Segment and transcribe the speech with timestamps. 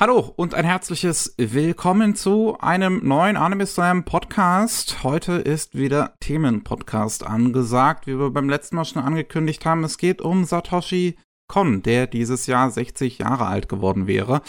[0.00, 5.04] Hallo und ein herzliches Willkommen zu einem neuen Anime Slam Podcast.
[5.04, 9.84] Heute ist wieder Themenpodcast angesagt, wie wir beim letzten Mal schon angekündigt haben.
[9.84, 11.18] Es geht um Satoshi
[11.48, 14.40] Kon, der dieses Jahr 60 Jahre alt geworden wäre.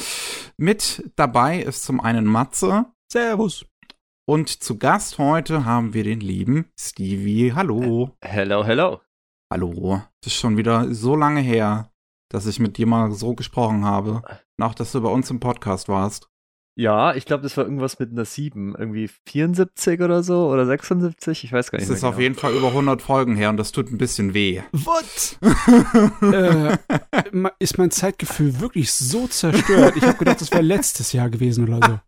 [0.56, 2.86] Mit dabei ist zum einen Matze.
[3.12, 3.66] Servus.
[4.26, 7.52] Und zu Gast heute haben wir den lieben Stevie.
[7.54, 8.16] Hallo.
[8.22, 9.02] Hello, hello.
[9.52, 10.02] Hallo.
[10.22, 11.91] Das ist schon wieder so lange her,
[12.32, 14.22] dass ich mit dir mal so gesprochen habe.
[14.58, 16.32] Nach, dass du bei uns im Podcast warst.
[16.78, 18.76] Ja, ich glaube, das war irgendwas mit einer 7.
[18.78, 21.44] Irgendwie 74 oder so oder 76.
[21.44, 21.90] Ich weiß gar nicht.
[21.90, 22.14] Das ist genau.
[22.14, 24.62] auf jeden Fall über 100 Folgen her und das tut ein bisschen weh.
[24.72, 25.38] What?
[26.34, 26.78] äh,
[27.60, 29.98] ist mein Zeitgefühl wirklich so zerstört?
[29.98, 32.00] Ich habe gedacht, das wäre letztes Jahr gewesen oder so.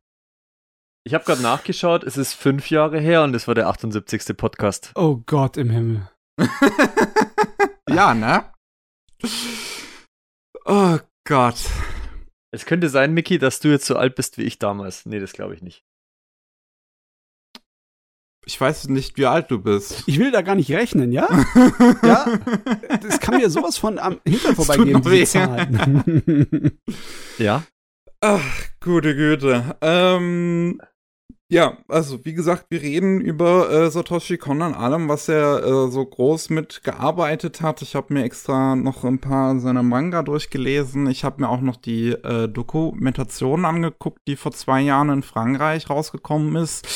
[1.05, 4.37] Ich habe gerade nachgeschaut, es ist fünf Jahre her und es war der 78.
[4.37, 4.93] Podcast.
[4.95, 6.09] Oh Gott im Himmel.
[7.89, 8.45] ja, ne?
[10.65, 11.57] Oh Gott.
[12.51, 15.05] Es könnte sein, Mickey, dass du jetzt so alt bist wie ich damals.
[15.05, 15.83] Nee, das glaube ich nicht.
[18.45, 20.03] Ich weiß nicht, wie alt du bist.
[20.05, 21.27] Ich will da gar nicht rechnen, ja?
[22.03, 22.39] ja?
[23.01, 26.79] Das kann mir sowas von am Hintern vorbeigehen, diese Zahlen.
[27.37, 27.63] ja?
[28.19, 28.41] Ach,
[28.81, 29.77] gute Güte.
[29.81, 30.81] Ähm,
[31.53, 35.91] ja, also wie gesagt, wir reden über äh, Satoshi Kon an allem, was er äh,
[35.91, 37.83] so groß mitgearbeitet hat.
[37.83, 41.05] Ich habe mir extra noch ein paar seiner Manga durchgelesen.
[41.05, 45.91] Ich habe mir auch noch die äh, Dokumentation angeguckt, die vor zwei Jahren in Frankreich
[45.91, 46.87] rausgekommen ist.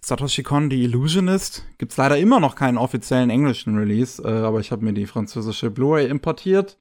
[0.00, 1.66] Satoshi Kon, The Illusionist.
[1.76, 5.70] Gibt's leider immer noch keinen offiziellen englischen Release, äh, aber ich habe mir die französische
[5.70, 6.78] Blu-ray importiert.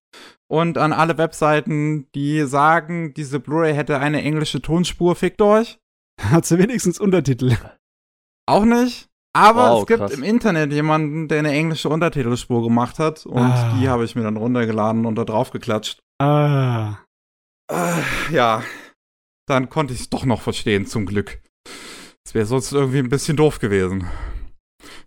[0.47, 5.77] Und an alle Webseiten, die sagen, diese Blu-ray hätte eine englische Tonspur, fickt euch.
[6.21, 7.55] Hat sie wenigstens Untertitel?
[8.47, 9.07] Auch nicht.
[9.33, 10.13] Aber wow, es gibt krass.
[10.13, 13.25] im Internet jemanden, der eine englische Untertitelspur gemacht hat.
[13.25, 13.77] Und ah.
[13.77, 15.99] die habe ich mir dann runtergeladen und da drauf geklatscht.
[16.19, 16.97] Ah.
[17.71, 18.01] Äh,
[18.31, 18.63] ja.
[19.47, 21.41] Dann konnte ich es doch noch verstehen, zum Glück.
[22.25, 24.07] Es wäre sonst irgendwie ein bisschen doof gewesen.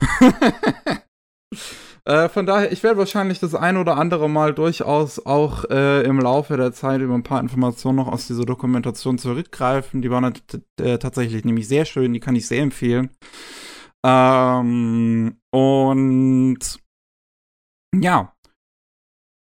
[2.04, 6.18] Äh, von daher, ich werde wahrscheinlich das ein oder andere Mal durchaus auch äh, im
[6.20, 10.02] Laufe der Zeit über ein paar Informationen noch aus dieser Dokumentation zurückgreifen.
[10.02, 10.32] Die waren
[10.78, 13.10] äh, tatsächlich nämlich sehr schön, die kann ich sehr empfehlen.
[14.04, 16.58] Ähm, und
[17.94, 18.32] ja,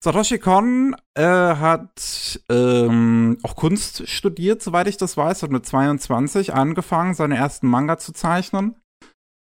[0.02, 6.54] Satoshi Kon äh, hat ähm, auch Kunst studiert, soweit ich das weiß, hat mit 22
[6.54, 8.76] angefangen, seine ersten Manga zu zeichnen.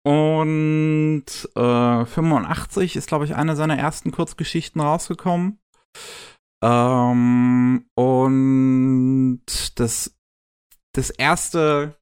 [0.07, 1.25] Und
[1.57, 5.59] äh, 85 ist, glaube ich, eine seiner ersten Kurzgeschichten rausgekommen.
[6.63, 9.41] Ähm, und
[9.75, 10.15] das,
[10.93, 11.97] das erste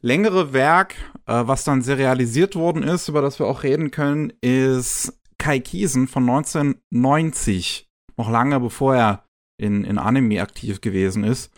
[0.00, 0.94] längere Werk,
[1.26, 6.06] äh, was dann serialisiert worden ist, über das wir auch reden können, ist Kai Kiesen
[6.06, 7.90] von 1990.
[8.16, 9.24] Noch lange bevor er
[9.60, 11.52] in, in Anime aktiv gewesen ist.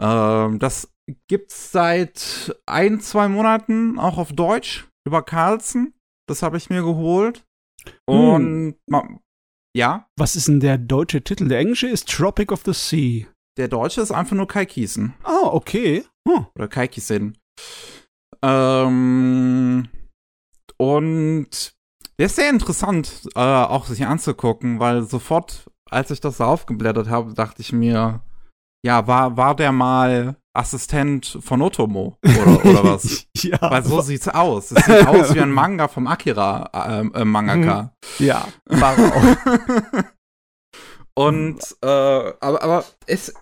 [0.00, 0.91] Ähm, das
[1.28, 5.94] gibt's seit ein, zwei Monaten auch auf Deutsch über Carlsen.
[6.28, 7.44] Das habe ich mir geholt.
[8.06, 9.20] Und hm.
[9.76, 10.06] ja.
[10.16, 11.48] Was ist denn der deutsche Titel?
[11.48, 13.26] Der englische ist Tropic of the Sea.
[13.58, 15.14] Der deutsche ist einfach nur Kai Kiesen.
[15.24, 16.04] Ah, okay.
[16.26, 16.46] Hm.
[16.54, 17.36] Oder Kai Kiesen.
[18.42, 19.88] Ähm,
[20.78, 21.74] und
[22.18, 27.08] der ist sehr interessant, äh, auch sich anzugucken, weil sofort, als ich das so aufgeblättert
[27.08, 28.22] habe, dachte ich mir,
[28.84, 33.26] ja, war, war der mal Assistent von Otomo oder, oder was?
[33.36, 33.58] ja.
[33.60, 34.70] Weil so sieht's aus.
[34.70, 37.94] Es sieht aus wie ein Manga vom Akira äh, äh, Mangaka.
[38.18, 38.26] Mhm.
[38.26, 40.04] Ja, war auch.
[41.14, 43.32] Und äh, aber, aber es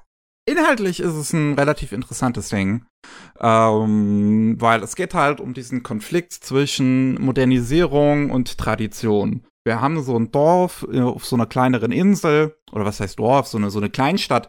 [0.46, 2.84] inhaltlich ist es ein relativ interessantes Ding.
[3.40, 9.44] Ähm, weil es geht halt um diesen Konflikt zwischen Modernisierung und Tradition.
[9.64, 13.46] Wir haben so ein Dorf äh, auf so einer kleineren Insel, oder was heißt Dorf,
[13.46, 14.48] so eine, so eine Kleinstadt,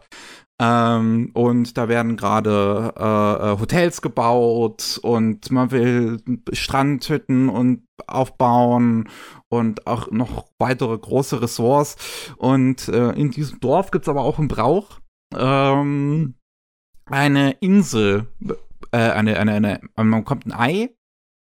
[0.62, 9.08] ähm, und da werden gerade äh, äh, Hotels gebaut und man will Strandhütten und aufbauen
[9.48, 11.96] und auch noch weitere große Ressorts.
[12.36, 15.00] Und äh, in diesem Dorf gibt es aber auch einen Brauch.
[15.34, 16.34] Ähm,
[17.06, 18.28] eine Insel,
[18.92, 20.90] äh, eine, eine, eine, man kommt ein Ei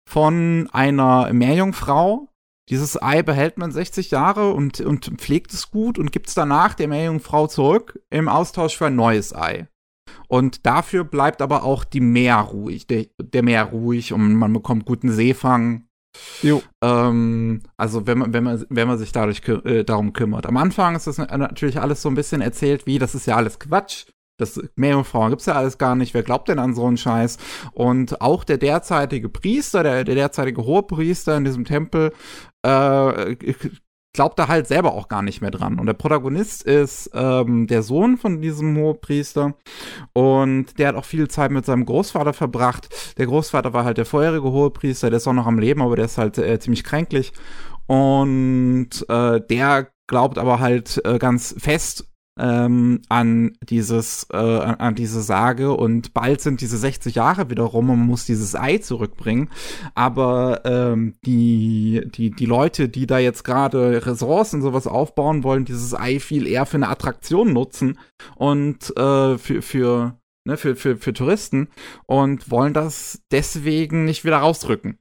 [0.08, 2.31] von einer Meerjungfrau
[2.72, 6.74] dieses Ei behält man 60 Jahre und, und pflegt es gut und gibt es danach
[6.74, 9.68] der Meerjungfrau zurück im Austausch für ein neues Ei.
[10.30, 14.86] Und dafür bleibt aber auch die Meer ruhig, der, der Meer ruhig und man bekommt
[14.86, 15.86] guten Seefang.
[16.42, 16.64] Jo.
[16.82, 20.46] Ähm, also wenn man, wenn man, wenn man sich dadurch äh, darum kümmert.
[20.46, 23.60] Am Anfang ist das natürlich alles so ein bisschen erzählt, wie das ist ja alles
[23.60, 24.06] Quatsch.
[24.38, 26.14] Das Meerjungfrauen gibt's ja alles gar nicht.
[26.14, 27.38] Wer glaubt denn an so einen Scheiß?
[27.74, 32.12] Und auch der derzeitige Priester, der, der derzeitige Hohepriester in diesem Tempel,
[32.64, 33.36] äh,
[34.14, 35.80] glaubt da halt selber auch gar nicht mehr dran.
[35.80, 39.56] Und der Protagonist ist ähm, der Sohn von diesem Hohepriester
[40.14, 43.16] und der hat auch viel Zeit mit seinem Großvater verbracht.
[43.18, 46.06] Der Großvater war halt der vorherige Hohepriester, der ist auch noch am Leben, aber der
[46.06, 47.32] ist halt äh, ziemlich kränklich.
[47.88, 55.22] Und äh, der glaubt aber halt äh, ganz fest ähm, an dieses, äh, an diese
[55.22, 59.50] Sage und bald sind diese 60 Jahre wieder rum und man muss dieses Ei zurückbringen.
[59.96, 65.94] Aber ähm, die, die, die Leute, die da jetzt gerade Ressourcen sowas aufbauen wollen, dieses
[65.94, 68.00] Ei viel eher für eine Attraktion nutzen
[68.36, 71.68] und äh, für, für, ne, für, für, für Touristen
[72.06, 74.98] und wollen das deswegen nicht wieder rausrücken.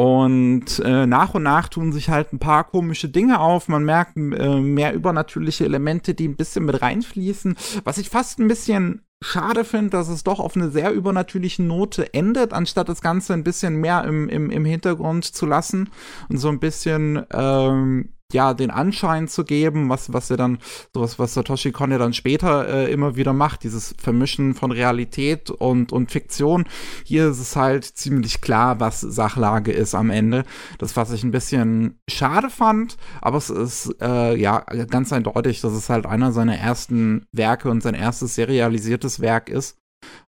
[0.00, 3.68] Und äh, nach und nach tun sich halt ein paar komische Dinge auf.
[3.68, 4.20] Man merkt äh,
[4.58, 7.54] mehr übernatürliche Elemente, die ein bisschen mit reinfließen.
[7.84, 12.14] Was ich fast ein bisschen schade finde, dass es doch auf eine sehr übernatürliche Note
[12.14, 15.90] endet, anstatt das Ganze ein bisschen mehr im, im, im Hintergrund zu lassen
[16.30, 20.58] und so ein bisschen ähm, ja, den Anschein zu geben, was, was er dann,
[20.94, 25.50] sowas, was Satoshi Kon ja dann später äh, immer wieder macht, dieses Vermischen von Realität
[25.50, 26.64] und, und Fiktion.
[27.04, 30.44] Hier ist es halt ziemlich klar, was Sachlage ist am Ende.
[30.78, 35.72] Das, was ich ein bisschen schade fand, aber es ist, äh, ja, ganz eindeutig, dass
[35.72, 39.76] es halt einer seiner ersten Werke und sein erstes serialisiertes Werk ist.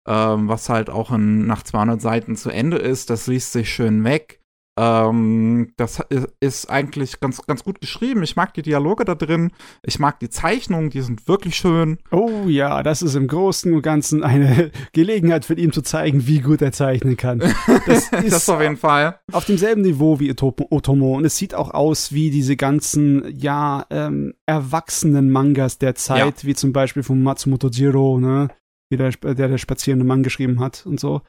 [0.06, 3.08] Ähm, was halt auch in, nach 200 Seiten zu Ende ist.
[3.11, 4.40] Das liest sich schön weg
[4.78, 6.02] ähm, das
[6.40, 8.22] ist eigentlich ganz, ganz gut geschrieben.
[8.22, 9.50] Ich mag die Dialoge da drin.
[9.82, 11.99] Ich mag die Zeichnungen, die sind wirklich schön.
[12.11, 16.40] Oh ja, das ist im Großen und Ganzen eine Gelegenheit für ihn zu zeigen, wie
[16.40, 17.40] gut er zeichnen kann.
[17.87, 19.20] Das ist das auf jeden Fall.
[19.32, 21.17] Auf demselben Niveau wie Otomo.
[21.17, 26.49] Und es sieht auch aus wie diese ganzen, ja, ähm, erwachsenen Mangas der Zeit, ja.
[26.49, 28.49] wie zum Beispiel von Matsumoto Jiro, ne?
[28.93, 31.22] Der, der der spazierende Mann geschrieben hat und so.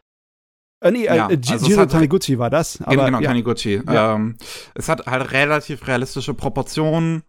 [0.82, 2.82] Äh, nee, äh, ja, äh, also Giro Taniguchi war das.
[2.82, 3.30] Aber, genau, ja.
[3.30, 3.82] Taniguchi.
[3.86, 4.16] Ja.
[4.16, 4.38] Ähm,
[4.74, 7.24] es hat halt relativ realistische Proportionen.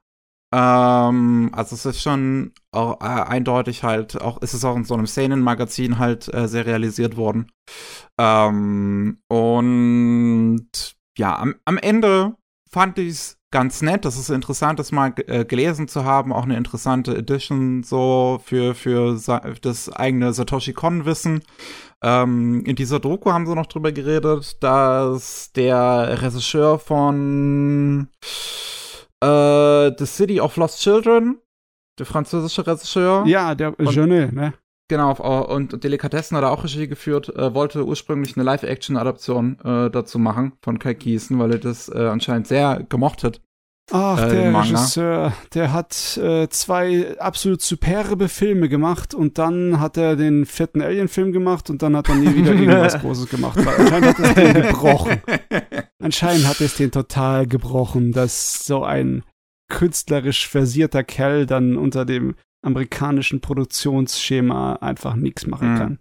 [0.54, 4.94] Ähm, also es ist schon auch, äh, eindeutig halt, auch ist es auch in so
[4.94, 7.50] einem Szenenmagazin halt äh, sehr realisiert worden.
[8.19, 10.66] Ähm, und
[11.16, 12.34] ja, am, am Ende
[12.70, 14.05] fand ich es ganz nett.
[14.05, 16.32] Das ist interessant, das mal äh, gelesen zu haben.
[16.32, 19.19] Auch eine interessante Edition so für, für
[19.60, 21.43] das eigene Satoshi Kon-Wissen.
[22.02, 28.08] Ähm, in dieser Doku haben sie noch drüber geredet, dass der Regisseur von
[29.20, 31.38] äh, The City of Lost Children,
[31.99, 33.25] der französische Regisseur.
[33.26, 34.54] Ja, der Jeunet, ne?
[34.88, 35.12] Genau,
[35.44, 40.52] und Delikatessen hat er auch Regie geführt, äh, wollte ursprünglich eine Live-Action-Adaption äh, dazu machen
[40.60, 43.40] von Kai Kiesen, weil er das äh, anscheinend sehr gemocht hat.
[43.90, 49.96] Ach, äh, der Regisseur, der hat äh, zwei absolut superbe Filme gemacht und dann hat
[49.96, 53.58] er den vierten Alien-Film gemacht und dann hat er nie wieder irgendwas Großes gemacht.
[53.64, 55.23] Weil anscheinend hat es den gebrochen.
[55.99, 59.25] Anscheinend hat es den total gebrochen, dass so ein
[59.69, 65.79] künstlerisch versierter Kerl dann unter dem amerikanischen Produktionsschema einfach nichts machen mhm.
[65.79, 65.99] kann.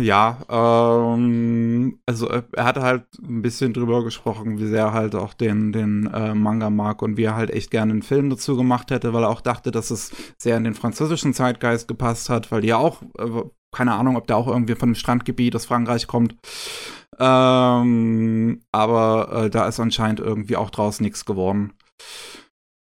[0.00, 5.14] Ja, ähm, also äh, er hat halt ein bisschen drüber gesprochen, wie sehr er halt
[5.14, 8.56] auch den, den äh, Manga mag und wie er halt echt gerne einen Film dazu
[8.56, 12.50] gemacht hätte, weil er auch dachte, dass es sehr in den französischen Zeitgeist gepasst hat,
[12.50, 15.66] weil die ja auch, äh, keine Ahnung, ob der auch irgendwie von einem Strandgebiet aus
[15.66, 16.34] Frankreich kommt.
[17.18, 21.74] Ähm, aber äh, da ist anscheinend irgendwie auch draus nichts geworden.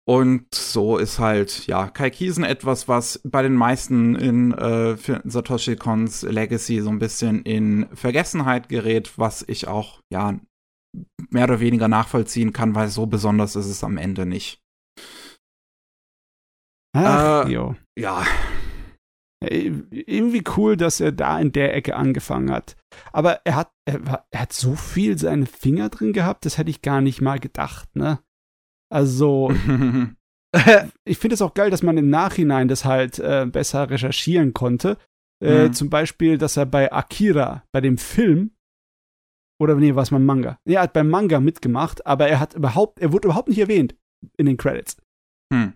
[0.09, 5.75] Und so ist halt, ja, Kai Kiesen etwas, was bei den meisten in äh, Satoshi
[5.75, 10.39] Kons Legacy so ein bisschen in Vergessenheit gerät, was ich auch, ja,
[11.31, 14.61] mehr oder weniger nachvollziehen kann, weil so besonders ist es am Ende nicht.
[16.97, 17.75] Ach, äh, jo.
[17.99, 18.25] Ja.
[19.45, 22.77] Irgendwie cool, dass er da in der Ecke angefangen hat.
[23.13, 26.81] Aber er hat, er, er hat so viel seine Finger drin gehabt, das hätte ich
[26.81, 28.21] gar nicht mal gedacht, ne?
[28.93, 29.51] Also,
[31.05, 34.97] ich finde es auch geil, dass man im Nachhinein das halt äh, besser recherchieren konnte.
[35.43, 35.73] Äh, mhm.
[35.73, 38.53] Zum Beispiel, dass er bei Akira, bei dem Film,
[39.61, 40.59] oder nee, war es beim Manga?
[40.65, 43.95] Nee, er hat beim Manga mitgemacht, aber er hat überhaupt, er wurde überhaupt nicht erwähnt
[44.37, 44.97] in den Credits.
[45.53, 45.75] Hm.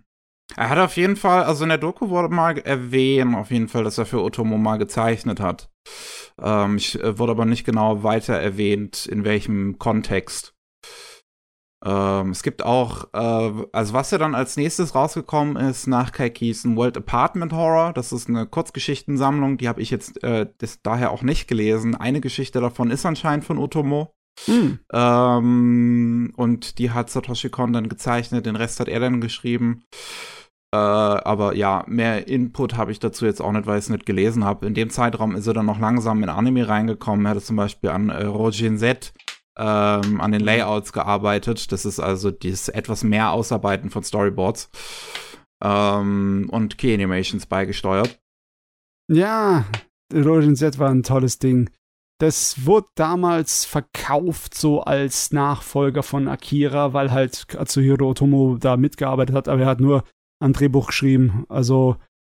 [0.56, 3.84] Er hat auf jeden Fall, also in der Doku wurde mal erwähnt, auf jeden Fall,
[3.84, 5.70] dass er für Otomo mal gezeichnet hat.
[6.40, 10.54] Ähm, ich äh, wurde aber nicht genau weiter erwähnt, in welchem Kontext.
[11.84, 16.32] Ähm, es gibt auch, äh, also was ja dann als nächstes rausgekommen ist nach Kai
[16.40, 17.92] ein World Apartment Horror.
[17.92, 21.94] Das ist eine Kurzgeschichtensammlung, die habe ich jetzt äh, das, daher auch nicht gelesen.
[21.94, 24.12] Eine Geschichte davon ist anscheinend von Otomo.
[24.46, 24.78] Mhm.
[24.92, 29.84] Ähm, und die hat Satoshi Kon dann gezeichnet, den Rest hat er dann geschrieben.
[30.72, 34.06] Äh, aber ja, mehr Input habe ich dazu jetzt auch nicht, weil ich es nicht
[34.06, 34.66] gelesen habe.
[34.66, 37.26] In dem Zeitraum ist er dann noch langsam in Anime reingekommen.
[37.26, 39.12] Er hatte zum Beispiel an äh, Rojin Z
[39.58, 41.72] ähm, an den Layouts gearbeitet.
[41.72, 44.70] Das ist also dieses etwas mehr Ausarbeiten von Storyboards
[45.62, 48.20] ähm, und Key Animations beigesteuert.
[49.08, 49.64] Ja,
[50.12, 51.70] Ronin Z war ein tolles Ding.
[52.20, 59.34] Das wurde damals verkauft so als Nachfolger von Akira, weil halt Katsuhiro Otomo da mitgearbeitet
[59.34, 60.04] hat, aber er hat nur
[60.38, 61.44] ein Drehbuch geschrieben.
[61.48, 61.96] Also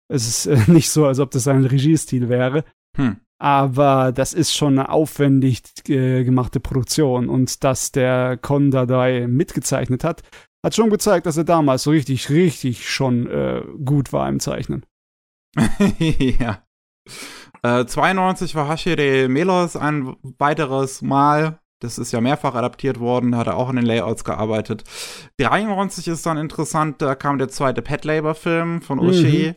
[0.08, 2.64] es ist äh, nicht so, als ob das sein Regiestil wäre.
[2.96, 3.22] Hm.
[3.42, 7.28] Aber das ist schon eine aufwendig äh, gemachte Produktion.
[7.28, 10.22] Und dass der Kon dabei mitgezeichnet hat,
[10.64, 14.86] hat schon gezeigt, dass er damals so richtig, richtig schon äh, gut war im Zeichnen.
[15.98, 16.64] ja.
[17.64, 21.60] Äh, 92 war Hashire Melos ein weiteres Mal.
[21.82, 24.84] Das ist ja mehrfach adaptiert worden, hat er auch in den Layouts gearbeitet.
[25.38, 29.50] 93 ist dann interessant, da kam der zweite Pet Labor Film von Ushi.
[29.50, 29.54] Mhm.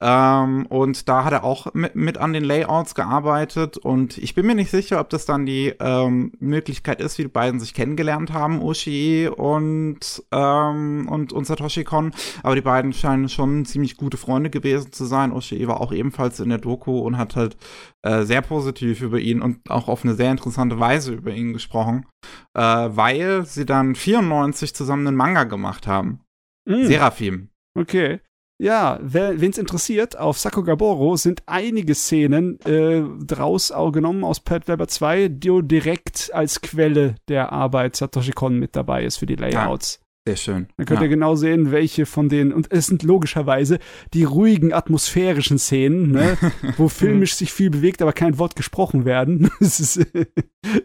[0.00, 3.76] Ähm, und da hat er auch mit, mit, an den Layouts gearbeitet.
[3.78, 7.28] Und ich bin mir nicht sicher, ob das dann die ähm, Möglichkeit ist, wie die
[7.28, 12.12] beiden sich kennengelernt haben, Ushi und, ähm, und, und Satoshi Kon.
[12.42, 15.32] Aber die beiden scheinen schon ziemlich gute Freunde gewesen zu sein.
[15.32, 17.56] Ushi war auch ebenfalls in der Doku und hat halt
[18.02, 22.06] äh, sehr positiv über ihn und auch auf eine sehr interessante Weise über ihn gesprochen,
[22.54, 26.20] äh, weil sie dann 94 zusammen einen Manga gemacht haben.
[26.68, 26.84] Mm.
[26.84, 27.48] Seraphim.
[27.78, 28.20] Okay.
[28.58, 34.88] Ja, wen es interessiert, auf Sakugaboro sind einige Szenen äh, draus genommen aus Pet Labor
[34.88, 40.00] 2, die direkt als Quelle der Arbeit Satoshi Kon mit dabei ist für die Layouts.
[40.26, 40.66] Sehr schön.
[40.76, 41.04] Dann könnt ja.
[41.04, 43.78] ihr genau sehen, welche von denen, und es sind logischerweise
[44.12, 46.36] die ruhigen, atmosphärischen Szenen, ne,
[46.76, 49.48] wo filmisch sich viel bewegt, aber kein Wort gesprochen werden.
[49.60, 50.06] Das, ist,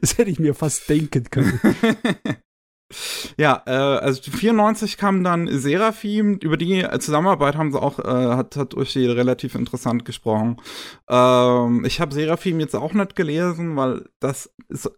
[0.01, 1.59] das hätte ich mir fast denken können.
[3.37, 8.55] Ja, äh, also 94 kam dann Seraphim, über die Zusammenarbeit haben sie auch, äh, hat,
[8.55, 10.57] hat Uschi relativ interessant gesprochen.
[11.09, 14.53] Ähm, ich habe Seraphim jetzt auch nicht gelesen, weil das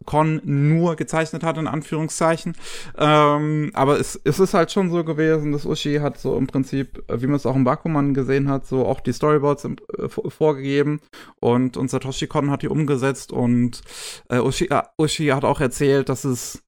[0.05, 2.55] Con nur gezeichnet hat, in Anführungszeichen.
[2.97, 7.03] Ähm, aber es, es ist halt schon so gewesen, dass Uschi hat so im Prinzip,
[7.11, 11.01] wie man es auch im Bakuman gesehen hat, so auch die Storyboards im, äh, vorgegeben
[11.39, 13.81] und, und Satoshi Kon hat die umgesetzt und
[14.29, 16.63] äh, Uschi, äh, Uschi hat auch erzählt, dass es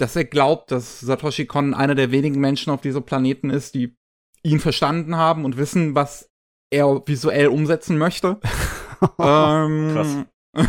[0.00, 3.96] dass er glaubt, dass Satoshi Kon einer der wenigen Menschen auf diesem Planeten ist, die
[4.42, 6.30] ihn verstanden haben und wissen, was
[6.72, 8.40] er visuell umsetzen möchte.
[9.18, 10.16] ähm, Krass.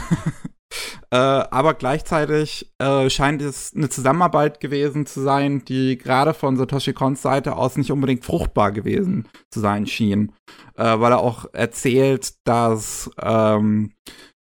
[1.12, 6.94] äh, aber gleichzeitig äh, scheint es eine Zusammenarbeit gewesen zu sein, die gerade von Satoshi
[6.94, 10.34] Kons Seite aus nicht unbedingt fruchtbar gewesen zu sein schien.
[10.76, 13.94] Äh, weil er auch erzählt, dass ähm,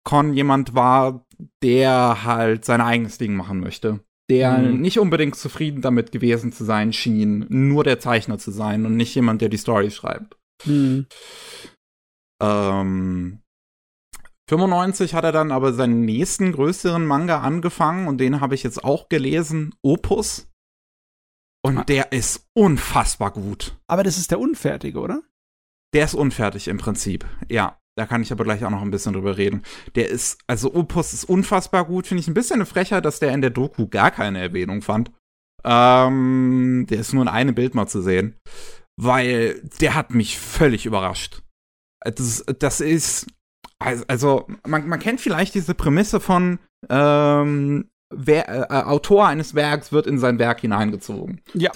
[0.04, 1.26] Con jemand war,
[1.62, 4.00] der halt sein eigenes Ding machen möchte
[4.30, 4.82] der mhm.
[4.82, 9.14] nicht unbedingt zufrieden damit gewesen zu sein schien, nur der Zeichner zu sein und nicht
[9.16, 10.38] jemand, der die Story schreibt.
[10.66, 11.08] Mhm.
[12.42, 13.40] Ähm,
[14.50, 18.84] 95 hat er dann aber seinen nächsten größeren Manga angefangen und den habe ich jetzt
[18.84, 20.50] auch gelesen, Opus.
[21.66, 21.84] Und ah.
[21.86, 23.78] der ist unfassbar gut.
[23.88, 25.24] Aber das ist der unfertige, oder?
[25.94, 27.80] Der ist unfertig im Prinzip, ja.
[27.96, 29.62] Da kann ich aber gleich auch noch ein bisschen drüber reden.
[29.96, 32.08] Der ist, also Opus ist unfassbar gut.
[32.08, 35.12] Finde ich ein bisschen eine Frechheit, dass der in der Doku gar keine Erwähnung fand.
[35.64, 38.36] Ähm, der ist nur in einem Bild mal zu sehen.
[39.00, 41.44] Weil der hat mich völlig überrascht.
[42.04, 43.28] Das, das ist,
[43.80, 46.60] also, man, man kennt vielleicht diese Prämisse von,
[46.90, 51.42] ähm, Wer, äh, Autor eines Werks wird in sein Werk hineingezogen.
[51.54, 51.72] Ja.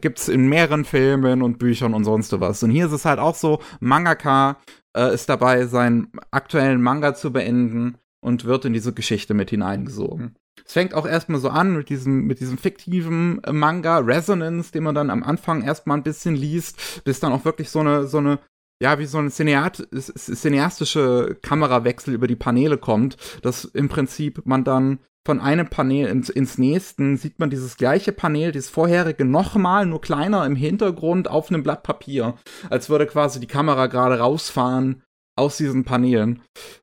[0.00, 2.62] Gibt's in mehreren Filmen und Büchern und sonst was.
[2.62, 4.58] Und hier ist es halt auch so, Mangaka
[4.96, 10.34] äh, ist dabei, seinen aktuellen Manga zu beenden und wird in diese Geschichte mit hineingesogen.
[10.64, 14.82] Es fängt auch erstmal so an mit diesem, mit diesem fiktiven äh, Manga Resonance, den
[14.82, 18.18] man dann am Anfang erstmal ein bisschen liest, bis dann auch wirklich so eine, so
[18.18, 18.38] eine
[18.82, 24.64] ja, wie so ein Cineat cineastische Kamerawechsel über die Paneele kommt, dass im Prinzip man
[24.64, 29.84] dann von einem Panel ins, ins nächsten sieht man dieses gleiche Panel, dieses vorherige nochmal,
[29.84, 32.36] nur kleiner im Hintergrund auf einem Blatt Papier,
[32.70, 35.02] als würde quasi die Kamera gerade rausfahren
[35.36, 36.42] aus diesen Paneelen.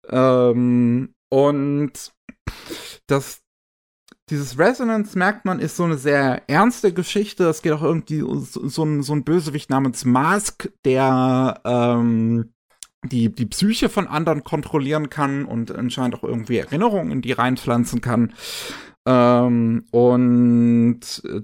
[0.09, 2.11] Ähm, und
[3.07, 3.41] das,
[4.29, 7.45] dieses Resonance, merkt man, ist so eine sehr ernste Geschichte.
[7.45, 12.53] Es geht auch irgendwie so, so, ein, so ein Bösewicht namens Mask, der ähm,
[13.03, 18.01] die, die Psyche von anderen kontrollieren kann und anscheinend auch irgendwie Erinnerungen in die reinpflanzen
[18.01, 18.33] kann.
[19.05, 20.99] Ähm, und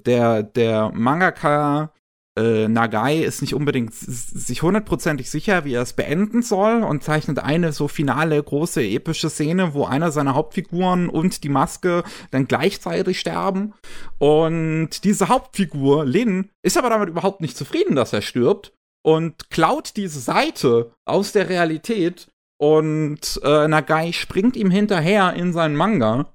[0.05, 1.91] der, der Mangaka
[2.39, 7.39] äh, Nagai ist nicht unbedingt sich hundertprozentig sicher, wie er es beenden soll und zeichnet
[7.39, 13.19] eine so finale große epische Szene, wo einer seiner Hauptfiguren und die Maske dann gleichzeitig
[13.19, 13.73] sterben.
[14.19, 19.95] Und diese Hauptfigur, Lin, ist aber damit überhaupt nicht zufrieden, dass er stirbt und klaut
[19.95, 22.27] diese Seite aus der Realität
[22.59, 26.33] und äh, Nagai springt ihm hinterher in seinen Manga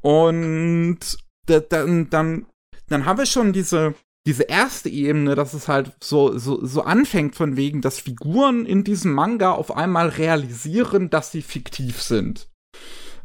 [0.00, 1.00] Und
[1.46, 2.46] dann, dann,
[2.88, 3.94] dann haben wir schon diese,
[4.26, 8.84] diese erste Ebene, dass es halt so, so, so anfängt von wegen, dass Figuren in
[8.84, 12.48] diesem Manga auf einmal realisieren, dass sie fiktiv sind.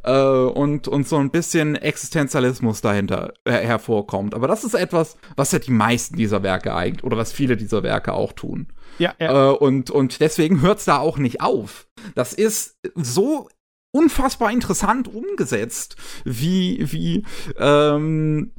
[0.08, 4.34] Äh, und, und so ein bisschen Existenzialismus dahinter äh, hervorkommt.
[4.34, 7.84] Aber das ist etwas, was ja die meisten dieser Werke eigentlich, oder was viele dieser
[7.84, 8.68] Werke auch tun.
[9.00, 9.52] Ja, ja.
[9.52, 11.88] Äh, und, und deswegen hört es da auch nicht auf.
[12.16, 13.50] Das ist so
[13.92, 17.24] unfassbar interessant umgesetzt, wie, wie,
[17.58, 18.52] ähm,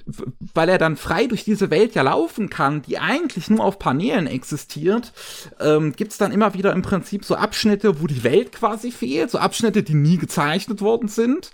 [0.55, 4.27] weil er dann frei durch diese Welt ja laufen kann, die eigentlich nur auf Paneelen
[4.27, 5.13] existiert,
[5.61, 9.39] ähm, gibt's dann immer wieder im Prinzip so Abschnitte, wo die Welt quasi fehlt, so
[9.39, 11.51] Abschnitte, die nie gezeichnet worden sind,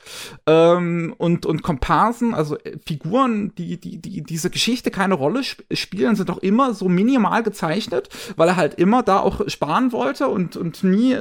[0.46, 5.66] ähm, und, und Komparsen, also äh, Figuren, die, die, die diese Geschichte keine Rolle sp
[5.72, 10.28] spielen, sind auch immer so minimal gezeichnet, weil er halt immer da auch sparen wollte
[10.28, 11.16] und, und nie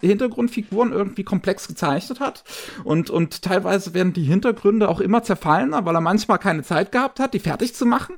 [0.00, 2.44] Hintergrundfiguren irgendwie komplex gezeichnet gezeichnet hat.
[2.84, 7.20] Und, und teilweise werden die Hintergründe auch immer zerfallener, weil er manchmal keine Zeit gehabt
[7.20, 8.16] hat, die fertig zu machen.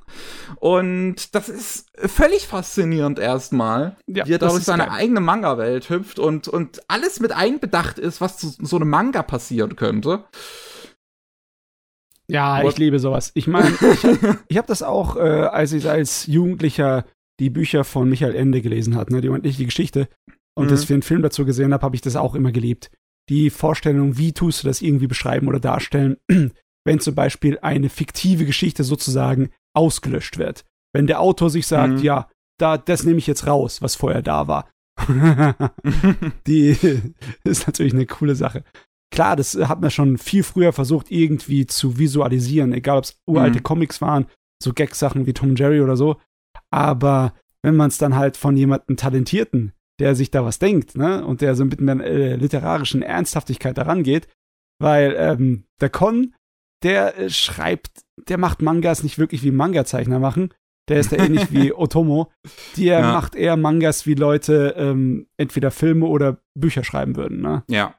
[0.56, 4.92] Und das ist völlig faszinierend erstmal, ja, wie er durch seine geil.
[4.92, 9.76] eigene Manga-Welt hüpft und, und alles mit einbedacht ist, was zu so einem Manga passieren
[9.76, 10.24] könnte.
[12.28, 13.32] Ja, ich liebe sowas.
[13.34, 14.04] Ich meine, ich,
[14.48, 17.04] ich habe das auch, äh, als ich als Jugendlicher
[17.40, 20.08] die Bücher von Michael Ende gelesen hat, ne, die unendliche Geschichte,
[20.54, 20.70] und mhm.
[20.70, 22.90] das für einen Film dazu gesehen habe, habe ich das auch immer geliebt
[23.30, 26.16] die Vorstellung, wie tust du das irgendwie beschreiben oder darstellen,
[26.84, 30.64] wenn zum Beispiel eine fiktive Geschichte sozusagen ausgelöscht wird.
[30.92, 32.02] Wenn der Autor sich sagt, mhm.
[32.02, 34.68] ja, da, das nehme ich jetzt raus, was vorher da war.
[36.46, 36.76] die
[37.44, 38.64] ist natürlich eine coole Sache.
[39.12, 43.58] Klar, das hat man schon viel früher versucht, irgendwie zu visualisieren, egal ob es uralte
[43.58, 43.62] mhm.
[43.62, 44.26] Comics waren,
[44.62, 46.16] so Gag-Sachen wie Tom Jerry oder so.
[46.70, 47.32] Aber
[47.62, 51.24] wenn man es dann halt von jemandem Talentierten der sich da was denkt, ne?
[51.24, 54.28] Und der so mit einer äh, literarischen Ernsthaftigkeit daran geht.
[54.80, 56.34] Weil ähm, der Con,
[56.82, 60.52] der äh, schreibt, der macht Mangas nicht wirklich wie Manga-Zeichner machen.
[60.88, 62.32] Der ist da ähnlich wie Otomo.
[62.76, 63.12] Der ja.
[63.12, 67.62] macht eher Mangas, wie Leute ähm, entweder Filme oder Bücher schreiben würden, ne?
[67.68, 67.94] Ja.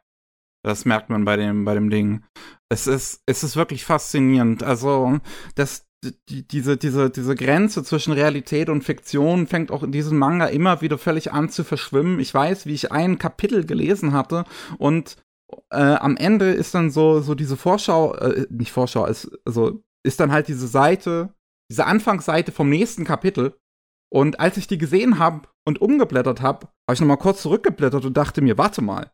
[0.64, 2.24] Das merkt man bei dem, bei dem Ding.
[2.70, 4.62] Es ist, es ist wirklich faszinierend.
[4.62, 5.20] Also,
[5.56, 10.48] das, die, diese, diese, diese Grenze zwischen Realität und Fiktion fängt auch in diesem Manga
[10.48, 12.20] immer wieder völlig an zu verschwimmen.
[12.20, 14.46] Ich weiß, wie ich ein Kapitel gelesen hatte
[14.80, 15.18] und
[15.70, 20.20] äh, am Ende ist dann so, so diese Vorschau, äh, nicht Vorschau, ist, also ist
[20.20, 21.34] dann halt diese Seite,
[21.70, 23.58] diese Anfangsseite vom nächsten Kapitel.
[24.10, 28.18] Und als ich die gesehen habe und umgeblättert habe, habe ich nochmal kurz zurückgeblättert und
[28.18, 29.12] dachte mir, warte mal,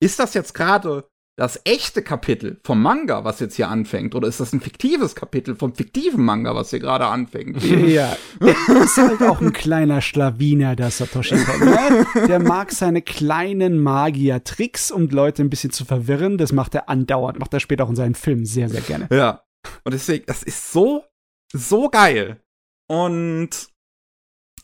[0.00, 4.16] ist das jetzt gerade das echte Kapitel vom Manga, was jetzt hier anfängt?
[4.16, 7.62] Oder ist das ein fiktives Kapitel vom fiktiven Manga, was hier gerade anfängt?
[7.88, 11.60] Ja, ist halt auch ein kleiner Schlawiner, der Satoshi Kon.
[11.60, 12.06] Ne?
[12.26, 16.38] Der mag seine kleinen Magier-Tricks, um Leute ein bisschen zu verwirren.
[16.38, 19.06] Das macht er andauernd, macht er später auch in seinen Filmen sehr, sehr gerne.
[19.12, 19.44] Ja,
[19.84, 21.04] und deswegen, das ist so,
[21.52, 22.40] so geil.
[22.88, 23.68] Und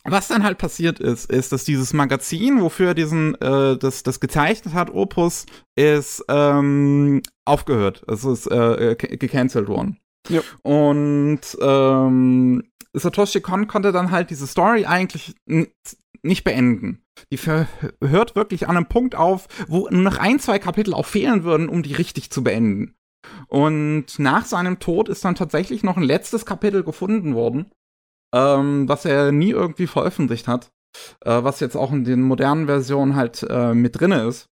[0.05, 4.21] was dann halt passiert ist, ist, dass dieses Magazin, wofür er diesen, äh, das, das
[4.21, 8.05] gezeichnet hat, Opus, ist ähm, aufgehört.
[8.07, 9.99] Es ist äh, gecancelt worden.
[10.29, 10.43] Ja.
[10.62, 12.62] Und ähm,
[12.93, 15.35] Satoshi Kon konnte dann halt diese Story eigentlich
[16.23, 17.03] nicht beenden.
[17.31, 21.69] Die hört wirklich an einem Punkt auf, wo noch ein, zwei Kapitel auch fehlen würden,
[21.69, 22.95] um die richtig zu beenden.
[23.49, 27.71] Und nach seinem Tod ist dann tatsächlich noch ein letztes Kapitel gefunden worden,
[28.35, 30.73] ähm, was er nie irgendwie veröffentlicht hat,
[31.25, 34.51] äh, was jetzt auch in den modernen Versionen halt äh, mit drinne ist.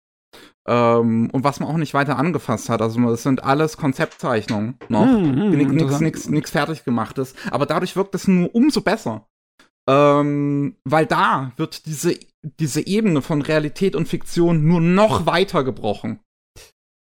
[0.66, 2.82] Ähm, und was man auch nicht weiter angefasst hat.
[2.82, 5.06] Also es sind alles Konzeptzeichnungen noch.
[5.06, 7.34] Mm, mm, nichts fertig gemachtes.
[7.50, 9.26] Aber dadurch wirkt es nur umso besser.
[9.88, 16.20] Ähm, weil da wird diese, diese Ebene von Realität und Fiktion nur noch weiter gebrochen.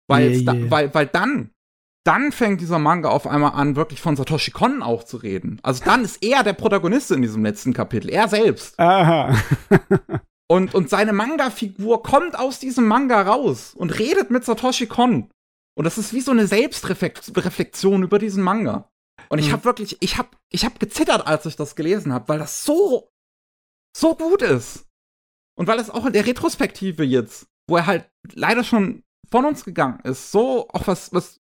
[0.09, 0.65] Weil, yeah, yeah.
[0.65, 1.51] Da, weil, weil dann
[2.05, 5.61] dann fängt dieser Manga auf einmal an, wirklich von Satoshi Kon auch zu reden.
[5.63, 8.79] Also dann ist er der Protagonist in diesem letzten Kapitel, er selbst.
[8.79, 9.37] Aha.
[10.49, 15.31] und, und seine Manga-Figur kommt aus diesem Manga raus und redet mit Satoshi Kon.
[15.75, 18.91] Und das ist wie so eine Selbstreflexion über diesen Manga.
[19.29, 19.53] Und ich hm.
[19.53, 23.09] habe wirklich, ich habe ich hab gezittert, als ich das gelesen habe, weil das so,
[23.97, 24.87] so gut ist.
[25.57, 29.65] Und weil es auch in der Retrospektive jetzt, wo er halt leider schon von uns
[29.65, 31.42] gegangen ist, so auch was, was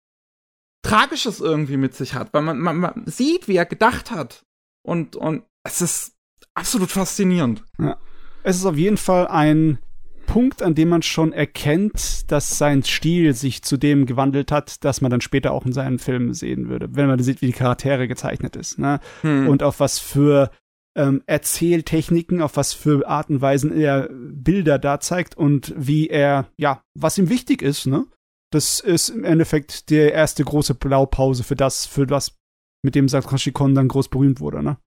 [0.84, 4.44] Tragisches irgendwie mit sich hat, weil man, man, man sieht, wie er gedacht hat.
[4.82, 6.12] Und, und es ist
[6.54, 7.64] absolut faszinierend.
[7.78, 7.96] Ja.
[8.42, 9.78] Es ist auf jeden Fall ein
[10.26, 15.00] Punkt, an dem man schon erkennt, dass sein Stil sich zu dem gewandelt hat, dass
[15.00, 18.08] man dann später auch in seinen Filmen sehen würde, wenn man sieht, wie die Charaktere
[18.08, 19.00] gezeichnet ist, ne?
[19.22, 19.48] Hm.
[19.48, 20.50] Und auf was für
[20.96, 26.46] ähm, Erzähltechniken, auf was für Art und Weisen er Bilder da zeigt und wie er,
[26.56, 28.06] ja, was ihm wichtig ist, ne?
[28.54, 32.36] Das ist im Endeffekt die erste große Blaupause für das, für das,
[32.84, 34.78] mit dem Satoshi Kon dann groß berühmt wurde, ne?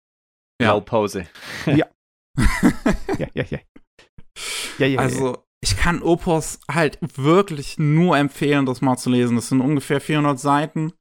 [0.62, 0.72] Ja.
[0.72, 1.28] Blaupause.
[1.66, 1.86] Ja,
[3.18, 3.44] ja, ja.
[3.44, 3.60] Ja,
[4.78, 5.00] ja, ja.
[5.00, 9.36] Also, ich kann Opus halt wirklich nur empfehlen, das mal zu lesen.
[9.36, 10.94] Das sind ungefähr 400 Seiten.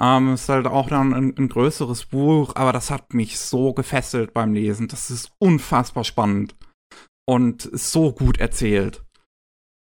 [0.00, 4.32] Ähm, ist halt auch dann ein, ein größeres Buch, aber das hat mich so gefesselt
[4.32, 4.88] beim Lesen.
[4.88, 6.56] Das ist unfassbar spannend
[7.28, 9.04] und so gut erzählt.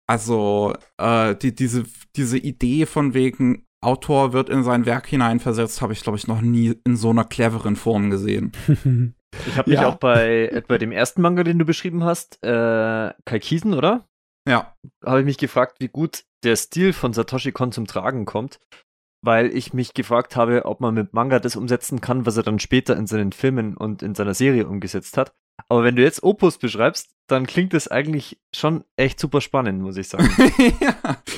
[0.07, 1.83] Also, äh, die, diese,
[2.15, 6.41] diese Idee von wegen, Autor wird in sein Werk hineinversetzt, habe ich, glaube ich, noch
[6.41, 8.51] nie in so einer cleveren Form gesehen.
[9.45, 9.87] Ich habe mich Ja.
[9.87, 14.07] auch bei, bei dem ersten Manga, den du beschrieben hast, äh, Kaikisen, oder?
[14.49, 14.73] Ja.
[15.05, 18.59] Habe ich mich gefragt, wie gut der Stil von Satoshi Kon zum Tragen kommt,
[19.23, 22.59] weil ich mich gefragt habe, ob man mit Manga das umsetzen kann, was er dann
[22.59, 25.33] später in seinen Filmen und in seiner Serie umgesetzt hat.
[25.69, 29.97] Aber wenn du jetzt Opus beschreibst, dann klingt das eigentlich schon echt super spannend, muss
[29.97, 30.29] ich sagen.
[30.79, 30.95] ja.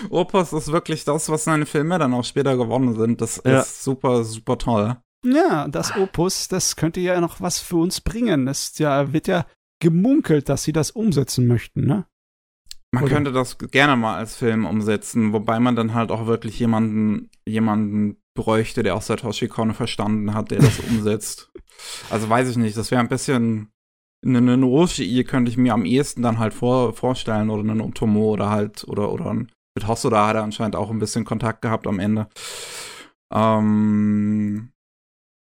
[0.10, 3.22] Opus ist wirklich das, was seine Filme dann auch später geworden sind.
[3.22, 3.62] Das Ja.
[3.62, 4.98] ist super, super toll.
[5.26, 8.48] Ja, das Opus, das könnte ja noch was für uns bringen.
[8.48, 9.46] Es ja, wird ja
[9.82, 12.06] gemunkelt, dass sie das umsetzen möchten, ne?
[12.92, 13.14] Man Oder?
[13.14, 18.18] könnte das gerne mal als Film umsetzen, wobei man dann halt auch wirklich jemanden, jemanden
[18.36, 21.52] bräuchte, der auch Satoshi Kon verstanden hat, der das umsetzt.
[22.10, 23.72] Also weiß ich nicht, das wäre ein bisschen
[24.26, 28.32] eine, eine Roshi könnte ich mir am ehesten dann halt vor, vorstellen oder einen Otomo
[28.32, 31.88] oder halt oder oder ein, mit Hosoda hat er anscheinend auch ein bisschen Kontakt gehabt
[31.88, 32.28] am Ende.
[33.34, 34.72] Ähm,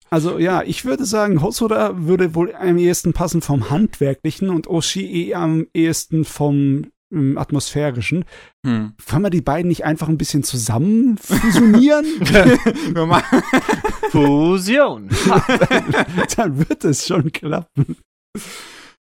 [0.10, 5.34] Also ja, ich würde sagen, Hosoda würde wohl am ehesten passen vom Handwerklichen und Oshii
[5.34, 8.26] am ehesten vom ähm, Atmosphärischen.
[8.66, 8.94] hm.
[9.06, 12.06] Kann man die beiden nicht einfach ein bisschen zusammen fusionieren?
[14.12, 15.10] Fusion!
[16.36, 17.98] Dann wird es schon klappen.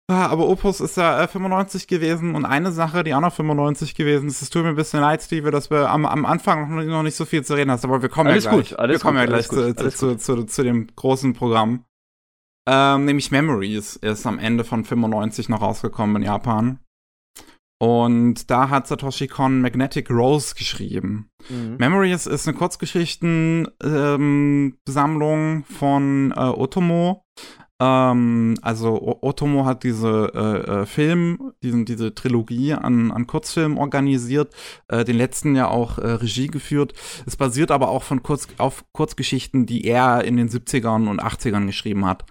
[0.09, 3.95] Ah, aber Opus ist ja äh, 95 gewesen und eine Sache, die auch noch 95
[3.95, 6.81] gewesen ist, es tut mir ein bisschen leid, Steve, dass wir am, am Anfang noch
[6.81, 8.71] nicht, noch nicht so viel zu reden hast, aber wir kommen Alles ja gleich.
[8.71, 10.87] gut, alles wir kommen gut, ja gleich alles gut, zu, zu, zu, zu, zu dem
[10.93, 11.85] großen Programm.
[12.67, 16.79] Ähm, nämlich Memories ist am Ende von 95 noch rausgekommen in Japan.
[17.79, 21.29] Und da hat Satoshi Kon Magnetic Rose geschrieben.
[21.49, 21.75] Mhm.
[21.77, 27.25] Memories ist eine Kurzgeschichtensammlung Sammlung von äh, Otomo.
[27.83, 34.53] Ähm, also Otomo hat diese äh, äh, Film, diesen, diese Trilogie an, an Kurzfilmen organisiert,
[34.87, 36.93] äh, den letzten ja auch äh, Regie geführt.
[37.25, 41.65] Es basiert aber auch von Kurz, auf Kurzgeschichten, die er in den 70ern und 80ern
[41.65, 42.25] geschrieben hat.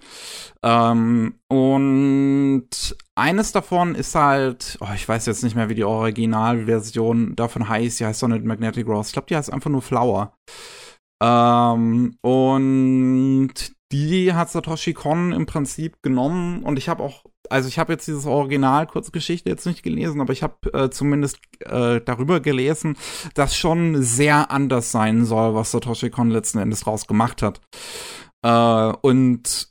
[0.63, 7.35] Ähm, und eines davon ist halt, oh, ich weiß jetzt nicht mehr, wie die Originalversion
[7.35, 7.99] davon heißt.
[7.99, 9.09] Die heißt doch nicht Magnetic Rose.
[9.09, 10.33] Ich glaube, die heißt einfach nur Flower.
[11.21, 13.53] Ähm, und
[13.93, 18.07] die hat Satoshi Kon im Prinzip genommen und ich habe auch, also ich habe jetzt
[18.07, 22.97] dieses Original Kurzgeschichte jetzt nicht gelesen, aber ich habe äh, zumindest äh, darüber gelesen,
[23.35, 27.61] dass schon sehr anders sein soll, was Satoshi Kon letzten Endes draus gemacht hat.
[28.43, 29.69] Äh, und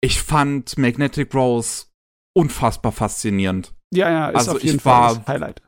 [0.00, 1.86] ich fand Magnetic Rose
[2.36, 3.74] unfassbar faszinierend.
[3.92, 5.62] Ja, ja, ist Also auf jeden Fall war- das Highlight.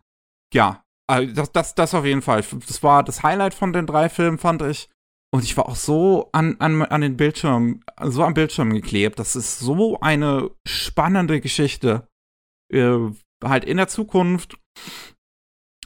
[0.55, 2.44] Ja, also das, das, das auf jeden Fall.
[2.66, 4.88] Das war das Highlight von den drei Filmen, fand ich.
[5.32, 9.18] Und ich war auch so an, an, an den Bildschirm, so am Bildschirm geklebt.
[9.18, 12.08] Das ist so eine spannende Geschichte.
[12.72, 13.10] Äh,
[13.44, 14.58] halt in der Zukunft.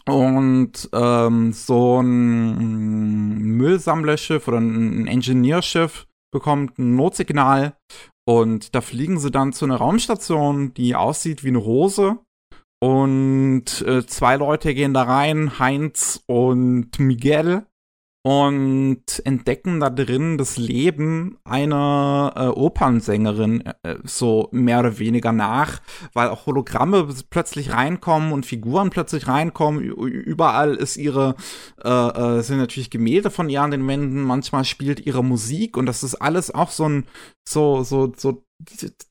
[0.07, 7.76] Und ähm, so ein Müllsammlerschiff oder ein Ingenieurschiff bekommt ein Notsignal.
[8.26, 12.18] Und da fliegen sie dann zu einer Raumstation, die aussieht wie eine Rose.
[12.83, 17.66] Und äh, zwei Leute gehen da rein, Heinz und Miguel,
[18.27, 25.83] und entdecken da drin das Leben einer äh, Opernsängerin äh, so mehr oder weniger nach,
[26.15, 29.83] weil auch Hologramme plötzlich reinkommen und Figuren plötzlich reinkommen.
[29.83, 31.35] Überall ist ihre
[31.85, 34.23] äh, äh, sind natürlich Gemälde von ihr an den Wänden.
[34.23, 37.05] Manchmal spielt ihre Musik und das ist alles auch so ein
[37.47, 38.43] so so so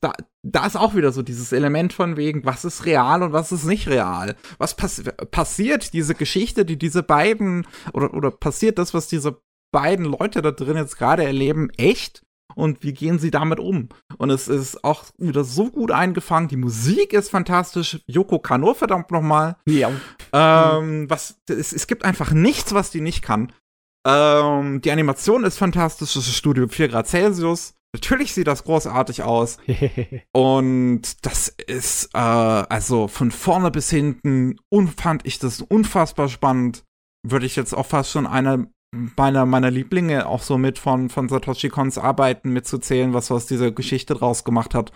[0.00, 3.52] da, da ist auch wieder so dieses Element von wegen, was ist real und was
[3.52, 4.36] ist nicht real.
[4.58, 9.40] Was pass passiert diese Geschichte, die diese beiden oder, oder passiert das, was diese
[9.72, 12.22] beiden Leute da drin jetzt gerade erleben, echt?
[12.54, 13.88] Und wie gehen sie damit um?
[14.18, 16.48] Und es ist auch wieder so gut eingefangen.
[16.48, 18.00] Die Musik ist fantastisch.
[18.06, 19.56] Yoko Kano, verdammt nochmal.
[19.66, 19.90] Ja.
[20.32, 23.52] Ähm, was, es, es gibt einfach nichts, was die nicht kann.
[24.06, 26.14] Ähm, die Animation ist fantastisch.
[26.14, 27.74] Das ist Studio 4 Grad Celsius.
[27.94, 29.58] Natürlich sieht das großartig aus.
[30.32, 34.56] Und das ist, äh, also von vorne bis hinten,
[34.96, 36.82] fand ich das unfassbar spannend.
[37.24, 38.66] Würde ich jetzt auch fast schon einer
[39.16, 43.70] meiner, meiner Lieblinge auch so mit von, von Satoshi Kons Arbeiten mitzuzählen, was aus dieser
[43.70, 44.90] Geschichte draus gemacht hat.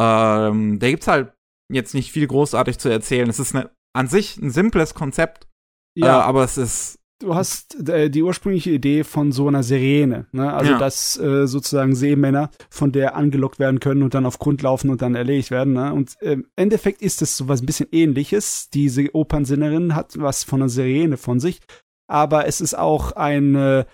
[0.00, 1.34] Ähm, da gibt's halt
[1.70, 3.28] jetzt nicht viel großartig zu erzählen.
[3.28, 5.46] Es ist eine, an sich ein simples Konzept.
[5.94, 10.26] Ja, äh, aber es ist du hast äh, die ursprüngliche Idee von so einer Sirene,
[10.32, 10.52] ne?
[10.52, 10.78] Also ja.
[10.78, 15.02] dass äh, sozusagen Seemänner von der angelockt werden können und dann auf Grund laufen und
[15.02, 15.92] dann erledigt werden, ne?
[15.92, 18.70] Und äh, im Endeffekt ist es so was ein bisschen ähnliches.
[18.70, 21.60] Diese Opernsinnerin hat was von einer Sirene von sich,
[22.06, 23.86] aber es ist auch eine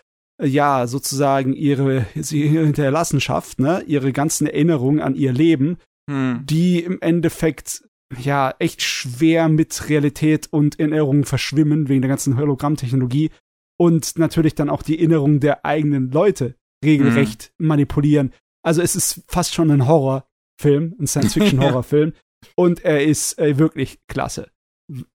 [0.43, 5.79] ja, sozusagen ihre, sie Hinterlassenschaft, ne, ihre ganzen Erinnerungen an ihr Leben,
[6.11, 6.43] hm.
[6.45, 7.85] die im Endeffekt
[8.19, 13.31] ja echt schwer mit Realität und Erinnerungen verschwimmen wegen der ganzen Hologrammtechnologie
[13.79, 17.67] und natürlich dann auch die Erinnerungen der eigenen Leute regelrecht mhm.
[17.67, 18.33] manipulieren.
[18.63, 22.13] Also es ist fast schon ein Horrorfilm, ein Science-Fiction-Horrorfilm
[22.57, 24.51] und er ist äh, wirklich klasse.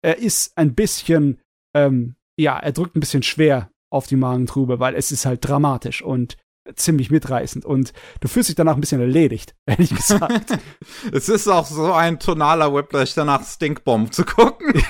[0.01, 1.39] Er ist ein bisschen,
[1.75, 6.01] ähm, ja, er drückt ein bisschen schwer auf die Magentrube, weil es ist halt dramatisch
[6.01, 6.37] und
[6.75, 10.57] ziemlich mitreißend und du fühlst dich danach ein bisschen erledigt, ehrlich gesagt.
[11.11, 14.73] es ist auch so ein tonaler Whiplash, danach Stinkbomb zu gucken.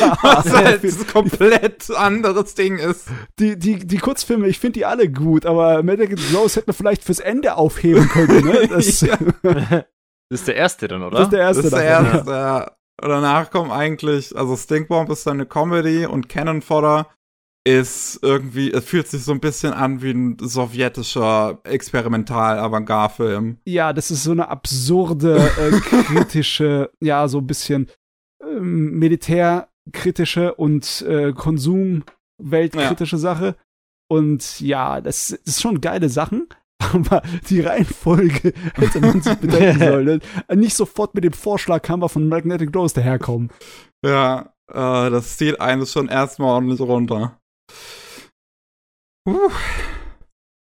[0.00, 3.08] ja, was halt ein komplett anderes Ding ist.
[3.38, 7.04] Die, die, die Kurzfilme, ich finde die alle gut, aber Medical Rose hätte man vielleicht
[7.04, 8.44] fürs Ende aufheben können.
[8.44, 8.68] Ne?
[8.68, 9.16] Das, ja.
[9.42, 9.84] das
[10.30, 11.18] ist der erste dann, oder?
[11.18, 11.62] Das ist der erste.
[11.62, 12.72] Das ist der erste, ja.
[13.00, 17.06] Danach kommt eigentlich, also Stinkbomb ist dann eine Comedy und Cannon Fodder
[17.68, 23.58] ist irgendwie, es fühlt sich so ein bisschen an wie ein sowjetischer Experimental-Avantgarde-Film.
[23.66, 27.90] Ja, das ist so eine absurde, äh, kritische, ja, so ein bisschen
[28.42, 33.20] äh, militärkritische und äh, konsumweltkritische ja.
[33.20, 33.56] Sache.
[34.10, 36.48] Und ja, das, das ist schon geile Sachen.
[36.94, 40.20] Aber die Reihenfolge hätte man sich bedenken sollen.
[40.54, 43.50] Nicht sofort mit dem Vorschlag kann man von Magnetic Rose daherkommen.
[44.02, 47.38] Ja, äh, das zieht eines schon erstmal ordentlich runter.
[49.26, 49.50] Uh.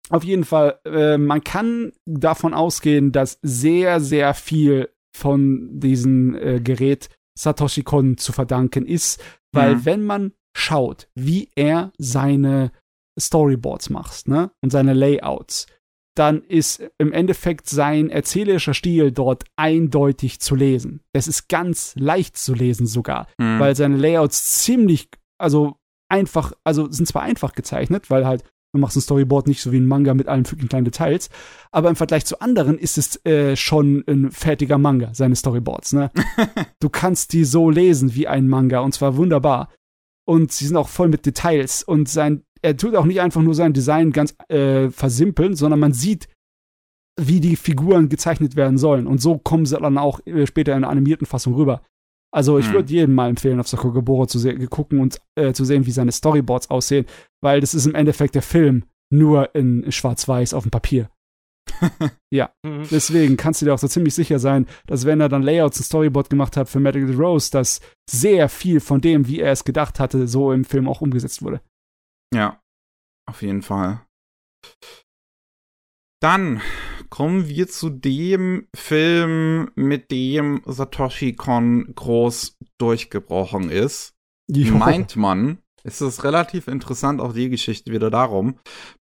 [0.09, 6.59] Auf jeden Fall, äh, man kann davon ausgehen, dass sehr, sehr viel von diesem äh,
[6.59, 9.85] Gerät Satoshi Kon zu verdanken ist, weil mhm.
[9.85, 12.71] wenn man schaut, wie er seine
[13.19, 15.67] Storyboards macht, ne, und seine Layouts,
[16.15, 21.01] dann ist im Endeffekt sein erzählerischer Stil dort eindeutig zu lesen.
[21.11, 23.59] Es ist ganz leicht zu lesen sogar, mhm.
[23.59, 25.77] weil seine Layouts ziemlich, also
[26.13, 29.79] einfach, also sind zwar einfach gezeichnet, weil halt du machst ein Storyboard nicht so wie
[29.79, 31.29] ein Manga mit allen füglichen kleinen Details,
[31.71, 36.11] aber im Vergleich zu anderen ist es äh, schon ein fertiger Manga, seine Storyboards, ne?
[36.79, 39.69] du kannst die so lesen wie ein Manga und zwar wunderbar.
[40.25, 43.55] Und sie sind auch voll mit Details und sein, er tut auch nicht einfach nur
[43.55, 46.29] sein Design ganz äh, versimpeln, sondern man sieht,
[47.19, 49.05] wie die Figuren gezeichnet werden sollen.
[49.05, 51.81] Und so kommen sie dann auch äh, später in einer animierten Fassung rüber.
[52.33, 52.73] Also ich hm.
[52.73, 56.69] würde jedem mal empfehlen, auf Sakugaboro zu gucken und äh, zu sehen, wie seine Storyboards
[56.69, 57.05] aussehen,
[57.41, 61.09] weil das ist im Endeffekt der Film nur in Schwarz-Weiß auf dem Papier.
[62.33, 62.87] ja, mhm.
[62.89, 65.85] deswegen kannst du dir auch so ziemlich sicher sein, dass wenn er dann Layouts und
[65.85, 69.99] Storyboard gemacht hat für Medical Rose, dass sehr viel von dem, wie er es gedacht
[69.99, 71.61] hatte, so im Film auch umgesetzt wurde.
[72.33, 72.59] Ja,
[73.29, 74.01] auf jeden Fall.
[76.23, 76.61] Dann
[77.09, 84.13] kommen wir zu dem Film, mit dem Satoshi Kon groß durchgebrochen ist.
[84.49, 84.75] Jo.
[84.75, 85.57] Meint man.
[85.83, 88.57] Es ist relativ interessant, auch die Geschichte wieder darum.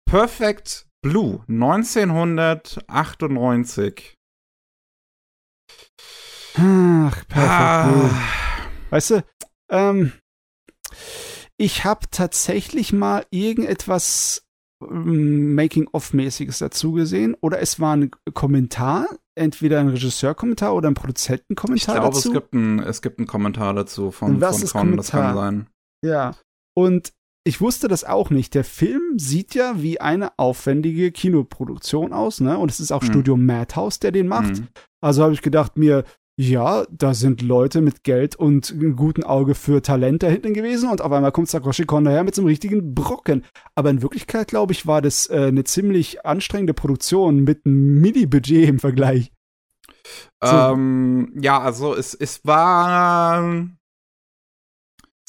[0.09, 4.15] Perfect Blue, 1998.
[6.55, 7.87] Ach, Perfect ah.
[7.87, 8.09] Blue.
[8.89, 9.23] Weißt du,
[9.69, 10.11] ähm,
[11.55, 14.41] ich habe tatsächlich mal irgendetwas
[14.89, 22.01] Making-of-mäßiges dazu gesehen oder es war ein Kommentar, entweder ein Regisseurkommentar oder ein Produzentenkommentar ich
[22.01, 22.29] glaube, dazu.
[22.29, 24.97] Es gibt, ein, es gibt einen Kommentar dazu von, von Con, Kommentar?
[24.97, 25.67] das kann sein.
[26.03, 26.35] Ja,
[26.75, 27.13] und
[27.43, 28.53] ich wusste das auch nicht.
[28.53, 32.57] Der Film sieht ja wie eine aufwendige Kinoproduktion aus, ne?
[32.57, 33.09] Und es ist auch hm.
[33.09, 34.57] Studio Madhouse, der den macht.
[34.57, 34.67] Hm.
[35.03, 36.03] Also habe ich gedacht mir,
[36.41, 40.89] ja, da sind Leute mit Geld und einem guten Auge für Talent da hinten gewesen
[40.89, 43.45] und auf einmal kommt Sakoshi Kon daher mit so einem richtigen Brocken.
[43.75, 48.67] Aber in Wirklichkeit, glaube ich, war das äh, eine ziemlich anstrengende Produktion mit einem Mini-Budget
[48.67, 49.31] im Vergleich.
[50.43, 50.51] So.
[50.51, 53.43] Ähm, ja, also es, es war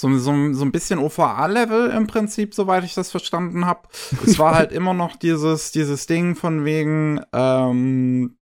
[0.00, 3.86] so, so, so ein bisschen OVA-Level im Prinzip, soweit ich das verstanden habe.
[4.24, 8.38] es war halt immer noch dieses, dieses Ding von wegen, ähm,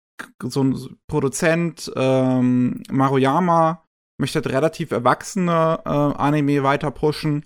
[0.44, 3.84] so ein Produzent, ähm, Maruyama,
[4.20, 7.46] möchte halt relativ erwachsene äh, Anime weiter pushen.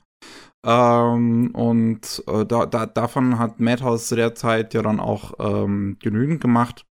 [0.65, 5.97] Ähm, und äh, da, da, davon hat Madhouse zu der Zeit ja dann auch ähm,
[6.01, 6.85] genügend gemacht.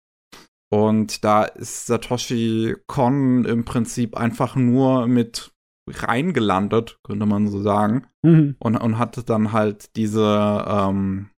[0.70, 5.52] Und da ist Satoshi Kon im Prinzip einfach nur mit
[5.88, 8.06] reingelandet, könnte man so sagen.
[8.22, 8.56] Mhm.
[8.58, 11.30] Und, und hat dann halt diese ähm,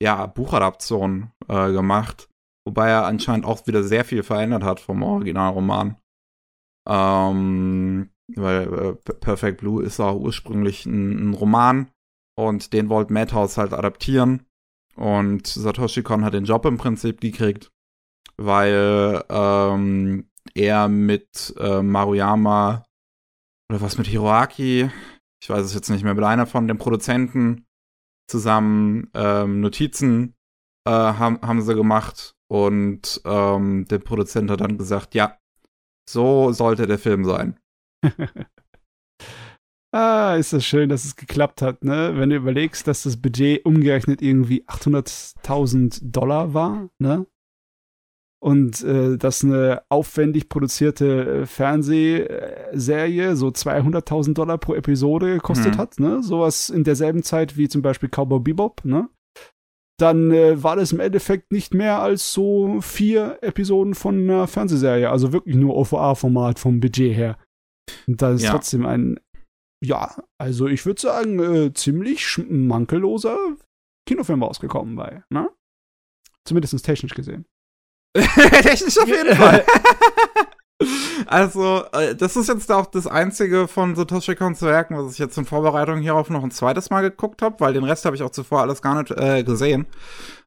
[0.00, 2.28] ja, Buchadaption äh, gemacht.
[2.66, 5.96] Wobei er anscheinend auch wieder sehr viel verändert hat vom Originalroman.
[6.88, 11.90] Ähm, weil äh, Perfect Blue ist auch ursprünglich ein, ein Roman
[12.36, 14.46] und den wollte Madhouse halt adaptieren.
[14.96, 17.70] Und Satoshi Kon hat den Job im Prinzip gekriegt,
[18.36, 22.84] weil ähm, er mit äh, Maruyama
[23.70, 24.90] oder was mit Hiroaki,
[25.40, 27.66] ich weiß es jetzt nicht mehr, mit einer von den Produzenten
[28.28, 30.34] zusammen ähm, Notizen
[30.84, 35.38] äh, haben, haben sie gemacht und ähm, der Produzent hat dann gesagt, ja,
[36.08, 37.58] so sollte der Film sein.
[39.92, 42.12] ah, ist das schön, dass es geklappt hat, ne?
[42.16, 47.26] Wenn du überlegst, dass das Budget umgerechnet irgendwie 800.000 Dollar war, ne?
[48.38, 55.78] Und äh, dass eine aufwendig produzierte äh, Fernsehserie so 200.000 Dollar pro Episode gekostet mhm.
[55.78, 56.22] hat, ne?
[56.22, 59.08] Sowas in derselben Zeit wie zum Beispiel Cowboy Bebop, ne?
[59.98, 65.10] Dann äh, war das im Endeffekt nicht mehr als so vier Episoden von einer Fernsehserie,
[65.10, 67.38] also wirklich nur OVA-Format vom Budget her.
[68.06, 68.50] Und da ist ja.
[68.50, 69.18] trotzdem ein,
[69.82, 73.38] ja, also ich würde sagen, äh, ziemlich mankelloser
[74.06, 75.50] Kinofilm rausgekommen bei, ne?
[76.44, 77.46] Zumindest technisch gesehen.
[78.16, 79.64] technisch auf jeden Fall.
[81.26, 85.36] Also, äh, das ist jetzt auch das einzige von Satoshi Kons Werken, was ich jetzt
[85.38, 88.30] in Vorbereitung hierauf noch ein zweites Mal geguckt habe, weil den Rest habe ich auch
[88.30, 89.86] zuvor alles gar nicht äh, gesehen.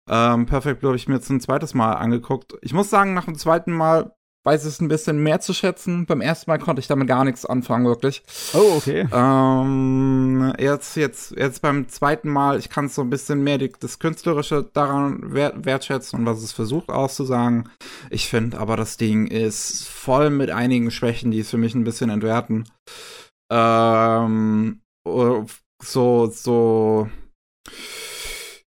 [0.08, 2.54] Ähm, Perfect Blue habe ich mir jetzt ein zweites Mal angeguckt.
[2.62, 4.12] Ich muss sagen, nach dem zweiten Mal
[4.46, 6.06] weiß es ein bisschen mehr zu schätzen.
[6.06, 8.24] Beim ersten Mal konnte ich damit gar nichts anfangen, wirklich.
[8.54, 9.08] Oh, okay.
[9.12, 14.00] Ähm, jetzt, jetzt, jetzt beim zweiten Mal, ich kann so ein bisschen mehr die, das
[14.00, 17.70] Künstlerische daran wert, wertschätzen und was es versucht auszusagen.
[18.10, 21.84] Ich finde aber, das Ding ist voll mit einigen Schwächen, die es für mich ein
[21.84, 22.70] bisschen entwerten.
[23.52, 24.82] Ähm,
[25.82, 27.10] so, so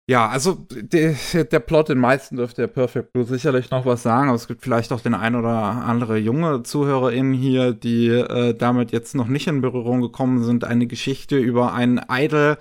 [0.05, 4.27] ja, also der, der Plot, den meisten dürfte der Perfect Blue sicherlich noch was sagen,
[4.27, 8.91] aber es gibt vielleicht auch den ein oder andere junge ZuhörerInnen hier, die äh, damit
[8.91, 10.65] jetzt noch nicht in Berührung gekommen sind.
[10.65, 12.57] Eine Geschichte über einen Idol,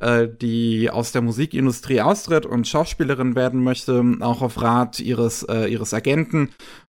[0.00, 5.66] äh, die aus der Musikindustrie austritt und Schauspielerin werden möchte, auch auf Rat ihres, äh,
[5.66, 6.48] ihres Agenten.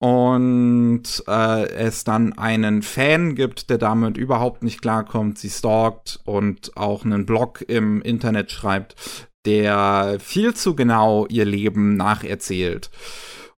[0.01, 6.77] Und äh, es dann einen Fan gibt, der damit überhaupt nicht klarkommt, sie stalkt und
[6.77, 8.95] auch einen Blog im Internet schreibt,
[9.47, 12.91] der viel zu genau ihr Leben nacherzählt.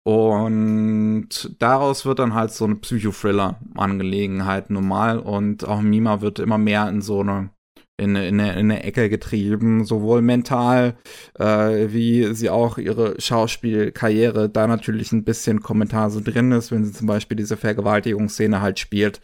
[0.05, 6.89] Und daraus wird dann halt so eine Psychothriller-Angelegenheit normal und auch Mima wird immer mehr
[6.89, 7.51] in so eine
[7.99, 10.97] in, in, in eine Ecke getrieben, sowohl mental
[11.39, 16.85] äh, wie sie auch ihre Schauspielkarriere da natürlich ein bisschen Kommentar so drin ist, wenn
[16.85, 19.21] sie zum Beispiel diese Vergewaltigungsszene halt spielt,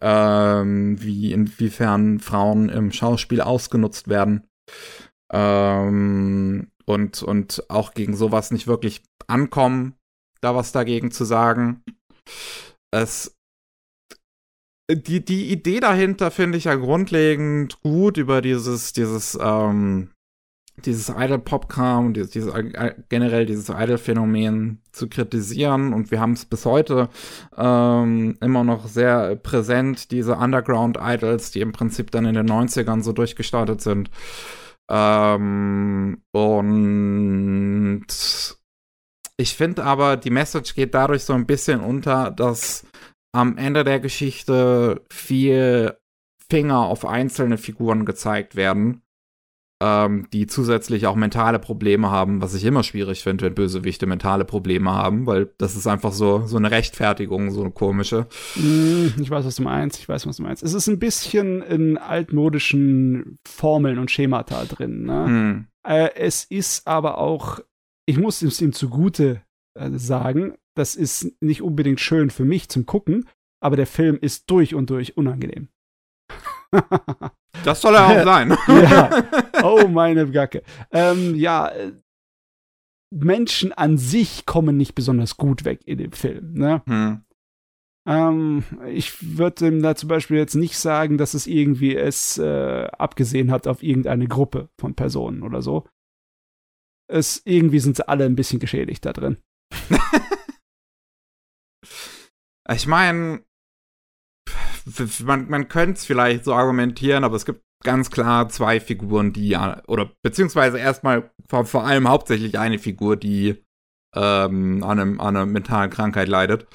[0.00, 4.44] ähm, wie inwiefern Frauen im Schauspiel ausgenutzt werden.
[5.32, 9.94] Ähm, und, und auch gegen sowas nicht wirklich ankommen,
[10.40, 11.82] da was dagegen zu sagen.
[12.90, 13.34] Es
[14.90, 20.10] die, die Idee dahinter finde ich ja grundlegend gut über dieses, dieses, ähm,
[20.84, 25.92] dieses Idol-Pop-Kram, dieses, dieses, äh, generell dieses Idol-Phänomen zu kritisieren.
[25.92, 27.08] Und wir haben es bis heute
[27.56, 33.12] ähm, immer noch sehr präsent, diese Underground-Idols, die im Prinzip dann in den 90ern so
[33.12, 34.10] durchgestartet sind.
[34.92, 38.06] Ähm, und
[39.38, 42.86] ich finde aber, die Message geht dadurch so ein bisschen unter, dass
[43.34, 45.96] am Ende der Geschichte viel
[46.50, 49.02] Finger auf einzelne Figuren gezeigt werden
[49.82, 54.44] ähm, die zusätzlich auch mentale Probleme haben, was ich immer schwierig finde, wenn Bösewichte mentale
[54.44, 58.26] Probleme haben, weil das ist einfach so, so eine Rechtfertigung, so eine komische.
[58.54, 60.62] Mm, ich weiß, was du meinst, ich weiß, was du meinst.
[60.62, 65.02] Es ist ein bisschen in altmodischen Formeln und Schemata drin.
[65.02, 65.26] Ne?
[65.26, 65.66] Hm.
[65.84, 67.58] Äh, es ist aber auch,
[68.06, 69.42] ich muss es ihm zugute
[69.74, 73.28] äh, sagen, das ist nicht unbedingt schön für mich zum Gucken,
[73.60, 75.68] aber der Film ist durch und durch unangenehm.
[77.64, 78.56] Das soll er auch sein.
[78.68, 79.10] ja.
[79.62, 80.62] Oh, meine Gacke.
[80.90, 81.70] Ähm, ja,
[83.10, 86.54] Menschen an sich kommen nicht besonders gut weg in dem Film.
[86.54, 86.82] Ne?
[86.86, 87.24] Hm.
[88.08, 92.88] Ähm, ich würde ihm da zum Beispiel jetzt nicht sagen, dass es irgendwie es äh,
[92.98, 95.86] abgesehen hat auf irgendeine Gruppe von Personen oder so.
[97.08, 99.36] Es, irgendwie sind sie alle ein bisschen geschädigt da drin.
[102.68, 103.44] ich meine,
[105.24, 109.48] man, man könnte es vielleicht so argumentieren, aber es gibt ganz klar zwei Figuren, die
[109.48, 113.64] ja, oder beziehungsweise erstmal vor, vor allem hauptsächlich eine Figur, die
[114.14, 116.66] ähm, an, einem, an einer mentalen Krankheit leidet.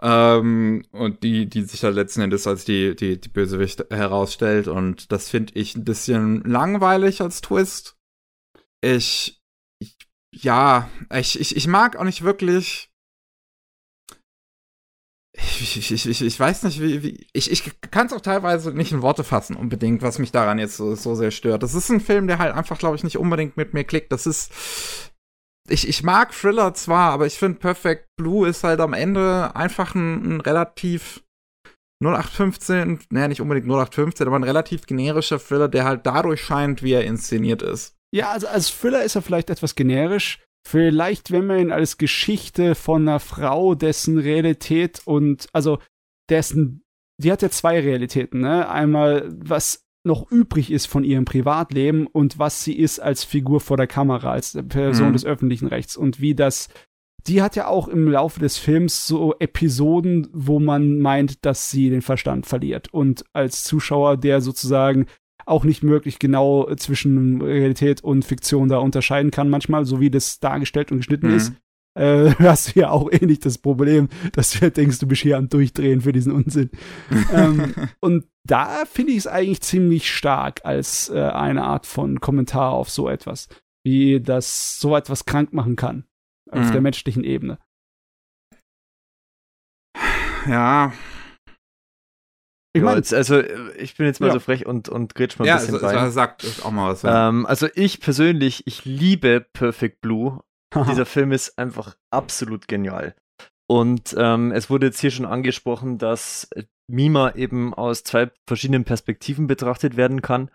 [0.00, 4.68] Ähm, und die, die sich da letzten Endes als die, die, die Bösewicht herausstellt.
[4.68, 7.96] Und das finde ich ein bisschen langweilig als Twist.
[8.80, 9.42] Ich,
[9.80, 9.96] ich
[10.32, 12.87] ja, ich, ich, ich mag auch nicht wirklich
[15.40, 18.92] ich, ich, ich, ich weiß nicht, wie, wie ich, ich kann es auch teilweise nicht
[18.92, 21.62] in Worte fassen, unbedingt, was mich daran jetzt so, so sehr stört.
[21.62, 24.10] Das ist ein Film, der halt einfach, glaube ich, nicht unbedingt mit mir klickt.
[24.10, 24.52] Das ist,
[25.68, 29.94] ich, ich mag Thriller zwar, aber ich finde Perfect Blue ist halt am Ende einfach
[29.94, 31.22] ein, ein relativ
[32.04, 36.92] 0815, naja, nicht unbedingt 0815, aber ein relativ generischer Thriller, der halt dadurch scheint, wie
[36.92, 37.96] er inszeniert ist.
[38.14, 40.40] Ja, also als Thriller ist er vielleicht etwas generisch.
[40.70, 45.78] Vielleicht, wenn man ihn als Geschichte von einer Frau, dessen Realität und, also,
[46.28, 46.84] dessen,
[47.16, 48.68] die hat ja zwei Realitäten, ne?
[48.68, 53.78] Einmal, was noch übrig ist von ihrem Privatleben und was sie ist als Figur vor
[53.78, 55.12] der Kamera, als Person mhm.
[55.14, 56.68] des öffentlichen Rechts und wie das
[57.26, 61.90] die hat ja auch im Laufe des Films so Episoden, wo man meint, dass sie
[61.90, 62.92] den Verstand verliert.
[62.94, 65.06] Und als Zuschauer, der sozusagen
[65.48, 70.40] auch nicht möglich genau zwischen Realität und Fiktion da unterscheiden kann, manchmal, so wie das
[70.40, 71.36] dargestellt und geschnitten mhm.
[71.36, 71.52] ist,
[71.94, 75.36] äh, hast du ja auch eh nicht das Problem, dass du denkst, du bist hier
[75.36, 76.70] am Durchdrehen für diesen Unsinn.
[77.32, 82.72] ähm, und da finde ich es eigentlich ziemlich stark als äh, eine Art von Kommentar
[82.72, 83.48] auf so etwas,
[83.84, 86.04] wie das so etwas krank machen kann
[86.50, 86.72] auf mhm.
[86.72, 87.58] der menschlichen Ebene.
[90.46, 90.92] Ja.
[92.74, 93.42] Ich meine, also
[93.76, 94.34] ich bin jetzt mal ja.
[94.34, 95.96] so frech und, und grätsch mal ein ja, bisschen so, rein.
[95.96, 97.02] Ja, sagt auch mal was.
[97.02, 97.28] Ja.
[97.28, 100.40] Ähm, also ich persönlich, ich liebe Perfect Blue.
[100.88, 103.14] Dieser Film ist einfach absolut genial.
[103.70, 106.48] Und ähm, es wurde jetzt hier schon angesprochen, dass
[106.90, 110.50] Mima eben aus zwei verschiedenen Perspektiven betrachtet werden kann.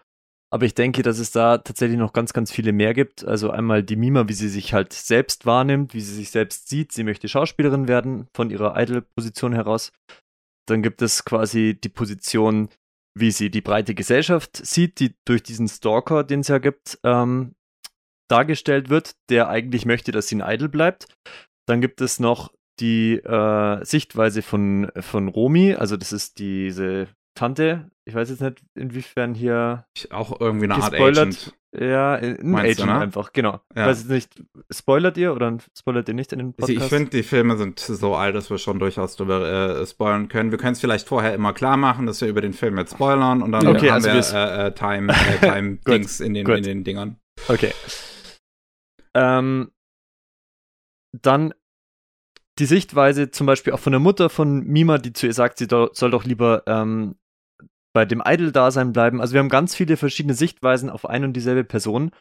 [0.51, 3.25] Aber ich denke, dass es da tatsächlich noch ganz, ganz viele mehr gibt.
[3.25, 6.91] Also einmal die Mima, wie sie sich halt selbst wahrnimmt, wie sie sich selbst sieht.
[6.91, 9.91] Sie möchte Schauspielerin werden von ihrer Idol-Position heraus.
[10.67, 12.69] Dann gibt es quasi die Position,
[13.15, 17.55] wie sie die breite Gesellschaft sieht, die durch diesen Stalker, den es ja gibt, ähm,
[18.29, 21.07] dargestellt wird, der eigentlich möchte, dass sie ein Idol bleibt.
[21.67, 27.91] Dann gibt es noch die äh, Sichtweise von, von Romy, also das ist diese Tante,
[28.05, 29.85] ich weiß jetzt nicht, inwiefern hier.
[30.09, 31.53] Auch irgendwie eine Art Agent.
[31.75, 32.99] Ja, ein Meinst Agent du, ne?
[32.99, 33.59] einfach, genau.
[33.75, 33.83] Ja.
[33.83, 36.69] Ich weiß jetzt nicht, spoilert ihr oder spoilert ihr nicht in den Podcast?
[36.69, 40.51] Ich finde, die Filme sind so alt, dass wir schon durchaus darüber äh, spoilern können.
[40.51, 43.41] Wir können es vielleicht vorher immer klar machen, dass wir über den Film jetzt spoilern
[43.41, 45.11] und dann okay, haben also wir äh, äh, Time,
[45.41, 47.17] äh, Time Dings in den, in den Dingern.
[47.47, 47.71] Okay.
[49.15, 49.71] Ähm,
[51.11, 51.53] dann
[52.59, 55.67] die Sichtweise zum Beispiel auch von der Mutter von Mima, die zu ihr sagt, sie
[55.67, 57.15] do, soll doch lieber ähm,
[57.93, 59.21] bei dem Idol-Dasein bleiben.
[59.21, 62.11] Also wir haben ganz viele verschiedene Sichtweisen auf eine und dieselbe Person.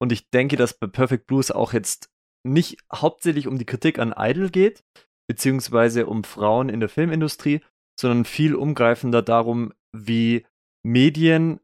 [0.00, 2.10] Und ich denke, dass bei Perfect Blues auch jetzt
[2.44, 4.82] nicht hauptsächlich um die Kritik an Idol geht,
[5.28, 7.60] beziehungsweise um Frauen in der Filmindustrie,
[7.98, 10.46] sondern viel umgreifender darum, wie
[10.84, 11.60] Medien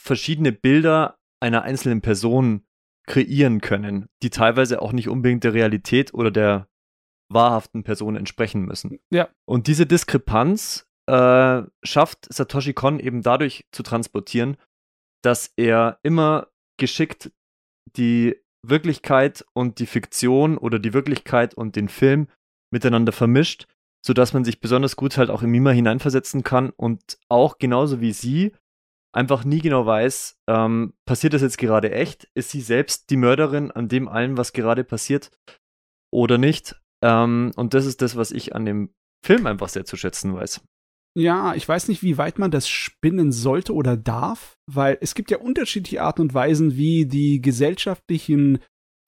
[0.00, 2.64] verschiedene Bilder einer einzelnen Person
[3.06, 6.68] kreieren können, die teilweise auch nicht unbedingt der Realität oder der
[7.28, 9.00] wahrhaften Person entsprechen müssen.
[9.10, 9.28] Ja.
[9.46, 14.56] Und diese Diskrepanz äh, schafft Satoshi Kon eben dadurch zu transportieren,
[15.22, 16.48] dass er immer
[16.78, 17.32] geschickt
[17.96, 22.28] die Wirklichkeit und die Fiktion oder die Wirklichkeit und den Film
[22.72, 23.66] miteinander vermischt,
[24.06, 28.12] sodass man sich besonders gut halt auch in Mima hineinversetzen kann und auch genauso wie
[28.12, 28.52] sie
[29.12, 32.28] einfach nie genau weiß, ähm, passiert das jetzt gerade echt?
[32.34, 35.32] Ist sie selbst die Mörderin an dem allem, was gerade passiert
[36.12, 36.80] oder nicht?
[37.02, 38.94] Ähm, und das ist das, was ich an dem
[39.24, 40.60] Film einfach sehr zu schätzen weiß.
[41.16, 45.30] Ja, ich weiß nicht, wie weit man das spinnen sollte oder darf, weil es gibt
[45.30, 48.58] ja unterschiedliche Arten und Weisen, wie die gesellschaftlichen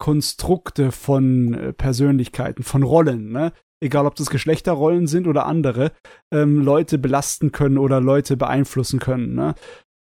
[0.00, 3.53] Konstrukte von äh, Persönlichkeiten, von Rollen, ne?
[3.80, 5.92] egal ob das Geschlechterrollen sind oder andere,
[6.32, 9.34] ähm, Leute belasten können oder Leute beeinflussen können.
[9.34, 9.55] Ne?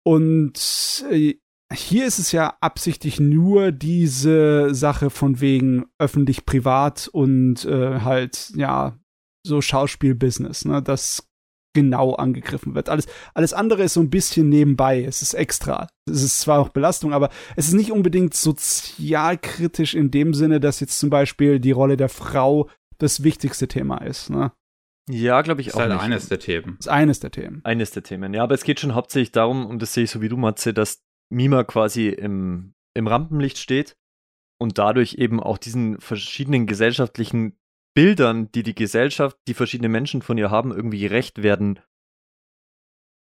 [0.03, 1.35] Und äh,
[1.73, 8.97] hier ist es ja absichtlich nur diese Sache von wegen öffentlich-privat und äh, halt, ja,
[9.45, 10.81] so Schauspielbusiness, ne?
[10.81, 11.27] Das
[11.75, 12.89] genau angegriffen wird.
[12.89, 13.05] Alles,
[13.35, 15.03] alles andere ist so ein bisschen nebenbei.
[15.03, 15.87] Es ist extra.
[16.09, 20.79] Es ist zwar auch Belastung, aber es ist nicht unbedingt sozialkritisch in dem Sinne, dass
[20.79, 22.67] jetzt zum Beispiel die Rolle der Frau
[22.97, 24.31] das wichtigste Thema ist.
[24.31, 24.51] Ne?
[25.09, 25.81] Ja, glaube ich das auch.
[25.81, 26.03] Ist halt nicht.
[26.03, 26.75] eines der Themen.
[26.77, 27.61] Das ist eines der Themen.
[27.63, 28.43] Eines der Themen, ja.
[28.43, 31.03] Aber es geht schon hauptsächlich darum, und das sehe ich so wie du, Matze, dass
[31.29, 33.97] Mima quasi im, im Rampenlicht steht
[34.59, 37.57] und dadurch eben auch diesen verschiedenen gesellschaftlichen
[37.95, 41.79] Bildern, die die Gesellschaft, die verschiedene Menschen von ihr haben, irgendwie gerecht werden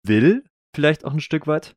[0.04, 0.44] will,
[0.74, 1.76] vielleicht auch ein Stück weit.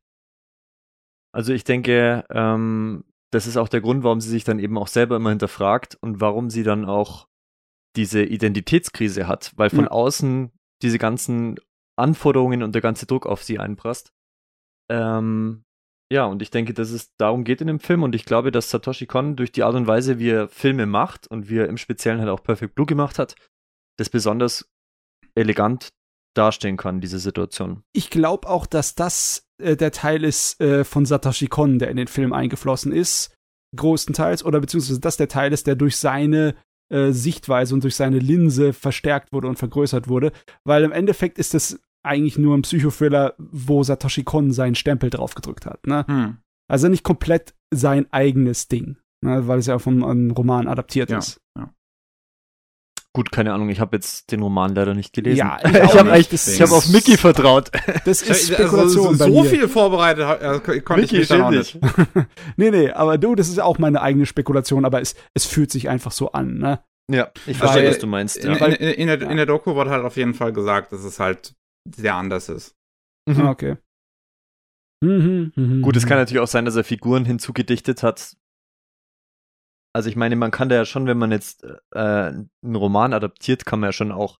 [1.34, 4.88] Also ich denke, ähm, das ist auch der Grund, warum sie sich dann eben auch
[4.88, 7.28] selber immer hinterfragt und warum sie dann auch
[7.96, 9.90] diese Identitätskrise hat, weil von ja.
[9.90, 10.50] außen
[10.82, 11.58] diese ganzen
[11.96, 14.12] Anforderungen und der ganze Druck auf sie einprasst.
[14.90, 15.64] Ähm,
[16.12, 18.02] ja, und ich denke, dass es darum geht in dem Film.
[18.02, 21.26] Und ich glaube, dass Satoshi Kon durch die Art und Weise, wie er Filme macht
[21.26, 23.34] und wie er im Speziellen halt auch Perfect Blue gemacht hat,
[23.98, 24.68] das besonders
[25.34, 25.88] elegant
[26.34, 27.82] darstellen kann, diese Situation.
[27.94, 31.96] Ich glaube auch, dass das äh, der Teil ist äh, von Satoshi Kon, der in
[31.96, 33.34] den Film eingeflossen ist,
[33.74, 36.56] großenteils, oder beziehungsweise das der Teil ist, der durch seine
[36.90, 40.32] äh, Sichtweise und durch seine Linse verstärkt wurde und vergrößert wurde,
[40.64, 45.66] weil im Endeffekt ist es eigentlich nur ein Psychothriller, wo Satoshi Kon seinen Stempel draufgedrückt
[45.66, 45.86] hat.
[45.86, 46.04] Ne?
[46.06, 46.36] Hm.
[46.68, 49.46] Also nicht komplett sein eigenes Ding, ne?
[49.46, 51.40] weil es ja vom Roman adaptiert ja, ist.
[51.56, 51.72] Ja.
[53.14, 55.36] Gut, keine Ahnung, ich habe jetzt den Roman leider nicht gelesen.
[55.36, 57.70] Ja, ich, ich habe hab auf Mickey vertraut.
[58.04, 61.78] Das ist Spekulation also, so, so viel vorbereitet äh, konnte Mickey ich mich nicht.
[62.56, 65.90] nee, nee, aber du, das ist auch meine eigene Spekulation, aber es, es fühlt sich
[65.90, 66.80] einfach so an, ne?
[67.10, 68.38] Ja, ich verstehe, was du meinst.
[68.38, 68.66] In, ja.
[68.66, 71.20] in, in, in, der, in der Doku wurde halt auf jeden Fall gesagt, dass es
[71.20, 71.54] halt
[71.88, 72.76] sehr anders ist.
[73.28, 73.46] Mhm.
[73.46, 73.76] Okay.
[75.02, 78.36] Mhm, mh, Gut, es kann natürlich auch sein, dass er Figuren hinzugedichtet hat.
[79.94, 83.66] Also ich meine, man kann da ja schon, wenn man jetzt äh, einen Roman adaptiert,
[83.66, 84.38] kann man ja schon auch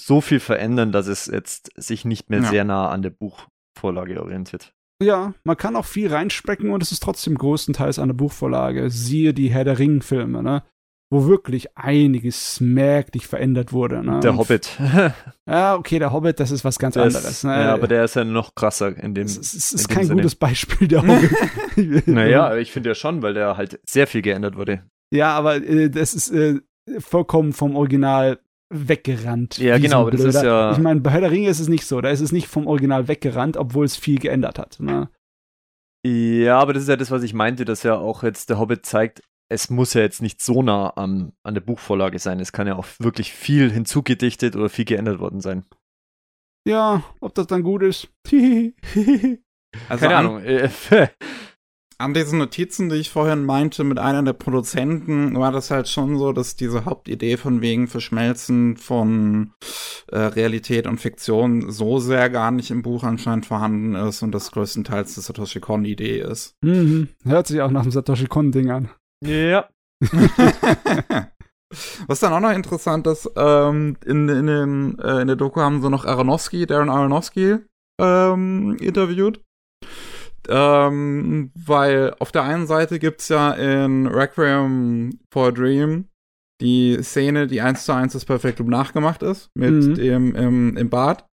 [0.00, 2.48] so viel verändern, dass es jetzt sich nicht mehr ja.
[2.48, 4.74] sehr nah an der Buchvorlage orientiert.
[5.02, 8.90] Ja, man kann auch viel reinspecken und es ist trotzdem größtenteils an der Buchvorlage.
[8.90, 10.64] Siehe die Herr der Ring-Filme, ne?
[11.10, 14.04] Wo wirklich einiges merklich verändert wurde.
[14.04, 14.20] Ne?
[14.20, 14.78] Der Hobbit.
[15.46, 17.24] ja, okay, der Hobbit, das ist was ganz der anderes.
[17.24, 17.52] Ist, ne?
[17.52, 19.26] Ja, aber der ist ja noch krasser in dem.
[19.26, 20.16] Es, es ist kein Sinne.
[20.16, 22.06] gutes Beispiel, der Hobbit.
[22.06, 24.82] naja, ich finde ja schon, weil der halt sehr viel geändert wurde.
[25.10, 26.60] Ja, aber äh, das ist äh,
[26.98, 28.38] vollkommen vom Original
[28.70, 29.56] weggerannt.
[29.56, 30.72] Ja, genau, aber das ist ja.
[30.72, 32.02] Ich meine, bei Herr der Ringe ist es nicht so.
[32.02, 34.78] Da ist es nicht vom Original weggerannt, obwohl es viel geändert hat.
[34.78, 35.08] Ne?
[36.06, 38.86] Ja, aber das ist ja das, was ich meinte, dass ja auch jetzt der Hobbit
[38.86, 42.40] zeigt, es muss ja jetzt nicht so nah am, an der Buchvorlage sein.
[42.40, 45.64] Es kann ja auch wirklich viel hinzugedichtet oder viel geändert worden sein.
[46.66, 48.08] Ja, ob das dann gut ist.
[49.88, 50.42] also Keine Ahnung.
[51.98, 56.16] an diesen Notizen, die ich vorhin meinte, mit einer der Produzenten, war das halt schon
[56.16, 59.52] so, dass diese Hauptidee von wegen Verschmelzen von
[60.08, 64.52] äh, Realität und Fiktion so sehr gar nicht im Buch anscheinend vorhanden ist und das
[64.52, 66.54] größtenteils die Satoshi Kon-Idee ist.
[66.62, 67.08] Mhm.
[67.24, 68.90] Hört sich auch nach dem Satoshi Kon-Ding an.
[69.24, 69.68] Ja.
[72.06, 75.82] Was dann auch noch interessant ist, ähm, in, in, dem, äh, in der Doku haben
[75.82, 77.58] sie noch Aronofsky, Darren Aronofsky,
[78.00, 79.42] ähm, interviewt.
[80.48, 86.08] Ähm, weil auf der einen Seite gibt's ja in Requiem for a Dream
[86.62, 89.94] die Szene, die eins zu eins das Perfect Loop nachgemacht ist, mit mhm.
[89.94, 91.26] dem im, im Bad.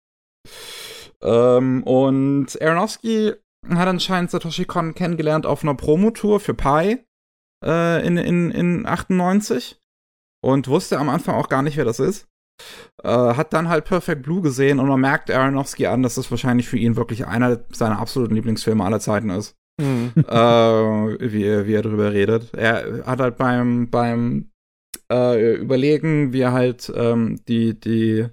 [1.23, 3.35] Ähm, und Aronofsky
[3.69, 7.05] hat anscheinend Satoshi Kon kennengelernt auf einer Promotour für Pi
[7.63, 9.81] äh, in, in, in 98
[10.43, 12.27] und wusste am Anfang auch gar nicht, wer das ist.
[13.03, 16.69] Äh, hat dann halt Perfect Blue gesehen und man merkt Aronofsky an, dass das wahrscheinlich
[16.69, 19.57] für ihn wirklich einer seiner absoluten Lieblingsfilme aller Zeiten ist.
[19.81, 20.13] Mhm.
[20.17, 20.23] äh,
[21.33, 22.55] wie, wie er darüber redet.
[22.55, 24.51] Er hat halt beim, beim
[25.11, 28.27] äh, überlegen, wie er halt ähm, die, die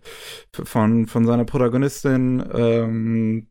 [0.52, 3.48] von, von seiner Protagonistin ähm,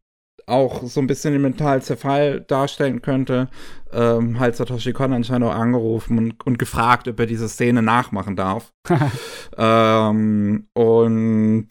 [0.49, 3.49] auch so ein bisschen den mentalen Zerfall darstellen könnte,
[3.93, 8.37] ähm, halt Satoshi Kon anscheinend auch angerufen und, und gefragt, ob er diese Szene nachmachen
[8.37, 8.73] darf.
[9.57, 11.69] ähm, und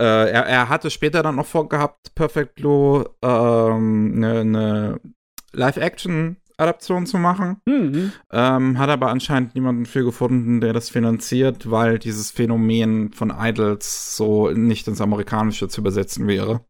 [0.00, 5.00] äh, er, er hatte später dann noch vorgehabt, Perfect Blue ähm, eine ne
[5.52, 7.58] Live-Action Adaption zu machen.
[7.66, 8.12] Mhm.
[8.30, 14.16] Ähm, hat aber anscheinend niemanden für gefunden, der das finanziert, weil dieses Phänomen von Idols
[14.16, 16.64] so nicht ins Amerikanische zu übersetzen wäre.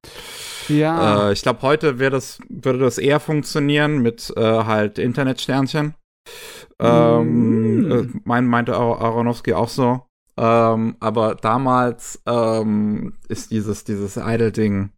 [0.68, 1.28] Ja.
[1.28, 5.94] Äh, ich glaube, heute das, würde das eher funktionieren mit äh, halt Internetsternchen.
[6.78, 7.92] Ähm, mhm.
[7.92, 10.02] äh, mein, meinte Aronofsky auch so.
[10.36, 14.90] Ähm, aber damals ähm, ist dieses, dieses Idol-Ding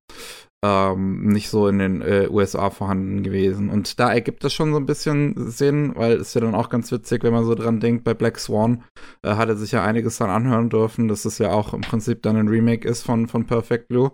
[0.65, 3.69] ähm, nicht so in den äh, USA vorhanden gewesen.
[3.69, 6.91] Und da ergibt das schon so ein bisschen Sinn, weil es ja dann auch ganz
[6.91, 8.83] witzig, wenn man so dran denkt, bei Black Swan
[9.23, 12.23] äh, hat er sich ja einiges dann anhören dürfen, dass es ja auch im Prinzip
[12.23, 14.13] dann ein Remake ist von, von Perfect Blue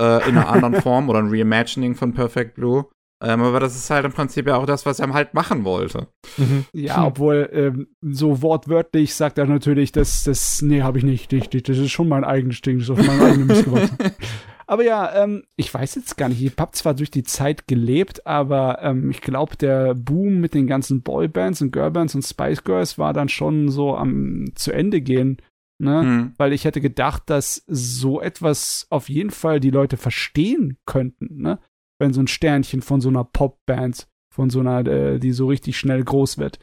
[0.00, 2.86] äh, in einer anderen Form oder ein Reimagining von Perfect Blue.
[3.22, 6.08] Ähm, aber das ist halt im Prinzip ja auch das, was er halt machen wollte.
[6.38, 6.64] Mhm.
[6.72, 11.68] Ja, obwohl ähm, so wortwörtlich sagt er natürlich, dass das, nee, habe ich nicht, nicht,
[11.68, 13.98] das ist schon mein eigenes Ding, das ist auf meinem eigenen Mist gewachsen.
[14.68, 16.42] Aber ja, ähm, ich weiß jetzt gar nicht.
[16.42, 20.66] Ich habe zwar durch die Zeit gelebt, aber ähm, ich glaube, der Boom mit den
[20.66, 25.38] ganzen Boybands und Girlbands und Spice Girls war dann schon so am zu Ende gehen.
[25.80, 26.02] Ne?
[26.02, 26.32] Mhm.
[26.36, 31.60] Weil ich hätte gedacht, dass so etwas auf jeden Fall die Leute verstehen könnten, ne?
[32.00, 35.78] Wenn so ein Sternchen von so einer Popband, von so einer, äh, die so richtig
[35.78, 36.58] schnell groß wird,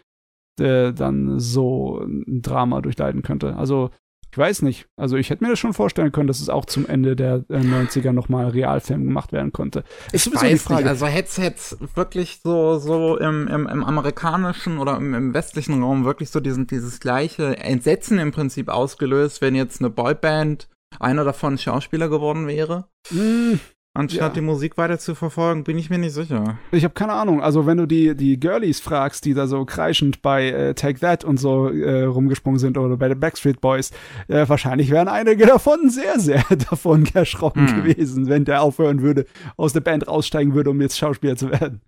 [0.59, 3.55] äh, dann so ein Drama durchleiden könnte.
[3.55, 3.89] Also
[4.35, 4.89] ich weiß nicht.
[4.97, 7.59] Also ich hätte mir das schon vorstellen können, dass es auch zum Ende der äh,
[7.59, 9.85] 90er nochmal Realfilm gemacht werden konnte.
[10.11, 10.81] Ist ich weiß die Frage.
[10.81, 15.81] nicht, also hätte es wirklich so, so im, im, im amerikanischen oder im, im, westlichen
[15.81, 20.67] Raum wirklich so diesen, dieses gleiche Entsetzen im Prinzip ausgelöst, wenn jetzt eine Boyband
[20.99, 22.89] einer davon Schauspieler geworden wäre.
[23.11, 23.53] Mm,
[23.97, 24.29] Anstatt Ja.
[24.29, 26.59] die Musik weiter zu verfolgen, bin ich mir nicht sicher.
[26.71, 27.41] ich habe keine Ahnung.
[27.41, 31.23] Also wenn du die, die Girlies fragst, die da so kreischend bei äh, Take That
[31.23, 33.91] und so äh, rumgesprungen sind oder bei den Backstreet Boys,
[34.27, 37.83] äh, wahrscheinlich wären einige davon sehr, sehr davon erschrocken Hm.
[37.83, 39.25] gewesen, wenn der aufhören würde,
[39.55, 41.81] aus der Band aussteigen würde, um jetzt Schauspieler zu werden.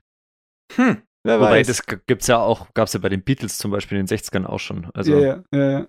[0.75, 0.97] Hm.
[1.23, 1.67] Wer Wobei, weiß.
[1.67, 4.59] das gibt's ja auch, gab's ja bei den Beatles zum Beispiel in den 60ern auch
[4.59, 4.87] schon.
[4.93, 5.87] Also, ja, ja, ja.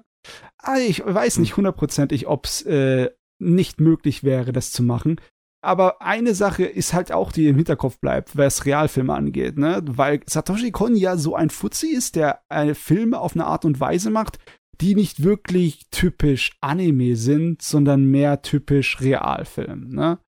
[0.61, 5.21] Ah, ich weiß nicht hundertprozentig, ob es äh, nicht möglich wäre, das zu machen.
[5.61, 9.83] Aber eine Sache ist halt auch, die im Hinterkopf bleibt, was Realfilme angeht, ne?
[9.85, 13.81] Weil Satoshi Kon ja so ein Fuzzi ist, der äh, Filme auf eine Art und
[13.81, 14.39] Weise macht,
[14.81, 20.19] die nicht wirklich typisch Anime sind, sondern mehr typisch Realfilm, ne?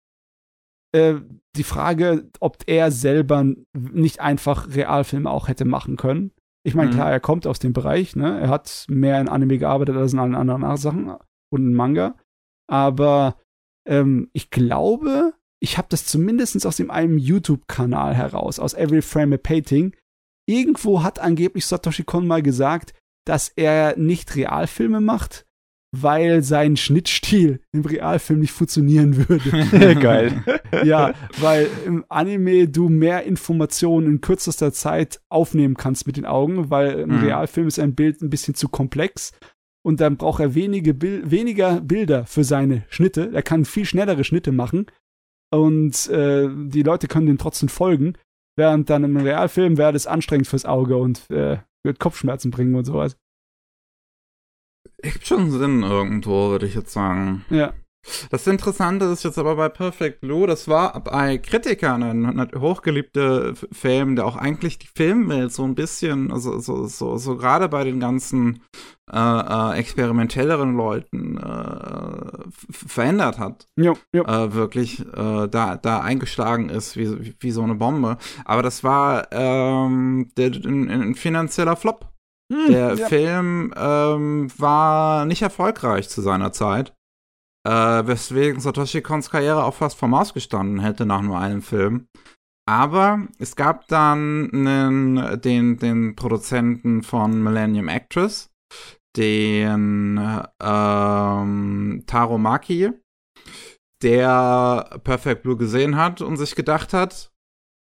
[0.93, 1.21] Äh,
[1.57, 6.33] die Frage, ob er selber nicht einfach Realfilme auch hätte machen können.
[6.67, 6.95] Ich meine, Mhm.
[6.95, 8.41] klar, er kommt aus dem Bereich, ne?
[8.41, 11.15] Er hat mehr in Anime gearbeitet als in allen anderen Sachen
[11.53, 12.17] und in Manga.
[12.69, 13.37] Aber
[13.91, 19.35] ähm, ich glaube, ich habe das zumindest aus dem einem YouTube-Kanal heraus, aus Every Frame
[19.35, 19.95] a Painting.
[20.47, 22.95] Irgendwo hat angeblich Satoshi Kon mal gesagt,
[23.27, 25.45] dass er nicht Realfilme macht,
[25.95, 29.95] weil sein Schnittstil im Realfilm nicht funktionieren würde.
[30.01, 30.45] Geil.
[30.85, 36.71] ja, weil im Anime du mehr Informationen in kürzester Zeit aufnehmen kannst mit den Augen,
[36.71, 37.25] weil im Mhm.
[37.25, 39.33] Realfilm ist ein Bild ein bisschen zu komplex
[39.83, 43.31] und dann braucht er wenige Bil weniger Bilder für seine Schnitte.
[43.33, 44.87] Er kann viel schnellere Schnitte machen
[45.53, 48.15] und äh, die Leute können dem trotzdem folgen,
[48.57, 52.85] während dann im Realfilm wäre das anstrengend fürs Auge und äh, wird Kopfschmerzen bringen und
[52.85, 53.17] sowas.
[54.99, 57.45] Ergibt schon Sinn irgendwo, würde ich jetzt sagen.
[57.51, 57.73] Ja.
[58.31, 63.55] Das Interessante ist jetzt aber bei Perfect Blue, das war bei Kritikern ein, ein hochgeliebter
[63.73, 67.85] Film, der auch eigentlich die Filmwelt so ein bisschen, also so, so, so gerade bei
[67.85, 68.63] den ganzen
[69.13, 73.69] äh, äh, experimentelleren Leuten äh, verändert hat.
[73.77, 74.25] Jo, jo.
[74.25, 78.17] Äh, wirklich äh, da, da eingeschlagen ist wie, wie, wie so eine Bombe.
[78.45, 82.07] Aber das war ähm, der, ein, ein finanzieller Flop.
[82.53, 83.07] Hm, Der ja.
[83.07, 86.93] Film ähm, war nicht erfolgreich zu seiner Zeit,
[87.67, 92.07] äh, weswegen Satoshi Kons Karriere auch fast vom Ausgestanden hätte nach nur einem Film.
[92.69, 98.51] Aber es gab dann einen, den, den Produzenten von Millennium Actress,
[99.17, 100.19] den
[100.63, 102.93] ähm, Taro Maki,
[104.03, 107.31] der Perfect Blue gesehen hat und sich gedacht hat,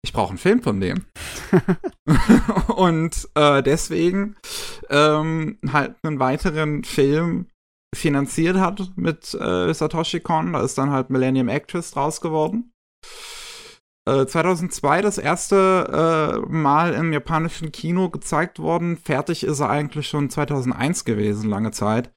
[0.04, 1.04] ich brauche einen Film von dem.
[2.74, 4.36] und äh, deswegen
[4.90, 7.46] ähm, halt einen weiteren Film
[7.94, 10.52] finanziert hat mit äh, Satoshi Kon.
[10.52, 12.72] Da ist dann halt Millennium Actress draus geworden.
[14.04, 18.96] Äh, 2002 das erste äh, Mal im japanischen Kino gezeigt worden.
[18.96, 22.12] Fertig ist er eigentlich schon 2001 gewesen, lange Zeit.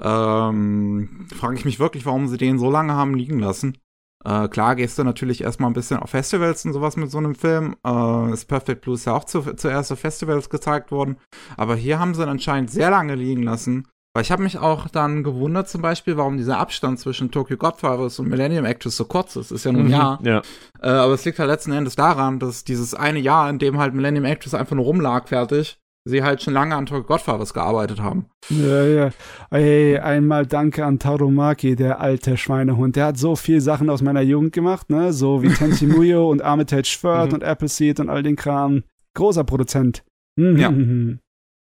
[0.00, 3.76] Ähm, Frage ich mich wirklich, warum sie den so lange haben liegen lassen.
[4.24, 7.34] Äh, klar gehst du natürlich erstmal ein bisschen auf Festivals und sowas mit so einem
[7.34, 7.76] Film.
[7.86, 11.18] Äh, ist Perfect Blue ist ja auch zu, zuerst auf Festivals gezeigt worden.
[11.58, 13.86] Aber hier haben sie ihn anscheinend sehr lange liegen lassen.
[14.16, 18.18] Weil ich habe mich auch dann gewundert zum Beispiel, warum dieser Abstand zwischen Tokyo Godfathers
[18.18, 19.50] und Millennium Actress so kurz ist.
[19.50, 19.92] Ist ja nur ein Mhm.
[19.92, 20.18] Jahr.
[20.22, 20.42] Ja.
[20.80, 23.92] Äh, aber es liegt halt letzten Endes daran, dass dieses eine Jahr, in dem halt
[23.92, 28.24] Millennium Actress einfach nur rumlag, fertig, sie halt schon lange an Tokyo Godfathers gearbeitet haben.
[28.48, 29.10] Ja, ja.
[29.50, 32.96] Ey, einmal danke an Tarumaki, der alte Schweinehund.
[32.96, 35.12] Der hat so viel Sachen aus meiner Jugend gemacht, ne?
[35.12, 37.34] So wie Tenchi Muyo und Armitage Third Mhm.
[37.34, 38.82] und Appleseed und all den Kram.
[39.14, 40.04] Großer Produzent.
[40.36, 41.20] Mhm.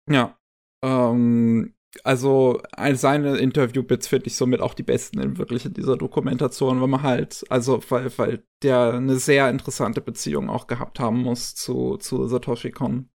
[0.09, 0.16] Ja.
[0.16, 0.36] Ja.
[0.84, 1.74] Ähm,
[2.05, 2.62] also
[2.95, 7.03] seine Interview-Bits finde ich somit auch die besten in wirklich in dieser Dokumentation, weil man
[7.03, 12.26] halt, also weil, weil der eine sehr interessante Beziehung auch gehabt haben muss zu, zu
[12.28, 13.11] Satoshi Kon.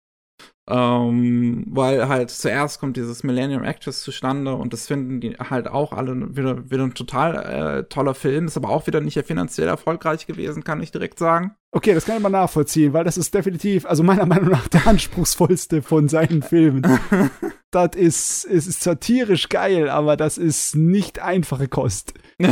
[0.69, 5.93] Ähm, weil halt zuerst kommt dieses Millennium Actress zustande und das finden die halt auch
[5.93, 10.27] alle wieder, wieder ein total äh, toller Film, ist aber auch wieder nicht finanziell erfolgreich
[10.27, 11.55] gewesen, kann ich direkt sagen.
[11.71, 14.89] Okay, das kann ich mal nachvollziehen, weil das ist definitiv, also meiner Meinung nach, der
[14.89, 16.83] anspruchsvollste von seinen Filmen.
[17.71, 22.15] das ist, es ist satirisch geil, aber das ist nicht einfache Kost.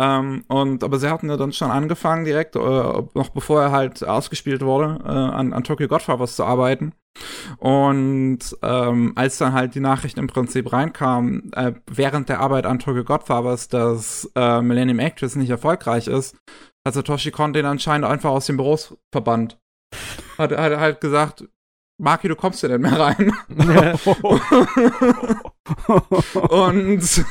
[0.00, 4.02] ähm, und aber sie hatten ja dann schon angefangen direkt, äh, noch bevor er halt
[4.02, 6.94] ausgespielt wurde, äh, an, an Tokyo Godfathers zu arbeiten.
[7.58, 12.78] Und ähm, als dann halt die Nachricht im Prinzip reinkam, äh, während der Arbeit an
[12.78, 16.34] Tokyo Godfathers, dass äh, Millennium Actress nicht erfolgreich ist,
[16.86, 19.58] hat Satoshi Kon den anscheinend einfach aus dem Büros verbannt.
[20.38, 21.44] Hat, hat er halt gesagt,
[21.98, 23.34] Maki, du kommst ja nicht mehr rein.
[26.48, 27.26] Und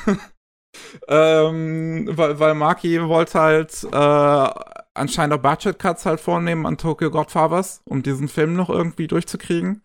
[1.08, 4.64] ähm, weil, weil Maki wollte halt äh,
[4.94, 9.82] anscheinend auch Budget Cuts halt vornehmen an Tokyo Godfathers, um diesen Film noch irgendwie durchzukriegen.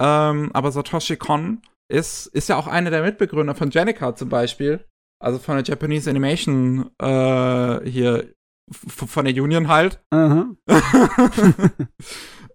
[0.00, 4.84] Ähm, aber Satoshi Kon ist, ist ja auch einer der Mitbegründer von Jenica zum Beispiel.
[5.22, 8.34] Also von der Japanese Animation äh, hier
[8.70, 10.00] von der Union halt.
[10.12, 10.16] Uh
[10.66, 11.70] -huh.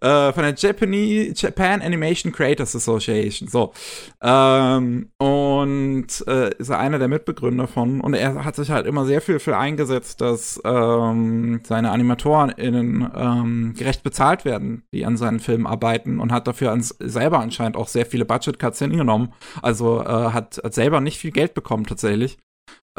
[0.02, 3.48] äh, von der Japanese Japan Animation Creators Association.
[3.48, 3.74] So.
[4.22, 8.02] Ähm, und äh, ist er einer der Mitbegründer von.
[8.02, 13.74] Und er hat sich halt immer sehr viel für eingesetzt, dass ähm, seine AnimatorInnen ähm,
[13.78, 17.88] gerecht bezahlt werden, die an seinen Filmen arbeiten und hat dafür ans, selber anscheinend auch
[17.88, 19.34] sehr viele Budget-Cuts hingenommen.
[19.62, 22.38] Also äh, hat, hat selber nicht viel Geld bekommen tatsächlich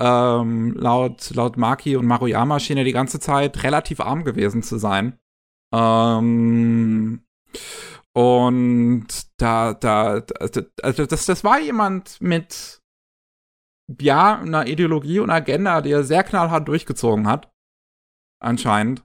[0.01, 4.79] ähm, laut, laut Maki und Maruyama schien er die ganze Zeit relativ arm gewesen zu
[4.79, 5.19] sein.
[5.73, 7.25] Ähm,
[8.13, 9.07] und
[9.37, 10.23] da, da,
[10.83, 12.81] also das, das war jemand mit,
[14.01, 17.53] ja, einer Ideologie und Agenda, die er sehr knallhart durchgezogen hat.
[18.43, 19.05] Anscheinend.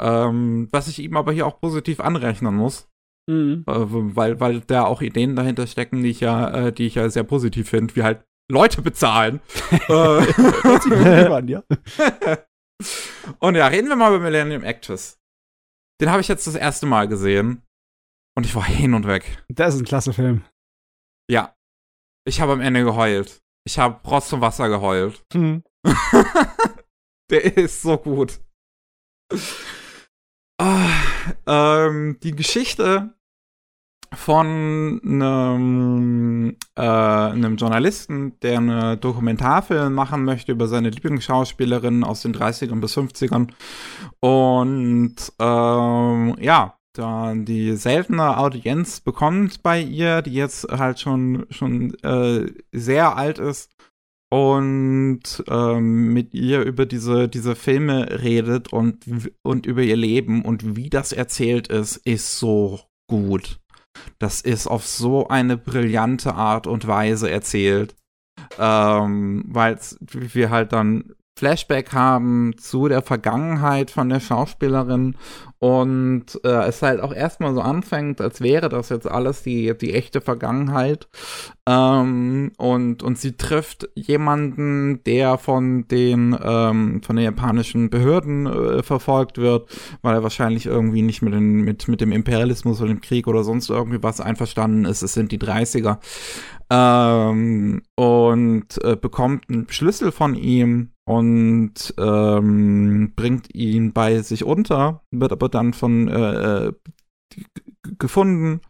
[0.00, 2.88] Ähm, was ich ihm aber hier auch positiv anrechnen muss.
[3.28, 3.64] Mhm.
[3.68, 7.08] Äh, weil, weil da auch Ideen dahinter stecken, die ich ja, äh, die ich ja
[7.08, 9.40] sehr positiv finde, wie halt Leute bezahlen.
[9.88, 11.42] äh.
[11.46, 11.62] ja.
[13.38, 15.21] Und ja, reden wir mal über Millennium Actress.
[16.00, 17.62] Den habe ich jetzt das erste Mal gesehen.
[18.34, 19.44] Und ich war hin und weg.
[19.48, 20.44] Das ist ein klasse Film.
[21.30, 21.54] Ja.
[22.26, 23.42] Ich habe am Ende geheult.
[23.66, 25.24] Ich habe Rost und Wasser geheult.
[25.32, 25.62] Hm.
[27.30, 28.40] Der ist so gut.
[30.60, 30.90] Ah,
[31.46, 33.14] ähm, die Geschichte
[34.14, 42.34] von einem, äh, einem Journalisten, der eine Dokumentarfilm machen möchte über seine Lieblingsschauspielerin aus den
[42.34, 43.48] 30ern bis 50ern.
[44.20, 51.94] Und ähm, ja, da die seltene Audienz bekommt bei ihr, die jetzt halt schon, schon
[52.02, 53.70] äh, sehr alt ist
[54.30, 59.06] und ähm, mit ihr über diese, diese Filme redet und,
[59.42, 63.61] und über ihr Leben und wie das erzählt ist, ist so gut.
[64.18, 67.94] Das ist auf so eine brillante Art und Weise erzählt.
[68.58, 75.16] Ähm, weil wir halt dann Flashback haben zu der Vergangenheit von der Schauspielerin
[75.58, 79.94] und äh, es halt auch erstmal so anfängt, als wäre das jetzt alles die, die
[79.94, 81.08] echte Vergangenheit.
[81.68, 88.82] Ähm, und, und sie trifft jemanden, der von den, ähm, von den japanischen Behörden äh,
[88.82, 89.70] verfolgt wird,
[90.02, 93.42] weil er wahrscheinlich irgendwie nicht mit, den, mit, mit dem Imperialismus oder dem Krieg oder
[93.42, 95.02] sonst irgendwie was einverstanden ist.
[95.02, 95.98] Es sind die 30er.
[96.70, 105.02] Ähm, und äh, bekommt einen Schlüssel von ihm und ähm, bringt ihn bei sich unter,
[105.10, 106.72] wird aber dann von äh, äh
[107.98, 108.60] gefunden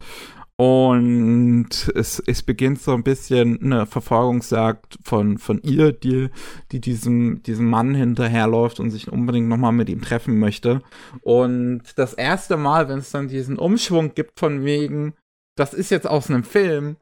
[0.62, 6.28] und es, es beginnt so ein bisschen eine Verfolgungsjagd von, von ihr, die,
[6.70, 10.80] die diesem, diesem Mann hinterherläuft und sich unbedingt nochmal mit ihm treffen möchte.
[11.22, 15.14] Und das erste Mal, wenn es dann diesen Umschwung gibt von wegen,
[15.56, 16.96] das ist jetzt aus einem Film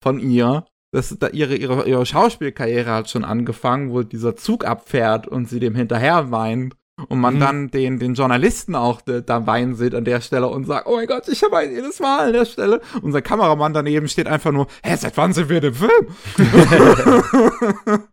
[0.00, 5.26] von ihr, das, da ihre, ihre, ihre Schauspielkarriere hat schon angefangen, wo dieser Zug abfährt
[5.26, 6.76] und sie dem hinterher weint
[7.08, 7.40] und man mhm.
[7.40, 10.96] dann den, den Journalisten auch de, da weinen sieht an der Stelle und sagt, oh
[10.96, 12.80] mein Gott, ich habe jedes Mal an der Stelle.
[13.00, 16.08] Unser Kameramann daneben steht einfach nur, hä, seit wann sind wir in dem Film?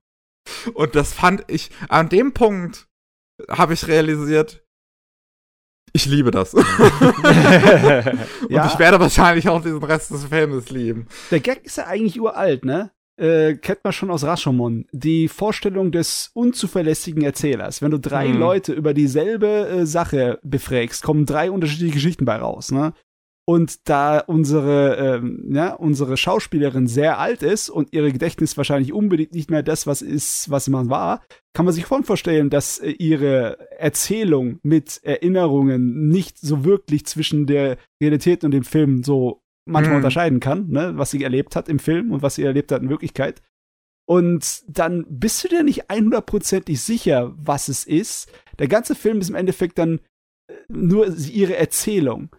[0.73, 2.87] und das fand ich, an dem Punkt
[3.49, 4.63] habe ich realisiert,
[5.93, 6.53] ich liebe das.
[6.53, 6.65] und
[8.49, 8.67] ja.
[8.67, 11.07] ich werde wahrscheinlich auch diesen Rest des Filmes lieben.
[11.31, 12.91] Der Gag ist ja eigentlich uralt, ne?
[13.17, 14.85] Äh, kennt man schon aus Rashomon.
[14.93, 17.81] Die Vorstellung des unzuverlässigen Erzählers.
[17.81, 18.39] Wenn du drei hm.
[18.39, 22.93] Leute über dieselbe äh, Sache befragst, kommen drei unterschiedliche Geschichten bei raus, ne?
[23.49, 29.33] Und da unsere, ähm, ja, unsere Schauspielerin sehr alt ist und ihre Gedächtnis wahrscheinlich unbedingt
[29.33, 31.23] nicht mehr das, was ist, was man war,
[31.55, 37.47] kann man sich schon vorstellen, dass äh, ihre Erzählung mit Erinnerungen nicht so wirklich zwischen
[37.47, 40.03] der Realität und dem Film so manchmal mhm.
[40.03, 42.91] unterscheiden kann, ne, was sie erlebt hat im Film und was sie erlebt hat in
[42.91, 43.41] Wirklichkeit.
[44.07, 48.31] Und dann bist du dir nicht 100%ig sicher, was es ist.
[48.59, 50.01] Der ganze Film ist im Endeffekt dann
[50.47, 52.29] äh, nur ihre Erzählung.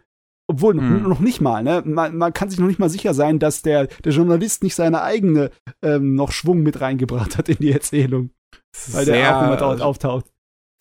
[0.51, 1.09] Obwohl, hm.
[1.09, 1.81] noch nicht mal, ne?
[1.87, 5.03] Man, man, kann sich noch nicht mal sicher sein, dass der, der Journalist nicht seine
[5.03, 8.31] eigene ähm, noch Schwung mit reingebracht hat in die Erzählung.
[8.91, 10.27] Weil Sehr, der auch immer dort auftaucht.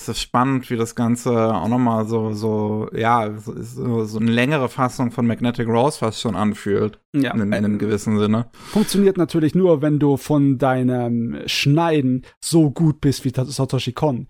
[0.02, 4.70] Es ist spannend, wie das Ganze auch nochmal so, so, ja, so, so, eine längere
[4.70, 7.00] Fassung von Magnetic Rose fast schon anfühlt.
[7.14, 7.32] Ja.
[7.34, 8.50] In, in einem gewissen Sinne.
[8.54, 14.30] Funktioniert natürlich nur, wenn du von deinem Schneiden so gut bist wie Satoshi Kon.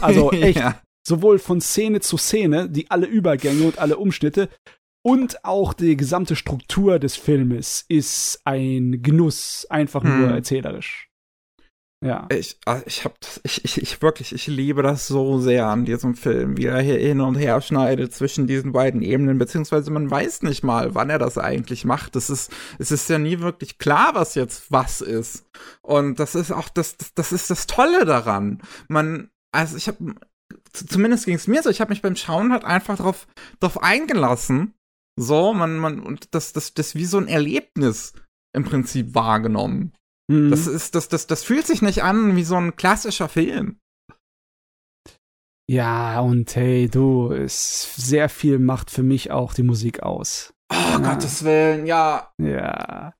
[0.00, 0.76] Also echt, ja
[1.06, 4.48] sowohl von Szene zu Szene, die alle Übergänge und alle Umschnitte
[5.02, 10.20] und auch die gesamte Struktur des Filmes ist ein Genuss, einfach hm.
[10.20, 11.08] nur erzählerisch.
[12.04, 12.26] Ja.
[12.30, 15.84] Ich, ah, ich hab das, ich, ich, ich wirklich, ich liebe das so sehr an
[15.84, 20.10] diesem Film, wie er hier hin und her schneidet zwischen diesen beiden Ebenen, beziehungsweise man
[20.10, 22.16] weiß nicht mal, wann er das eigentlich macht.
[22.16, 25.46] Es ist, es ist ja nie wirklich klar, was jetzt was ist.
[25.82, 28.60] Und das ist auch das, das, das ist das Tolle daran.
[28.88, 30.16] Man, also ich habe,
[30.76, 33.26] zumindest ging es mir so, ich habe mich beim Schauen halt einfach drauf,
[33.60, 34.74] drauf eingelassen.
[35.18, 38.12] So, man, man, und das, das, das wie so ein Erlebnis
[38.54, 39.92] im Prinzip wahrgenommen.
[40.28, 40.50] Mhm.
[40.50, 43.78] Das ist, das, das, das fühlt sich nicht an wie so ein klassischer Film.
[45.68, 50.52] ja, und hey, du, es sehr viel macht für mich auch die Musik aus.
[50.72, 50.98] Oh, Ja.
[50.98, 52.30] Gottes Willen, ja.
[52.38, 53.12] Ja.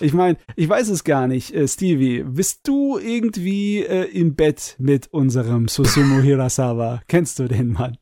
[0.00, 1.52] Ich meine, ich weiß es gar nicht.
[1.54, 7.00] Äh, Stevie, bist du irgendwie äh, im Bett mit unserem Susumu Hirasawa?
[7.08, 7.96] Kennst du den Mann?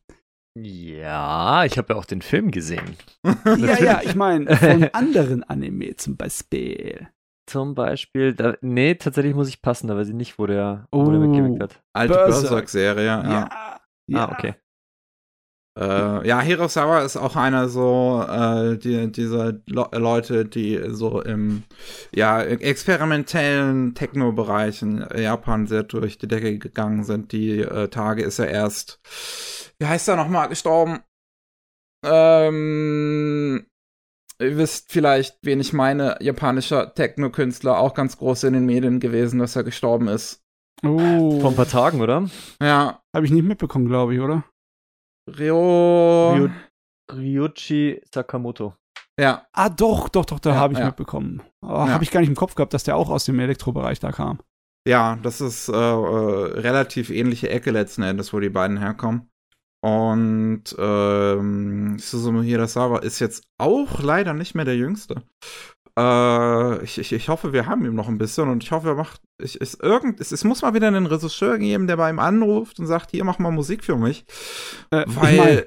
[0.58, 2.96] Ja, ich habe ja auch den Film gesehen.
[3.24, 7.08] ja, ja, ich meine, von anderen Anime zum Beispiel.
[7.46, 11.10] Zum Beispiel, da, nee, tatsächlich muss ich passen, da weiß ich nicht, wo der, wo
[11.10, 11.26] der Oh.
[11.26, 11.82] mitgewirkt hat.
[11.94, 12.42] Alte Berserk.
[12.42, 13.22] Berserk-Serie, ja.
[13.24, 13.80] Ja.
[14.08, 14.26] ja.
[14.26, 14.54] Ah, okay.
[15.80, 21.62] Äh, ja, Hirosawa ist auch einer so äh, die, dieser Le Leute, die so im
[22.14, 27.32] ja, experimentellen Techno-Bereich in Japan sehr durch die Decke gegangen sind.
[27.32, 29.00] Die äh, Tage ist er erst,
[29.78, 31.00] wie heißt er nochmal, gestorben?
[32.04, 33.66] Ähm,
[34.38, 39.38] ihr wisst vielleicht, wen ich meine, japanischer Techno-Künstler, auch ganz groß in den Medien gewesen,
[39.38, 40.42] dass er gestorben ist.
[40.84, 41.40] Oh.
[41.40, 42.28] Vor ein paar Tagen, oder?
[42.60, 44.44] Ja, Habe ich nicht mitbekommen, glaube ich, oder?
[45.38, 46.34] Ryo.
[46.34, 46.50] Ryo-
[47.12, 48.74] Ryuichi Sakamoto.
[49.18, 50.86] Ja, Ah, doch, doch, doch, da Ja, habe ich ja.
[50.86, 51.42] mitbekommen.
[51.60, 51.92] Aber Ja.
[51.92, 54.38] habe ich gar nicht im Kopf gehabt, dass der auch aus dem Elektrobereich da kam.
[54.88, 55.76] Ja, das ist äh, äh,
[56.60, 59.28] relativ ähnliche Ecke letzten Endes, wo die beiden herkommen.
[59.82, 65.22] Und ähm, Susumu Hirasawa ist jetzt auch leider nicht mehr der Jüngste.
[66.00, 68.94] Äh, ich, ich, ich hoffe, wir haben ihm noch ein bisschen und ich hoffe, er
[68.94, 69.20] macht.
[69.42, 72.78] Ich, ist irgend, es, es muss mal wieder einen Regisseur geben, der bei ihm anruft
[72.78, 74.24] und sagt, hier mach mal Musik für mich.
[74.90, 75.36] Äh, ich Weil.
[75.36, 75.62] mein,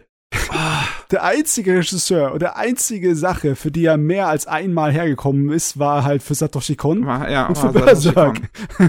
[0.49, 5.77] Ah, der einzige Regisseur oder einzige Sache, für die er mehr als einmal hergekommen ist,
[5.77, 8.41] war halt für Satoshi Kon war, ja, und für Berserk.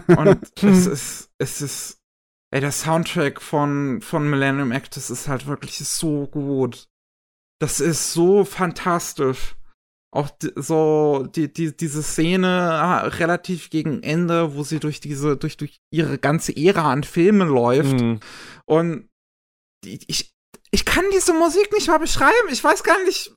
[0.09, 1.99] Und es ist, es ist,
[2.51, 6.88] ey, der Soundtrack von, von Millennium Actress ist halt wirklich so gut.
[7.61, 9.55] Das ist so fantastisch.
[10.15, 15.57] Auch so die, die, diese Szene ah, relativ gegen Ende, wo sie durch diese, durch,
[15.57, 18.01] durch ihre ganze Ära an Filmen läuft.
[18.01, 18.21] Mhm.
[18.65, 19.09] Und
[19.85, 20.33] ich,
[20.71, 22.49] ich kann diese Musik nicht mal beschreiben.
[22.53, 23.35] Ich weiß gar nicht,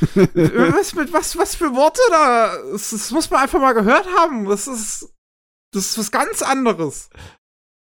[0.14, 2.54] was, mit was, was für Worte da.
[2.70, 4.44] Das, das muss man einfach mal gehört haben.
[4.44, 5.14] Das ist,
[5.72, 7.08] das ist was ganz anderes.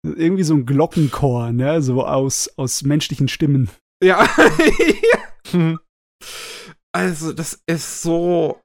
[0.03, 1.81] Irgendwie so ein Glockenchor, ne?
[1.81, 3.71] So aus, aus menschlichen Stimmen.
[4.03, 4.29] Ja.
[5.53, 5.79] Mhm.
[6.93, 8.61] Also, das ist so.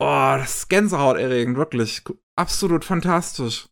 [0.00, 2.02] Oh, das ist gänsehaut-erregend, wirklich.
[2.36, 3.68] Absolut fantastisch.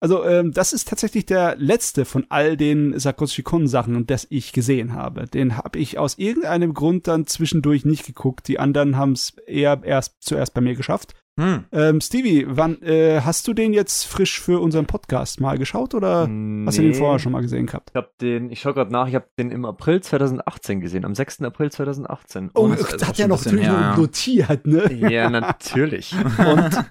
[0.00, 4.52] Also, ähm, das ist tatsächlich der letzte von all den Satoshi Kon-Sachen, und das ich
[4.52, 5.26] gesehen habe.
[5.26, 8.46] Den habe ich aus irgendeinem Grund dann zwischendurch nicht geguckt.
[8.48, 11.14] Die anderen haben es eher erst zuerst bei mir geschafft.
[11.38, 11.64] Hm.
[11.70, 16.22] Ähm, Stevie, wann äh, hast du den jetzt frisch für unseren Podcast mal geschaut oder
[16.22, 16.28] hast
[16.78, 16.94] du den Nee.
[16.94, 17.90] vorher schon mal gesehen gehabt?
[17.90, 21.14] Ich habe den, ich schaue gerade nach, ich habe den im April 2018 gesehen, am
[21.14, 21.42] 6.
[21.42, 22.50] April 2018.
[22.54, 23.96] Oh, Und- das hat ein noch natürlich ja.
[23.96, 24.92] notiert, ne?
[24.94, 26.12] ja, natürlich.
[26.38, 26.84] Und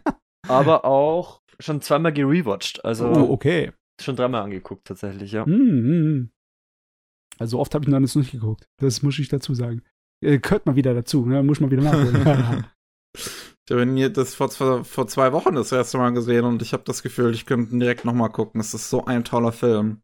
[0.47, 3.71] aber auch schon zweimal gerewatcht, also Oh, okay.
[4.01, 5.45] schon dreimal angeguckt tatsächlich, ja.
[5.45, 6.29] Hm, hm.
[7.39, 8.65] Also oft habe ich noch jetzt nicht geguckt.
[8.79, 9.83] Das muss ich dazu sagen.
[10.23, 11.43] Äh, gehört mal wieder dazu, ne?
[11.43, 12.65] Muss man wieder nachholen.
[13.15, 14.49] Ich habe ihn hier das vor,
[14.85, 17.79] vor, zwei Wochen das erste Mal gesehen und ich habe das Gefühl, ich könnte ihn
[17.81, 18.61] direkt noch mal gucken.
[18.61, 20.01] Es ist so ein toller Film.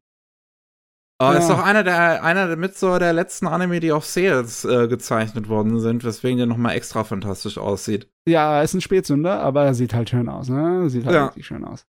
[1.24, 1.40] Aber Ja.
[1.40, 4.88] ist auch einer der, einer der mit so der letzten Anime, die auf Sales äh,
[4.88, 8.10] gezeichnet worden sind, weswegen der noch mal extra fantastisch aussieht.
[8.28, 10.90] ja, ist ein Spätsünder, aber er sieht halt schön aus, ne?
[10.90, 11.26] Sieht halt Ja.
[11.28, 11.86] richtig schön aus.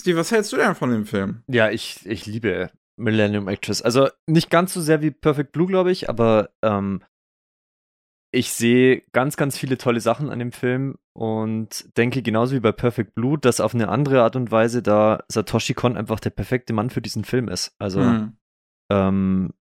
[0.00, 1.42] Steve, was hältst du denn von dem Film?
[1.48, 3.82] Ja, ich, ich liebe Millennium Actress.
[3.82, 7.02] Also nicht ganz so sehr wie Perfect Blue, glaube ich, aber ähm,
[8.30, 12.72] ich sehe ganz, ganz viele tolle Sachen an dem Film und denke genauso wie bei
[12.72, 16.72] Perfect Blue, dass auf eine andere Art und Weise da Satoshi Kon einfach der perfekte
[16.72, 17.74] Mann für diesen Film ist.
[17.78, 18.36] Also Hm.
[18.90, 19.54] ähm,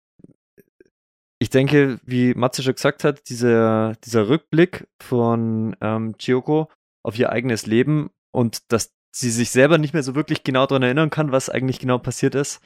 [1.40, 6.70] ich denke, wie Matze schon gesagt hat, dieser, dieser Rückblick von ähm, Chiyoko
[7.04, 10.84] auf ihr eigenes Leben und dass sie sich selber nicht mehr so wirklich genau daran
[10.84, 12.62] erinnern kann, was eigentlich genau passiert ist,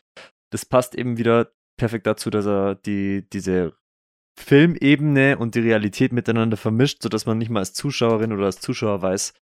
[0.52, 3.74] das passt eben wieder perfekt dazu, dass er die, diese
[4.38, 9.02] Filmebene und die Realität miteinander vermischt, sodass man nicht mal als Zuschauerin oder als Zuschauer
[9.02, 9.34] weiß,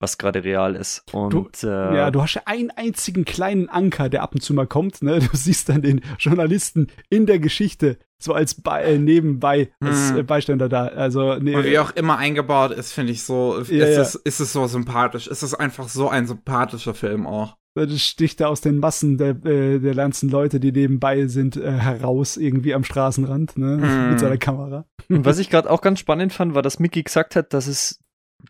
[0.00, 1.04] was gerade real ist.
[1.12, 4.52] Und Du- äh, Ja, du hast ja einen einzigen kleinen Anker, der ab und zu
[4.52, 5.02] mal kommt.
[5.02, 5.20] Ne?
[5.20, 10.18] Du siehst dann den Journalisten in der Geschichte so als Be äh, nebenbei, als Hm.
[10.18, 10.86] äh, Beiständer da.
[10.86, 14.00] Also, nee, Und wie auch immer eingebaut ist, finde ich so, ist, Ja, ja.
[14.00, 15.26] Es, ist es so sympathisch.
[15.26, 17.56] Ist es einfach so ein sympathischer Film auch.
[17.74, 21.70] Das sticht da aus den Massen der, äh, der ganzen Leute, die nebenbei sind, äh,
[21.72, 23.80] heraus, irgendwie am Straßenrand, ne?
[23.80, 24.10] Hm.
[24.10, 24.84] Mit seiner Kamera.
[25.08, 27.98] Und was ich gerade auch ganz spannend fand, war, dass Mickey gesagt hat, dass es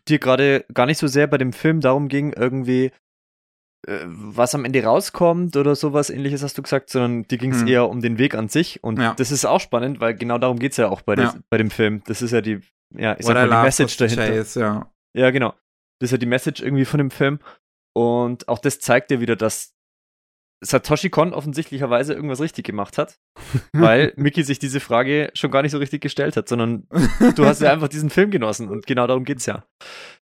[0.07, 2.91] dir gerade gar nicht so sehr bei dem Film darum ging, irgendwie
[3.87, 7.61] äh, was am Ende rauskommt oder sowas ähnliches hast du gesagt, sondern dir ging es
[7.61, 7.67] Hm.
[7.67, 8.83] eher um den Weg an sich.
[8.83, 9.13] Und Ja.
[9.15, 11.31] das ist auch spannend, weil genau darum geht es ja auch bei, Ja.
[11.31, 12.01] des, bei dem Film.
[12.07, 12.59] Das ist ja die,
[12.95, 14.27] ja, ich sag What mal, die Message dahinter.
[14.27, 14.91] Chase, ja.
[15.15, 15.53] Ja, genau.
[15.99, 17.39] Das ist ja die Message irgendwie von dem Film.
[17.95, 19.73] Und auch das zeigt ja wieder, dass
[20.63, 23.19] Satoshi Kon offensichtlicherweise irgendwas richtig gemacht hat,
[23.73, 26.87] weil Mickey sich diese Frage schon gar nicht so richtig gestellt hat, sondern
[27.35, 29.65] du hast ja einfach diesen Film genossen und genau darum geht's ja.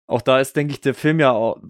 [0.08, 1.60] Auch da ist, denke ich, der Film ja auch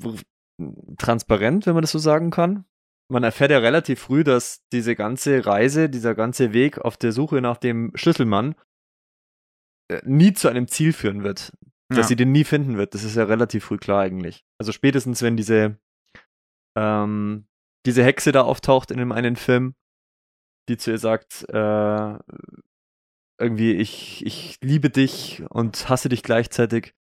[0.99, 2.64] transparent, wenn man das so sagen kann.
[3.09, 7.41] Man erfährt ja relativ früh, dass diese ganze Reise, dieser ganze Weg auf der Suche
[7.41, 8.57] nach dem Schlüsselmann
[9.89, 11.53] äh, nie zu einem Ziel führen wird.
[11.89, 12.05] Dass Ja.
[12.05, 12.95] sie den nie finden wird.
[12.95, 14.45] Das ist ja relativ früh klar eigentlich.
[14.59, 15.78] Also spätestens, wenn diese,
[16.76, 17.47] ähm,
[17.87, 19.74] diese Hexe da auftaucht in dem einen Film,
[20.68, 22.18] die zu ihr sagt, äh,
[23.39, 26.95] irgendwie, ich, ich liebe dich und hasse dich gleichzeitig.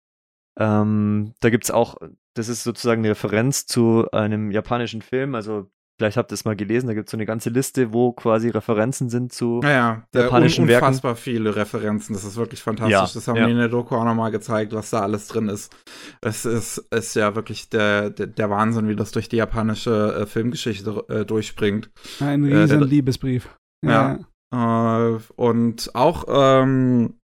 [0.59, 1.97] Ähm, da gibt's auch,
[2.35, 5.71] das ist sozusagen eine Referenz zu einem japanischen Film, also
[6.03, 9.09] vielleicht habt ihr es mal gelesen, da gibt's so eine ganze Liste, wo quasi Referenzen
[9.09, 10.03] sind zu Ja, ja.
[10.13, 10.85] Der Japanischen Werken.
[10.87, 12.13] unfassbar viele Referenzen.
[12.15, 12.93] Das ist wirklich fantastisch.
[12.93, 13.47] Ja, das haben ja.
[13.47, 15.73] die in der Doku auch nochmal gezeigt, was da alles drin ist.
[16.21, 20.27] Es ist, ist ja wirklich der, der, der Wahnsinn, wie das durch die japanische äh,
[20.27, 21.91] Filmgeschichte äh, durchspringt.
[22.21, 23.49] Ein Äh, riesen der- Liebesbrief.
[23.87, 24.19] Ja.
[24.53, 27.15] Äh, und auch, ähm,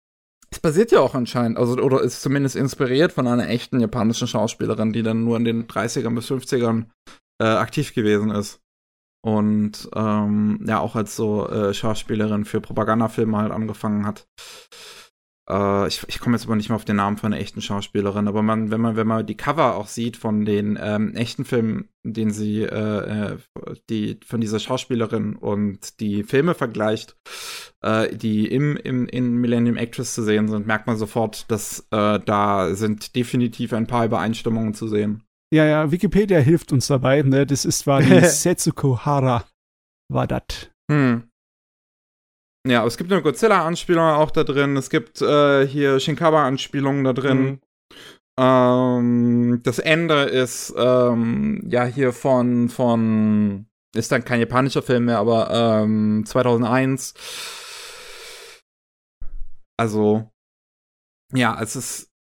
[0.50, 4.92] es basiert ja auch anscheinend, also oder ist zumindest inspiriert von einer echten japanischen Schauspielerin,
[4.92, 6.86] die dann nur in den 30ern bis 50ern
[7.40, 8.60] äh, aktiv gewesen ist.
[9.20, 14.28] Und ähm, ja, auch als so äh, Schauspielerin für Propagandafilme halt angefangen hat.
[15.48, 18.28] Äh, ich ich komme jetzt aber nicht mehr auf den Namen von einer echten Schauspielerin,
[18.28, 21.88] aber man, wenn man, wenn man die Cover auch sieht von den ähm, echten Filmen,
[22.04, 23.36] den sie, äh, äh,
[23.88, 27.16] die von dieser Schauspielerin und die Filme vergleicht,
[27.82, 32.20] äh, die im, im in Millennium Actress zu sehen sind, merkt man sofort, dass äh,
[32.20, 35.24] da sind definitiv ein paar Übereinstimmungen zu sehen.
[35.52, 37.22] Ja, ja, Wikipedia hilft uns dabei.
[37.22, 37.46] Ne?
[37.46, 39.44] Das ist war die Setsuko Hara.
[40.10, 40.70] War das.
[40.90, 41.28] Hm.
[42.66, 44.76] Ja, es gibt eine Godzilla-Anspielung auch da drin.
[44.76, 47.42] Es gibt äh, hier Shinkawa-Anspielungen da drin.
[47.42, 47.60] Mhm.
[48.38, 55.18] Ähm, das Ende ist ähm, ja hier von von ist dann kein japanischer Film mehr,
[55.18, 55.50] aber
[55.82, 57.14] ähm, 2001.
[59.76, 60.30] Also
[61.34, 62.10] ja, es ist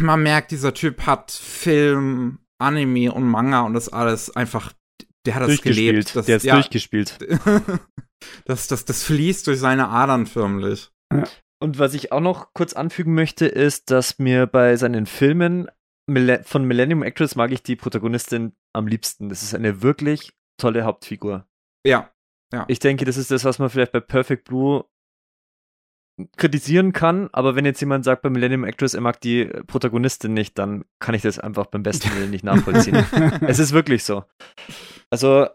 [0.00, 4.72] man merkt, dieser Typ hat Film, Anime und Manga und das alles einfach
[5.26, 6.16] der hat das gelebt.
[6.16, 7.18] Das, Der ist ja, durchgespielt.
[8.44, 10.90] das, das, das fließt durch seine Adern förmlich.
[11.62, 15.68] Und was ich auch noch kurz anfügen möchte, ist, dass mir bei seinen Filmen
[16.42, 19.28] von Millennium Actress mag ich die Protagonistin am liebsten.
[19.28, 21.46] Das ist eine wirklich tolle Hauptfigur.
[22.52, 22.64] Ja.
[22.66, 24.84] Ich denke, das ist das, was man vielleicht bei Perfect Blue
[26.36, 30.58] kritisieren kann, aber wenn jetzt jemand sagt bei Millennium Actress, er mag die Protagonistin nicht,
[30.58, 32.96] dann kann ich das einfach beim besten Willen nicht nachvollziehen.
[33.46, 34.24] es ist wirklich so.
[35.10, 35.46] Also,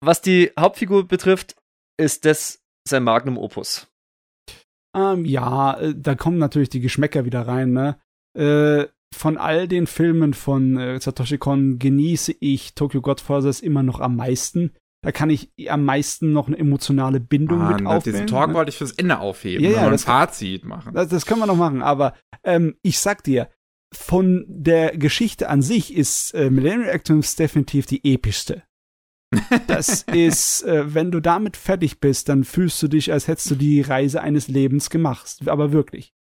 [0.00, 1.56] was die Hauptfigur betrifft,
[1.98, 3.88] ist das sein Magnum Opus.
[4.96, 8.00] Ähm, ja, äh, da kommen natürlich die Geschmäcker wieder rein, ne?
[8.36, 14.00] Äh, von all den Filmen von äh, Satoshi Kon genieße ich Tokyo Godfathers immer noch
[14.00, 14.74] am meisten.
[15.02, 18.02] Da kann ich am meisten noch eine emotionale Bindung Ah, mit ne, aufbauen.
[18.12, 18.54] diesen Talk ne?
[18.54, 19.64] wollte ich fürs Ende aufheben.
[19.64, 20.92] Ja, ja, wir ein das- Fazit machen.
[20.94, 23.48] Das, das können wir noch machen, aber ähm, ich sag dir,
[23.94, 28.62] von der Geschichte an sich ist äh, Millennium Actress definitiv die epischste.
[29.66, 33.54] Das ist, äh, wenn du damit fertig bist, dann fühlst du dich, als hättest du
[33.56, 35.36] die Reise eines Lebens gemacht.
[35.46, 36.12] Aber wirklich.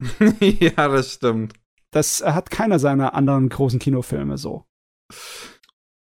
[0.40, 1.54] ja, das stimmt.
[1.90, 4.64] Das hat keiner seiner anderen großen Kinofilme so.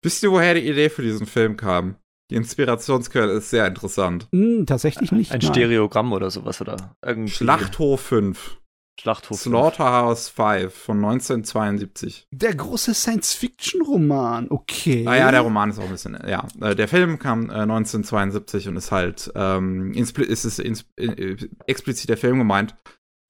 [0.02, 1.96] Wisst ihr, woher die Idee für diesen Film kam?
[2.30, 4.28] Die Inspirationsquelle ist sehr interessant.
[4.32, 5.32] Hm, tatsächlich nicht.
[5.32, 5.52] Ein nein.
[5.52, 7.32] Stereogramm oder sowas oder irgendwie.
[7.32, 8.58] Schlachthof 5.
[9.00, 9.38] Schlachthof.
[9.40, 12.26] Slaughterhouse 5 von 1972.
[12.32, 15.06] Der große Science-Fiction-Roman, okay.
[15.06, 16.46] Ah ja, der Roman ist auch ein bisschen, ja.
[16.60, 22.16] Äh, Der Film kam äh, 1972 und ist halt, ähm, ist es äh, explizit der
[22.16, 22.74] Film gemeint,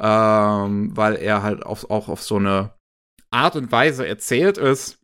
[0.03, 2.73] ähm, weil er halt auf, auch auf so eine
[3.31, 4.99] Art und Weise erzählt ist,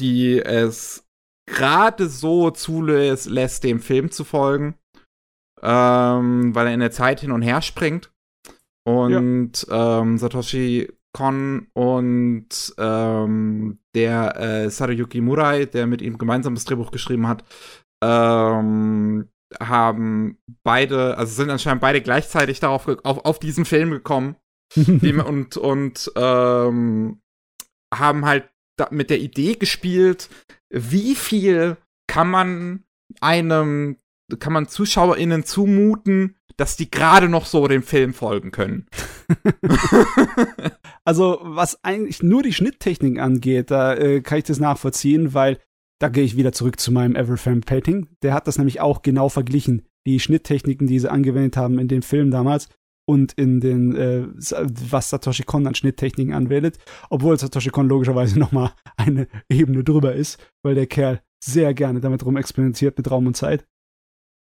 [0.00, 1.05] die es
[1.46, 4.74] gerade so zulässt, dem Film zu folgen,
[5.62, 8.12] ähm, weil er in der Zeit hin und her springt.
[8.84, 16.66] Und ähm, Satoshi Kon und ähm, der äh, Saruyuki Murai, der mit ihm gemeinsam das
[16.66, 17.42] Drehbuch geschrieben hat,
[18.04, 19.28] ähm,
[19.58, 24.36] haben beide, also sind anscheinend beide gleichzeitig darauf auf, auf diesen Film gekommen
[24.76, 27.20] und und ähm,
[27.94, 28.50] haben halt
[28.90, 30.28] mit der Idee gespielt,
[30.70, 32.84] wie viel kann man
[33.20, 33.96] einem
[34.40, 38.86] kann man ZuschauerInnen zumuten, dass die gerade noch so dem Film folgen können.
[41.04, 45.58] also, was eigentlich nur die Schnitttechnik angeht, da äh, kann ich das nachvollziehen, weil
[45.98, 48.08] da gehe ich wieder zurück zu meinem Everframe Painting.
[48.22, 49.86] Der hat das nämlich auch genau verglichen.
[50.06, 52.68] Die Schnitttechniken, die sie angewendet haben in dem Film damals
[53.08, 54.26] und in den, äh,
[54.90, 56.78] was Satoshi Kon an Schnitttechniken anwendet,
[57.08, 62.24] obwohl Satoshi Kon logischerweise nochmal eine Ebene drüber ist, weil der Kerl sehr gerne damit
[62.24, 63.66] rum experimentiert mit Raum und Zeit.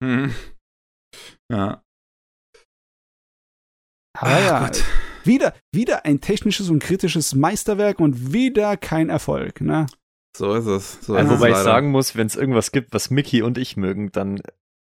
[0.03, 0.33] Hm.
[1.51, 1.81] Ja.
[4.17, 4.83] Aber ja, Gott.
[5.23, 9.87] wieder, wieder ein technisches und kritisches Meisterwerk und wieder kein Erfolg, ne?
[10.35, 11.05] So ist es.
[11.05, 13.57] So also, ist wobei es ich sagen muss, wenn es irgendwas gibt, was Mickey und
[13.57, 14.41] ich mögen, dann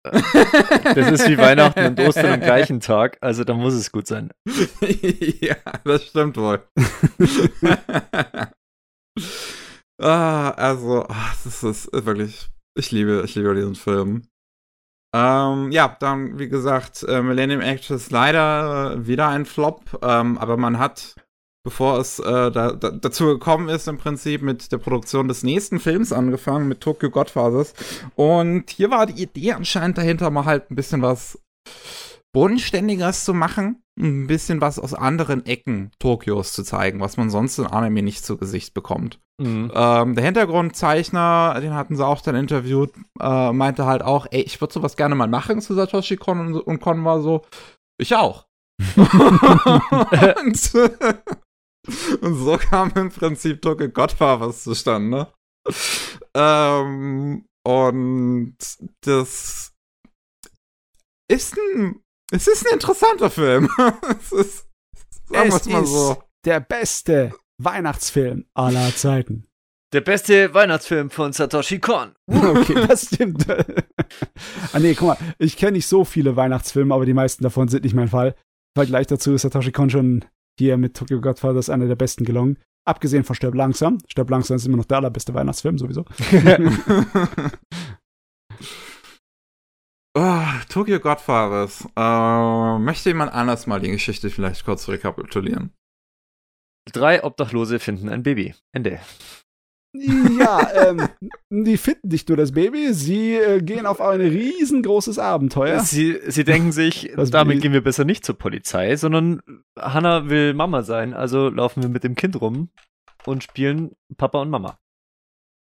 [0.03, 4.31] das ist wie Weihnachten und Ostern am gleichen Tag, also da muss es gut sein.
[5.41, 6.63] ja, das stimmt wohl.
[10.01, 14.29] ah, also, ach, das ist wirklich, ich liebe, ich liebe diesen Film.
[15.13, 20.55] Ähm, ja, dann, wie gesagt, äh, Millennium Actress leider äh, wieder ein Flop, ähm, aber
[20.55, 21.15] man hat,
[21.64, 25.80] bevor es äh, da, da, dazu gekommen ist, im Prinzip mit der Produktion des nächsten
[25.80, 27.74] Films angefangen, mit Tokyo Godfathers.
[28.16, 31.39] Und hier war die Idee anscheinend dahinter, mal halt ein bisschen was
[32.32, 37.57] Bodenständigeres zu machen, ein bisschen was aus anderen Ecken Tokios zu zeigen, was man sonst
[37.57, 39.20] in Anime nicht zu Gesicht bekommt.
[39.41, 39.72] Mhm.
[39.74, 44.62] Ähm, der Hintergrundzeichner, den hatten sie auch dann interviewt, äh, meinte halt auch, ey, ich
[44.62, 47.41] würde sowas gerne mal machen zu Satoshi Kon und, und Kon war so,
[47.97, 48.45] ich auch.
[48.95, 50.72] und,
[52.21, 55.34] und, so kam im Prinzip Tokyo Godfathers zustande.
[56.34, 58.55] Ähm, und
[59.01, 59.73] das
[61.30, 62.01] ist ein
[62.32, 63.69] es ist ein interessanter Film.
[64.19, 64.67] es ist,
[65.25, 66.23] sagen es mal so.
[66.45, 69.45] der beste Weihnachtsfilm aller Zeiten.
[69.91, 72.13] Der beste Weihnachtsfilm von Satoshi Kon.
[72.27, 73.47] okay, das stimmt.
[73.49, 77.84] ah nee, guck mal, ich kenne nicht so viele Weihnachtsfilme, aber die meisten davon sind
[77.84, 78.36] nicht mein Fall.
[78.75, 80.25] Weil gleich dazu ist Satoshi Kon schon
[80.60, 82.57] hier mit Tokyo Godfathers einer der besten gelungen.
[82.86, 83.97] Abgesehen von Stirb langsam.
[84.07, 86.05] Stirb langsam ist immer noch der allerbeste Weihnachtsfilm sowieso.
[90.16, 91.88] Oh, Tokyo Godfathers.
[91.95, 95.72] Äh, möchte jemand anders mal die Geschichte vielleicht kurz rekapitulieren?
[96.91, 98.55] Drei Obdachlose finden ein Baby.
[98.72, 98.99] Ende.
[99.93, 101.07] Ja, ähm,
[101.49, 105.79] die finden nicht nur das Baby, sie äh, gehen auf ein riesengroßes Abenteuer.
[105.79, 107.61] Sie, sie denken sich, das damit Baby.
[107.61, 109.41] gehen wir besser nicht zur Polizei, sondern
[109.77, 112.69] Hannah will Mama sein, also laufen wir mit dem Kind rum
[113.25, 114.77] und spielen Papa und Mama.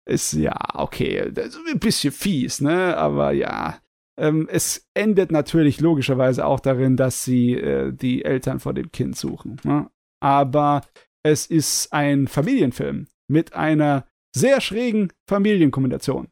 [0.05, 2.97] Ist ja, okay, das ist ein bisschen fies, ne?
[2.97, 3.79] Aber ja.
[4.19, 9.15] Ähm, es endet natürlich logischerweise auch darin, dass sie äh, die Eltern vor dem Kind
[9.15, 9.57] suchen.
[9.63, 9.89] Ne?
[10.19, 10.81] Aber
[11.23, 14.05] es ist ein Familienfilm mit einer
[14.35, 16.27] sehr schrägen Familienkombination,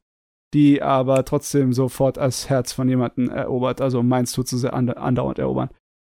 [0.53, 3.81] die aber trotzdem sofort das Herz von jemandem erobert.
[3.81, 5.69] Also meins tut sie andauernd erobern.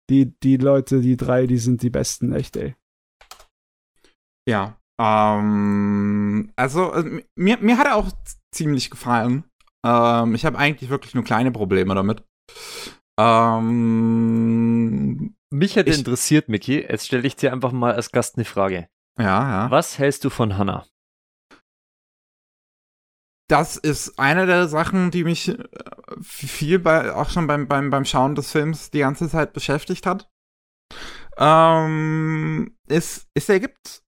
[0.10, 2.76] Die, die Leute, die drei, die sind die besten, echt, ey.
[4.48, 4.78] Ja.
[5.00, 8.12] Ähm, also, äh, mir, mir hat er auch
[8.54, 9.46] ziemlich gefallen.
[9.86, 12.24] Ähm, ich habe eigentlich wirklich nur kleine Probleme damit.
[13.20, 13.76] Ähm,
[15.50, 18.90] Mich hätte ich, interessiert, Mickey, jetzt stelle ich dir einfach mal als Gast eine Frage.
[19.18, 19.72] Ja, ja.
[19.72, 20.86] Was hältst du von Hannah?
[23.47, 25.57] Das ist eine der Sachen, die mich äh,
[26.22, 30.30] viel bei, auch schon beim, beim, beim Schauen des Films die ganze Zeit beschäftigt hat.
[31.38, 34.03] Ähm, es, es ergibt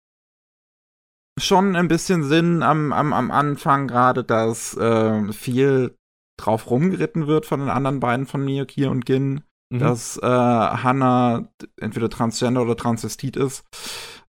[1.39, 5.97] schon ein bisschen Sinn am, am, am Anfang, gerade dass äh, viel
[6.39, 9.79] drauf rumgeritten wird von den anderen beiden von Miyuki und Gin, mhm.
[9.79, 13.65] dass äh, Hannah entweder Transgender oder Transvestit ist.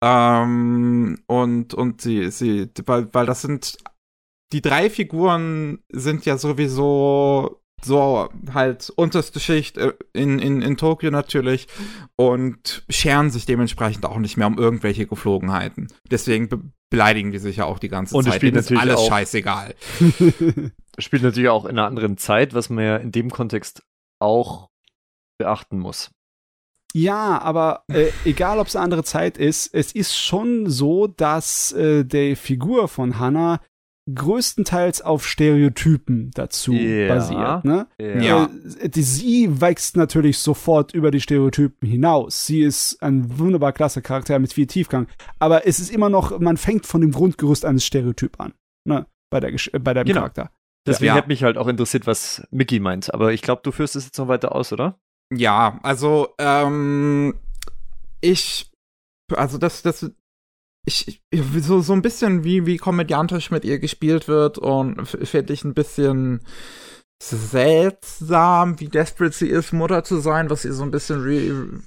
[0.03, 3.79] Ähm, und und sie, sie, weil, weil das sind
[4.53, 11.11] die drei Figuren sind ja sowieso so halt unterste Schicht äh, in, in, in Tokio
[11.11, 11.69] natürlich
[12.17, 15.89] und scheren sich dementsprechend auch nicht mehr um irgendwelche Geflogenheiten.
[16.11, 16.61] Deswegen be
[16.91, 18.33] beleidigen die sich ja auch die ganze und Zeit.
[18.33, 19.75] Und spielt natürlich alles auch, scheißegal.
[20.99, 23.83] spielt natürlich auch in einer anderen Zeit, was man ja in dem Kontext
[24.19, 24.71] auch
[25.39, 26.11] beachten muss.
[26.95, 31.73] Ja, aber äh, egal ob es eine andere Zeit ist, es ist schon so, dass
[31.73, 33.61] äh, die Figur von Hannah
[34.13, 37.09] größtenteils auf Stereotypen dazu Ja.
[37.15, 37.65] basiert.
[37.65, 37.87] Ne?
[37.99, 38.49] Ja.
[38.81, 42.47] Äh, die, sie wächst natürlich sofort über die Stereotypen hinaus.
[42.47, 45.09] Sie ist ein wunderbar klasse Charakter mit viel Tiefgang.
[45.39, 48.55] Aber es ist immer noch, man fängt von dem Grundgerüst eines Stereotyp an.
[48.87, 49.07] Ne?
[49.31, 50.21] Bei der, Gesch- äh, bei dem Genau.
[50.21, 50.51] Charakter.
[50.87, 51.17] Deswegen Ja.
[51.17, 53.13] hätte mich halt auch interessiert, was Mickey meint.
[53.13, 54.99] Aber ich glaube, du führst es jetzt noch weiter aus, oder?
[55.35, 57.39] Ja, also, ähm,
[58.21, 58.71] ich,
[59.33, 60.11] also das, das,
[60.87, 61.23] ich,
[61.61, 65.75] so, so ein bisschen wie, wie komödiantisch mit ihr gespielt wird und finde ich ein
[65.75, 66.41] bisschen
[67.23, 71.83] seltsam, wie desperate sie ist, Mutter zu sein, was ihr so ein bisschen re,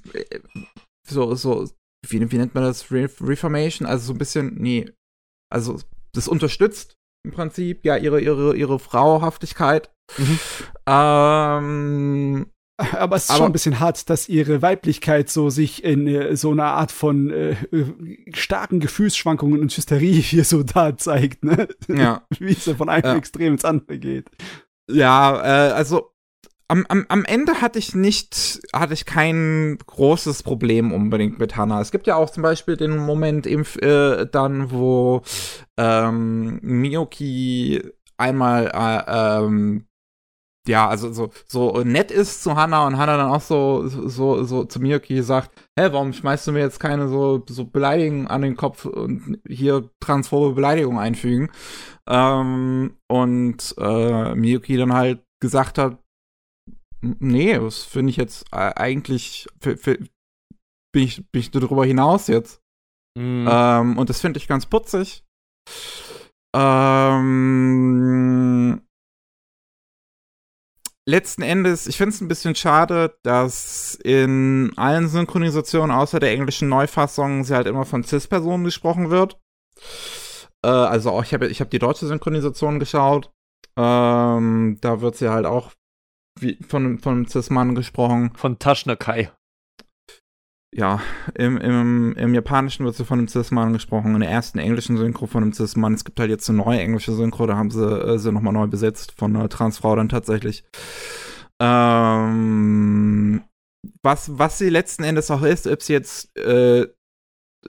[1.08, 1.68] so, so,
[2.06, 2.90] wie, wie nennt man das?
[2.92, 3.86] Re Reformation?
[3.86, 4.90] Also so ein bisschen, nee,
[5.50, 5.80] also
[6.12, 9.90] das unterstützt im Prinzip ja ihre, ihre, ihre Frauhaftigkeit.
[10.18, 10.38] Mhm.
[10.86, 12.51] Ähm,
[12.92, 16.36] Aber es ist Aber- schon ein bisschen hart, dass ihre Weiblichkeit so sich in äh,
[16.36, 17.56] so einer Art von äh,
[18.34, 21.68] starken Gefühlsschwankungen und Hysterie hier so da zeigt, ne?
[21.88, 22.22] ja.
[22.38, 23.16] Wie es von einem Ja.
[23.16, 24.30] Extrem ins andere geht.
[24.90, 26.10] Ja, äh, also
[26.68, 31.80] am, am, am Ende hatte ich nicht, hatte ich kein großes Problem unbedingt mit Hannah.
[31.82, 35.20] Es gibt ja auch zum Beispiel den Moment eben äh, dann, wo
[35.76, 37.82] ähm, Miyoki
[38.16, 39.84] einmal äh, ähm,
[40.68, 44.64] ja, also so, so nett ist zu Hannah und Hannah dann auch so, so, so
[44.64, 48.56] zu Miyoki sagt, hä, warum schmeißt du mir jetzt keine so, so Beleidigungen an den
[48.56, 51.50] Kopf und hier transphobe Beleidigungen einfügen?
[52.08, 55.98] Ähm, und äh, Miyuki dann halt gesagt hat,
[57.02, 59.98] "N- nee, das finde ich jetzt äh, eigentlich, fi- fi-
[60.92, 62.60] bin ich, bin ich darüber hinaus jetzt.
[63.18, 63.48] Mhm.
[63.50, 65.24] Ähm, und das finde ich ganz putzig.
[66.54, 67.42] Ähm,
[71.06, 76.68] letzten Endes, ich finde es ein bisschen schade, dass in allen Synchronisationen außer der englischen
[76.68, 79.38] Neufassung sie halt immer von Cis-Personen gesprochen wird.
[80.64, 83.30] Äh, also auch, ich habe ich hab die deutsche Synchronisation geschaut.
[83.76, 85.72] Ähm, da wird sie halt auch
[86.38, 88.32] wie, von, von einem Cis-Mann gesprochen.
[88.36, 89.30] Von Taschner Kai.
[90.74, 91.02] Ja,
[91.34, 95.26] im, im, im Japanischen wird sie von einem Cis-Mann gesprochen, in der ersten englischen Synchro
[95.26, 95.92] von einem Cis-Mann.
[95.92, 98.66] Es gibt halt jetzt eine neue englische Synchro, da haben sie äh, sie nochmal neu
[98.68, 100.64] besetzt, von einer Transfrau dann tatsächlich.
[101.60, 103.42] Ähm,
[104.02, 106.86] was, was sie letzten Endes auch ist, ob sie jetzt äh,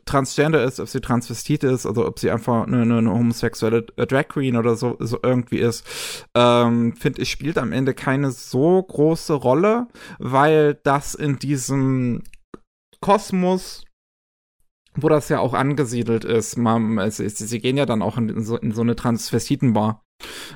[0.06, 4.08] Transgender ist, ob sie Transvestit ist, also ob sie einfach eine, eine, eine homosexuelle äh,
[4.08, 5.86] Drag Queen oder so, so irgendwie ist,
[6.36, 9.88] ähm, finde ich, spielt am Ende keine so große Rolle,
[10.20, 12.24] weil das in diesem
[13.04, 13.84] Kosmos,
[14.96, 18.42] wo das ja auch angesiedelt ist, man, es, es, sie gehen ja dann auch in,
[18.46, 20.02] so, in so eine Transvestitenbar,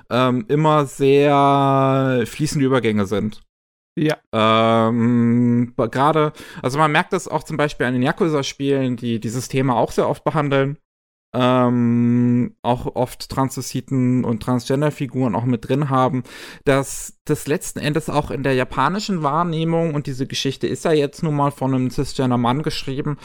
[0.10, 3.44] ähm, immer sehr fließende Übergänge sind.
[4.00, 4.16] Ja.
[4.32, 9.76] Ähm, gerade, also man merkt das auch zum Beispiel an den Yakuza-Spielen, die dieses Thema
[9.76, 10.78] auch sehr oft behandeln.
[11.34, 16.24] Ähm, auch oft Transvestiten und Transgender-Figuren auch mit drin haben,
[16.64, 21.24] dass das letzten Endes auch in der japanischen Wahrnehmung, und diese Geschichte ist ja jetzt
[21.24, 23.18] nun mal von einem Cisgender-Mann geschrieben,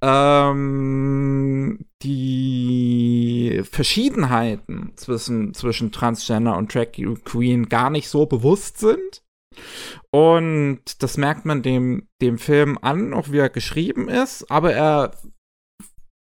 [0.00, 6.92] ähm, die Verschiedenheiten zwischen, zwischen Transgender und Drag
[7.24, 9.22] Queen gar nicht so bewusst sind.
[10.10, 15.10] Und das merkt man dem, dem Film an, auch wie er geschrieben ist, aber er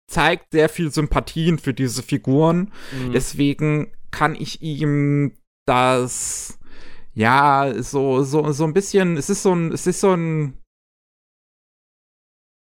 [0.08, 2.72] zeigt sehr viel Sympathien für diese Figuren.
[2.92, 3.12] Mhm.
[3.12, 5.34] Deswegen kann ich ihm
[5.66, 6.58] das
[7.14, 10.58] ja so so so ein bisschen es ist so ein es ist so ein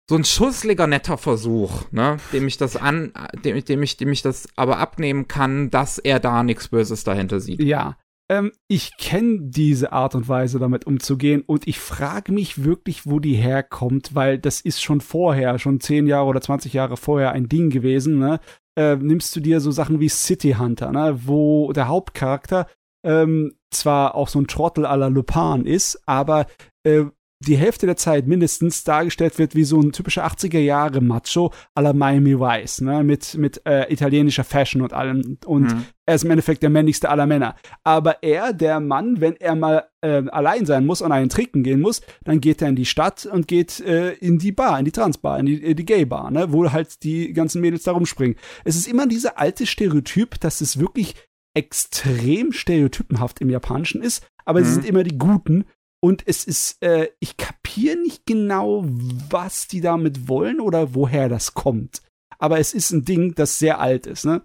[0.09, 4.21] so ein schussliger netter Versuch, ne, dem ich das an dem, dem ich dem ich
[4.21, 7.61] das aber abnehmen kann, dass er da nichts Böses dahinter sieht.
[7.61, 7.97] Ja.
[8.29, 13.19] Ähm, ich kenne diese Art und Weise, damit umzugehen, und ich frage mich wirklich, wo
[13.19, 17.49] die herkommt, weil das ist schon vorher, schon 10 Jahre oder 20 Jahre vorher ein
[17.49, 18.39] Ding gewesen, ne?
[18.75, 21.19] Äh, nimmst du dir so Sachen wie City Hunter, ne?
[21.25, 22.67] Wo der Hauptcharakter
[23.05, 26.47] ähm, zwar auch so ein Trottel à la Lupin ist, aber
[26.83, 27.05] äh,
[27.47, 31.81] die Hälfte der Zeit mindestens dargestellt wird wie so ein typischer 80er Jahre Macho à
[31.81, 33.03] la Miami Vice, ne?
[33.03, 35.37] Mit, mit äh, italienischer Fashion und allem.
[35.45, 35.85] Und Mhm.
[36.05, 37.55] er ist im Endeffekt der männlichste aller Männer.
[37.83, 41.81] Aber er, der Mann, wenn er mal äh, allein sein muss und einen trinken gehen
[41.81, 44.91] muss, dann geht er in die Stadt und geht äh, in die Bar, in die
[44.91, 46.51] Transbar, in die, in die Gay-Bar, ne?
[46.51, 48.37] wo halt die ganzen Mädels da rumspringen.
[48.65, 51.15] Es ist immer dieser alte Stereotyp, dass es wirklich
[51.55, 54.65] extrem stereotypenhaft im Japanischen ist, aber Mhm.
[54.65, 55.65] sie sind immer die Guten.
[56.03, 58.83] Und es ist, äh, ich kapiere nicht genau,
[59.29, 62.01] was die damit wollen oder woher das kommt.
[62.39, 64.41] Aber es ist ein Ding, das sehr alt ist, ne?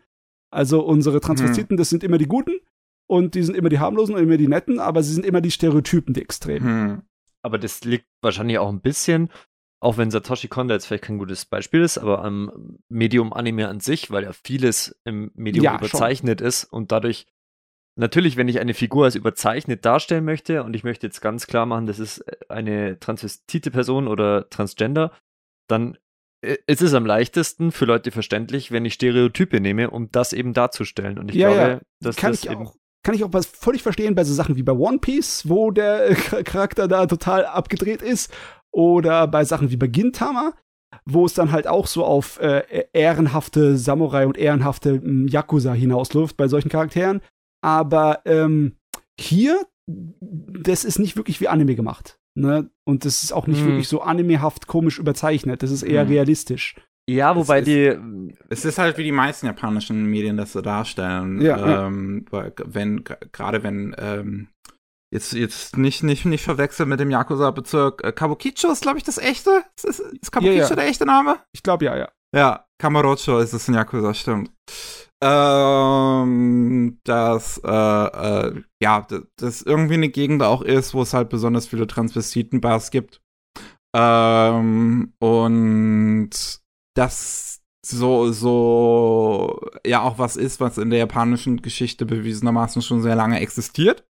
[0.50, 2.60] Also unsere Transvestiten, das sind immer die Guten
[3.08, 5.50] und die sind immer die harmlosen und immer die netten, aber sie sind immer die
[5.50, 6.64] Stereotypen, die Extremen.
[6.64, 7.02] Hm.
[7.42, 9.28] Aber das liegt wahrscheinlich auch ein bisschen
[9.80, 13.80] auch wenn Satoshi Kon jetzt vielleicht kein gutes Beispiel ist, aber am Medium Anime an
[13.80, 17.26] sich, weil ja vieles im Medium Ja, überzeichnet ist und dadurch
[17.98, 21.66] natürlich, wenn ich eine Figur als überzeichnet darstellen möchte und ich möchte jetzt ganz klar
[21.66, 25.12] machen, das ist eine transvestite Person oder Transgender,
[25.68, 25.98] dann
[26.40, 30.54] äh, ist es am leichtesten für Leute verständlich, wenn ich Stereotype nehme, um das eben
[30.54, 31.18] darzustellen.
[31.18, 31.80] Und ich Ja, glaube, ja.
[32.00, 32.74] dass kann das ich eben auch.
[33.04, 36.10] Kann ich auch was völlig verstehen bei so Sachen wie bei One Piece, wo der
[36.10, 38.32] äh, Char- Charakter da total abgedreht ist.
[38.72, 40.52] Oder bei Sachen wie bei Gintama,
[41.06, 46.36] wo es dann halt auch so auf äh, ehrenhafte Samurai und ehrenhafte mm, Yakuza hinausläuft
[46.36, 47.22] bei solchen Charakteren.
[47.68, 48.76] Aber ähm,
[49.20, 52.18] hier, das ist nicht wirklich wie Anime gemacht.
[52.36, 52.70] Ne?
[52.86, 53.66] Und das ist auch nicht Hm.
[53.68, 55.62] wirklich so animehaft komisch überzeichnet.
[55.62, 56.08] Das ist eher Hm.
[56.08, 56.76] realistisch.
[57.10, 58.32] Ja, wobei Es die.
[58.50, 61.40] Es ist halt wie die meisten japanischen Medien das so darstellen.
[61.40, 61.86] Ja, ja.
[61.86, 64.48] ähm, weil wenn, gerade wenn, ähm,
[65.12, 68.04] jetzt, jetzt nicht, nicht, nicht verwechseln mit dem Yakuza-Bezirk.
[68.04, 69.64] Äh, Kabukicho ist, glaube ich, das echte?
[69.76, 70.76] Ist, ist, ist Kabukicho Ja, ja.
[70.76, 71.36] der echte Name?
[71.54, 72.08] Ich glaube ja, ja.
[72.36, 74.52] Ja, Kamurocho ist es in Yakuza, stimmt.
[75.20, 81.66] Ähm, dass, äh, äh, ja, das irgendwie eine Gegend auch ist, wo es halt besonders
[81.66, 83.20] viele Transvestiten-Bars gibt.
[83.96, 86.30] Ähm, und
[86.94, 93.16] das so, so, ja, auch was ist, was in der japanischen Geschichte bewiesenermaßen schon sehr
[93.16, 94.04] lange existiert.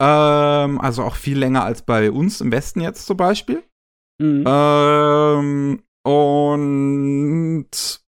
[0.00, 3.64] Ähm, also auch viel länger als bei uns im Westen jetzt zum Beispiel.
[4.20, 4.44] Mhm.
[4.46, 8.03] Ähm, und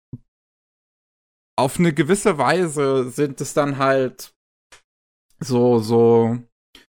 [1.57, 4.35] auf eine gewisse Weise sind es dann halt
[5.41, 6.39] so, so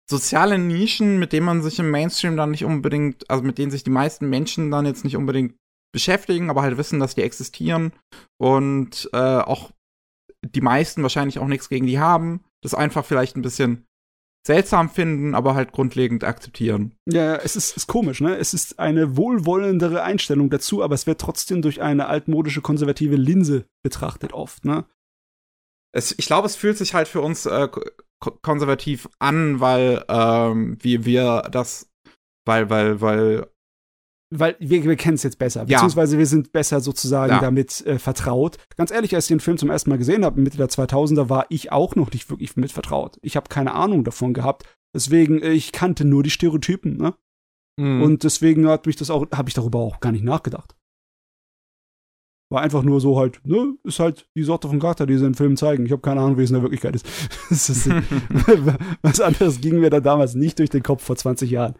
[0.08, 3.84] soziale Nischen, mit denen man sich im Mainstream dann nicht unbedingt, also mit denen sich
[3.84, 5.56] die meisten Menschen dann jetzt nicht unbedingt
[5.92, 7.92] beschäftigen, aber halt wissen, dass die existieren
[8.38, 9.72] und äh, auch
[10.44, 13.86] die meisten wahrscheinlich auch nichts gegen die haben, das einfach vielleicht ein bisschen
[14.46, 16.94] seltsam finden, aber halt grundlegend akzeptieren.
[17.06, 18.36] Ja, es ist, ist komisch, ne?
[18.36, 23.66] Es ist eine wohlwollendere Einstellung dazu, aber es wird trotzdem durch eine altmodische konservative Linse
[23.84, 24.84] betrachtet oft, ne?
[25.94, 30.78] es, ich glaube, es fühlt sich halt für uns äh, ko- konservativ an, weil ähm,
[30.80, 31.90] wir, wir das,
[32.46, 33.46] weil, weil, weil,
[34.34, 35.76] Weil wir, wir kennen es jetzt besser, Ja.
[35.76, 37.40] beziehungsweise wir sind besser sozusagen Ja.
[37.40, 38.56] damit äh, vertraut.
[38.76, 41.44] Ganz ehrlich, als ich den Film zum ersten Mal gesehen habe, Mitte der 2000er, war
[41.50, 43.18] ich auch noch nicht wirklich mit vertraut.
[43.20, 44.64] Ich habe keine Ahnung davon gehabt.
[44.94, 47.14] Deswegen, äh, ich kannte nur die Stereotypen, ne?
[47.78, 48.02] Mhm.
[48.02, 50.74] Und deswegen hat mich das auch, habe ich darüber auch gar nicht nachgedacht.
[52.50, 55.34] War einfach nur so halt, ne, ist halt die Sorte von Charakter, die sie in
[55.34, 55.86] Filmen zeigen.
[55.86, 57.06] Ich habe keine Ahnung, wie es in der Wirklichkeit ist.
[57.50, 57.88] Ist
[59.02, 61.74] was anderes ging mir da damals nicht durch den Kopf vor 20 Jahren.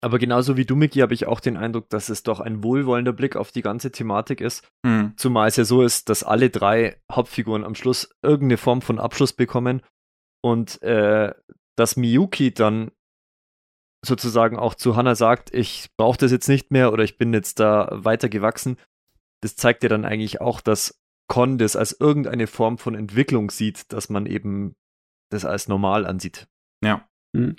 [0.00, 3.12] Aber genauso wie du, Miki, habe ich auch den Eindruck, dass es doch ein wohlwollender
[3.12, 4.68] Blick auf die ganze Thematik ist.
[4.86, 9.00] hm, Zumal es ja so ist, dass alle drei Hauptfiguren am Schluss irgendeine Form von
[9.00, 9.82] Abschluss bekommen
[10.40, 11.34] und äh,
[11.76, 12.92] dass Miyuki dann
[14.04, 17.58] sozusagen auch zu Hannah sagt, ich brauche das jetzt nicht mehr oder ich bin jetzt
[17.58, 18.76] da weiter gewachsen.
[19.40, 23.92] Das zeigt ja dann eigentlich auch, dass Con das als irgendeine Form von Entwicklung sieht,
[23.92, 24.76] dass man eben
[25.30, 26.48] das als normal ansieht.
[27.34, 27.58] ja.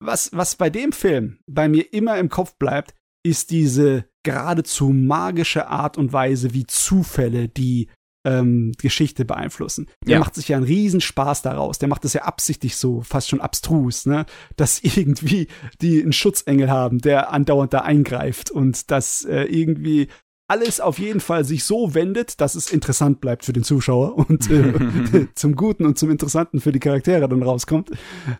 [0.00, 2.94] Was, was bei dem Film bei mir immer im Kopf bleibt,
[3.24, 7.88] ist diese geradezu magische Art und Weise, wie Zufälle die
[8.26, 9.86] ähm, Geschichte beeinflussen.
[10.04, 10.18] Der Ja.
[10.18, 11.78] macht sich ja einen Riesenspaß daraus.
[11.78, 14.26] Der macht das ja absichtlich so, fast schon abstrus, ne?
[14.56, 15.46] Dass irgendwie
[15.80, 20.08] die einen Schutzengel haben, der andauernd da eingreift und dass äh, irgendwie
[20.48, 24.48] alles auf jeden Fall sich so wendet, dass es interessant bleibt für den Zuschauer und
[24.50, 27.90] äh, zum Guten und zum Interessanten für die Charaktere dann rauskommt.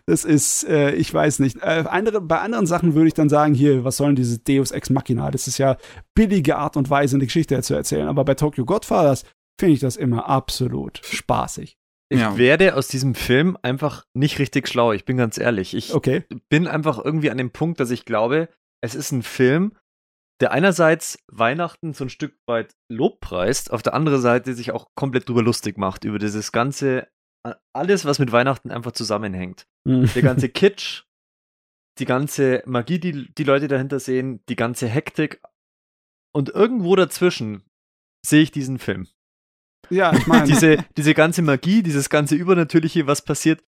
[0.05, 1.57] Das ist, äh, ich weiß nicht.
[1.61, 4.89] Äh, andere, bei anderen Sachen würde ich dann sagen, hier, was sollen diese Deus Ex
[4.89, 5.31] Machina?
[5.31, 5.77] Das ist ja
[6.15, 8.07] billige Art und Weise, eine Geschichte zu erzählen.
[8.07, 9.23] Aber bei Tokyo Godfathers
[9.59, 11.77] finde ich das immer absolut spaßig.
[12.09, 12.37] Ich Ja.
[12.37, 15.73] werde aus diesem Film einfach nicht richtig schlau, ich bin ganz ehrlich.
[15.73, 16.23] Ich Okay.
[16.47, 18.47] bin einfach irgendwie an dem Punkt, dass ich glaube,
[18.81, 19.73] es ist ein Film,
[20.39, 25.27] der einerseits Weihnachten so ein Stück weit lobpreist, auf der anderen Seite sich auch komplett
[25.27, 27.07] drüber lustig macht, über dieses ganze,
[27.73, 29.65] alles, was mit Weihnachten einfach zusammenhängt.
[29.85, 31.03] Der ganze Kitsch,
[31.99, 35.41] die ganze Magie, die die Leute dahinter sehen, die ganze Hektik
[36.35, 37.63] und irgendwo dazwischen
[38.23, 39.07] sehe ich diesen Film.
[39.89, 43.63] ja, ich meine, Diese, diese ganze Magie, dieses ganze Übernatürliche, was passiert,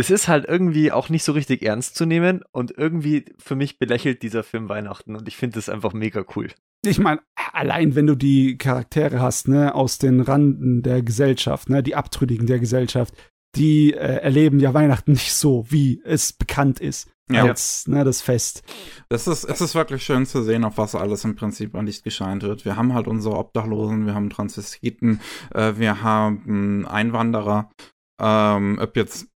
[0.00, 3.78] das ist halt irgendwie auch nicht so richtig ernst zu nehmen und irgendwie für mich
[3.78, 6.48] belächelt dieser Film Weihnachten und ich finde das einfach mega cool.
[6.86, 7.20] ich meine,
[7.52, 12.46] allein wenn du die Charaktere hast, ne, aus den Randen der Gesellschaft, ne, die Abtrünnigen
[12.46, 13.12] der Gesellschaft,
[13.56, 17.10] die äh, erleben ja Weihnachten nicht so, wie es bekannt ist.
[17.30, 17.44] Ja.
[17.44, 18.64] Als, ne, das Fest.
[19.10, 22.04] Es ist, es ist wirklich schön zu sehen, auf was alles im Prinzip an Licht
[22.04, 22.64] gescheint wird.
[22.64, 25.20] Wir haben halt unsere Obdachlosen, wir haben Transvestiten,
[25.54, 27.70] äh, wir haben Einwanderer,
[28.18, 29.28] ähm, ob jetzt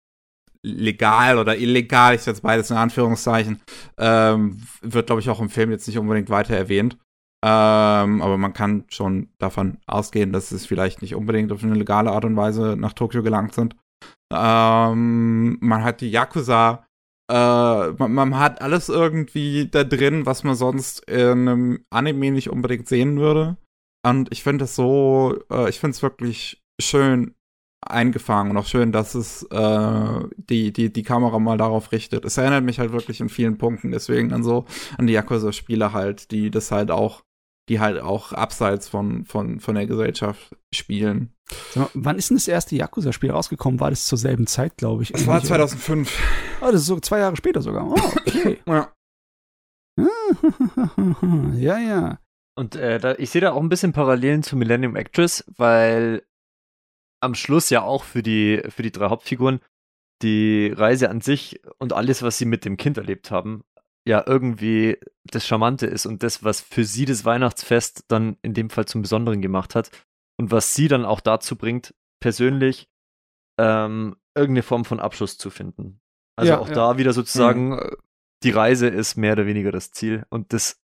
[0.65, 3.61] legal oder illegal, ich setze beides in Anführungszeichen,
[3.99, 6.97] ähm, wird, glaube ich, auch im Film jetzt nicht unbedingt weiter erwähnt.
[7.45, 12.11] Ähm, aber man kann schon davon ausgehen, dass es vielleicht nicht unbedingt auf eine legale
[12.11, 13.77] Art und Weise nach Tokio gelangt sind.
[14.33, 16.87] Ähm, man hat die Yakuza,
[17.31, 17.35] äh,
[17.93, 22.89] man, man, hat alles irgendwie da drin, was man sonst in einem Anime nicht unbedingt
[22.89, 23.59] sehen würde.
[24.07, 27.34] Und ich finde es so, äh, ich finde es wirklich schön
[27.91, 32.25] eingefangen und auch schön, dass es äh, die, die, die Kamera mal darauf richtet.
[32.25, 34.65] Es erinnert mich halt wirklich in vielen Punkten deswegen an so,
[34.99, 37.23] an die Yakuza-Spiele halt, die das halt auch
[37.69, 41.33] die halt auch abseits von, von, von der Gesellschaft spielen.
[41.75, 43.81] Mal, wann ist denn das erste Yakuza-Spiel rausgekommen?
[43.81, 45.13] War das zur selben Zeit, glaube ich?
[45.13, 46.59] Das war 2005.
[46.61, 47.87] Oh, das ist so zwei Jahre später sogar.
[47.87, 48.59] Oh, okay.
[48.67, 48.93] ja.
[51.57, 52.19] ja, ja.
[52.57, 56.23] Und äh, da, ich sehe da auch ein bisschen Parallelen zu Millennium Actress, weil
[57.25, 59.61] am Schluss ja auch für die, für die drei Hauptfiguren
[60.23, 63.65] die Reise an sich und alles, was sie mit dem Kind erlebt haben,
[64.07, 68.71] ja irgendwie das Charmante ist und das, was für sie das Weihnachtsfest dann in dem
[68.71, 69.91] Fall zum Besonderen gemacht hat
[70.39, 72.89] und was sie dann auch dazu bringt, persönlich
[73.59, 76.01] ähm, irgendeine Form von Abschluss zu finden.
[76.37, 76.75] Also ja, auch ja.
[76.75, 77.97] da wieder sozusagen, mhm.
[78.43, 80.81] die Reise ist mehr oder weniger das Ziel und das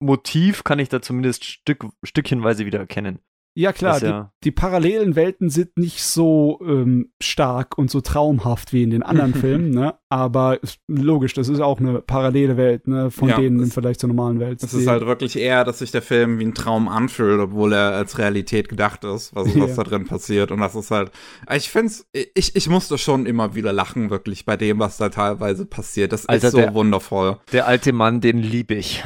[0.00, 3.20] Motiv kann ich da zumindest Stück, stückchenweise wieder erkennen.
[3.56, 8.72] Ja, klar, ja die, die, parallelen Welten sind nicht so ähm, stark und so traumhaft
[8.72, 9.94] wie in den anderen Filmen, ne?
[10.08, 10.58] Aber
[10.88, 13.12] logisch, das ist auch eine parallele Welt, ne?
[13.12, 14.60] Von ja, denen im Vergleich zur normalen Welt.
[14.62, 17.92] Es ist halt wirklich eher, dass sich der Film wie ein Traum anfühlt, obwohl er
[17.92, 19.74] als Realität gedacht ist, was, was ja.
[19.76, 20.50] da drin passiert.
[20.50, 21.12] Und das ist halt,
[21.54, 25.64] ich find's, ich, ich musste schon immer wieder lachen, wirklich, bei dem, was da teilweise
[25.64, 26.12] passiert.
[26.12, 27.38] Das Alter, ist so der, wundervoll.
[27.52, 29.04] Der alte Mann, den liebe ich.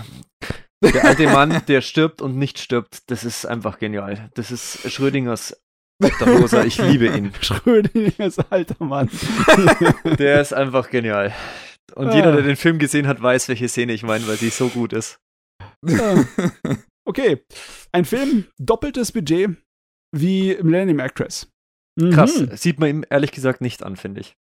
[0.82, 4.30] Der alte Mann, der stirbt und nicht stirbt, das ist einfach genial.
[4.34, 5.56] Das ist Schrödingers
[6.02, 7.32] Obdachloser, ich liebe ihn.
[7.40, 9.10] Schrödingers alter Mann.
[10.18, 11.34] Der ist einfach genial.
[11.94, 12.14] Und ah.
[12.14, 14.92] jeder, der den Film gesehen hat, weiß, welche Szene ich meine, weil die so gut
[14.92, 15.18] ist.
[15.84, 16.24] Ah.
[17.04, 17.42] Okay,
[17.90, 19.56] ein Film, doppeltes Budget
[20.14, 21.50] wie Millennium Actress.
[21.98, 22.10] Mhm.
[22.10, 24.36] Krass, sieht man ihm ehrlich gesagt nicht an, finde ich.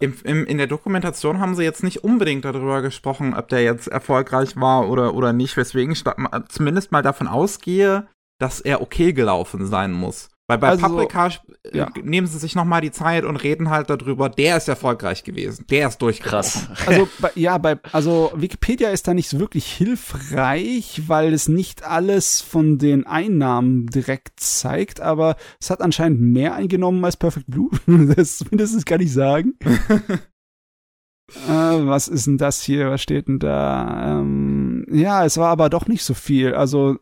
[0.00, 3.88] Im, im, in der Dokumentation haben sie jetzt nicht unbedingt darüber gesprochen, ob der jetzt
[3.88, 6.04] erfolgreich war oder, oder nicht, weswegen ich
[6.48, 8.06] zumindest mal davon ausgehe,
[8.38, 10.30] dass er okay gelaufen sein muss.
[10.46, 11.90] Weil bei also, Paprika äh, ja.
[12.02, 15.88] nehmen sie sich nochmal die Zeit und reden halt darüber, der ist erfolgreich gewesen, der
[15.88, 16.24] ist durchgebrochen.
[16.24, 16.68] Krass.
[16.86, 21.84] Also bei, ja, bei also Wikipedia ist da nicht so wirklich hilfreich, weil es nicht
[21.84, 27.70] alles von den Einnahmen direkt zeigt, aber es hat anscheinend mehr eingenommen als Perfect Blue.
[28.14, 29.54] das zumindest kann ich sagen.
[31.48, 32.90] äh, was ist denn das hier?
[32.90, 34.20] Was steht denn da?
[34.20, 36.54] Ähm, ja, es war aber doch nicht so viel.
[36.54, 36.98] Also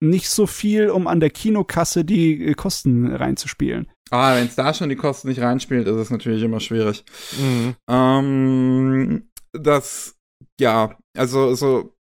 [0.00, 3.90] nicht so viel, um an der Kinokasse die äh, Kosten reinzuspielen.
[4.10, 7.04] Ah, wenn es da schon die Kosten nicht reinspielt, ist es natürlich immer schwierig.
[7.38, 7.74] Mhm.
[7.88, 10.16] Ähm, das,
[10.60, 11.94] ja, also, so,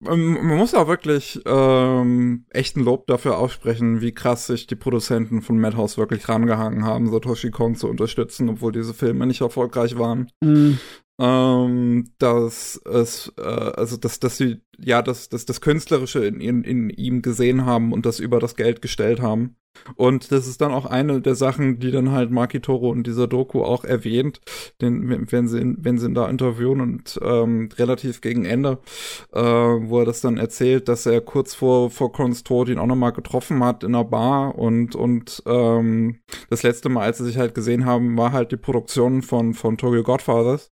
[0.00, 5.58] man muss auch wirklich ähm, echten Lob dafür aussprechen, wie krass sich die Produzenten von
[5.58, 10.30] Madhouse wirklich rangehangen haben, Satoshi Kon zu unterstützen, obwohl diese Filme nicht erfolgreich waren.
[10.42, 10.78] Mhm
[11.18, 16.62] ähm, dass es, äh, also dass, dass sie ja das, das, das Künstlerische in, in,
[16.62, 19.56] in ihm gesehen haben und das über das Geld gestellt haben.
[19.96, 23.26] Und das ist dann auch eine der Sachen, die dann halt Maki Toro in dieser
[23.26, 24.40] Doku auch erwähnt,
[24.80, 28.78] denn wenn sie, wenn sie ihn da interviewen und ähm, relativ gegen Ende,
[29.32, 32.86] äh, wo er das dann erzählt, dass er kurz vor vor Cons Tod ihn auch
[32.86, 37.38] nochmal getroffen hat in einer Bar und und ähm, das letzte Mal, als sie sich
[37.38, 40.72] halt gesehen haben, war halt die Produktion von von Tokyo Godfathers